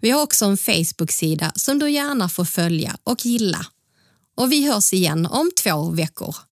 Vi 0.00 0.10
har 0.10 0.22
också 0.22 0.44
en 0.44 0.56
Facebook-sida 0.56 1.52
som 1.54 1.78
du 1.78 1.90
gärna 1.90 2.28
får 2.28 2.44
följa 2.44 2.96
och 3.04 3.26
gilla. 3.26 3.66
Och 4.36 4.52
vi 4.52 4.72
hörs 4.72 4.92
igen 4.92 5.26
om 5.26 5.50
två 5.62 5.90
veckor. 5.90 6.36